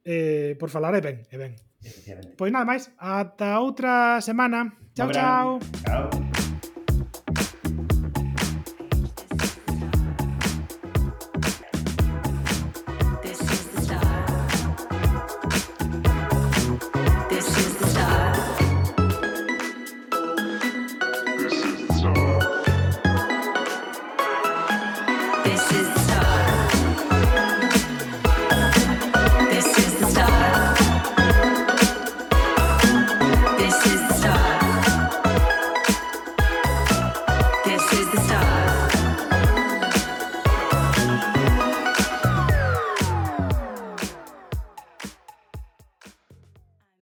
Eh, 0.05 0.53
por 0.61 0.69
falar 0.69 0.93
é 0.93 1.01
ben, 1.01 1.25
é 1.33 1.37
ben. 1.41 1.57
Pois 2.37 2.53
nada 2.53 2.69
máis, 2.69 2.93
ata 3.01 3.57
outra 3.57 4.21
semana. 4.21 4.77
Chao, 4.93 5.09
chao. 5.09 5.57
Chao. 5.81 6.28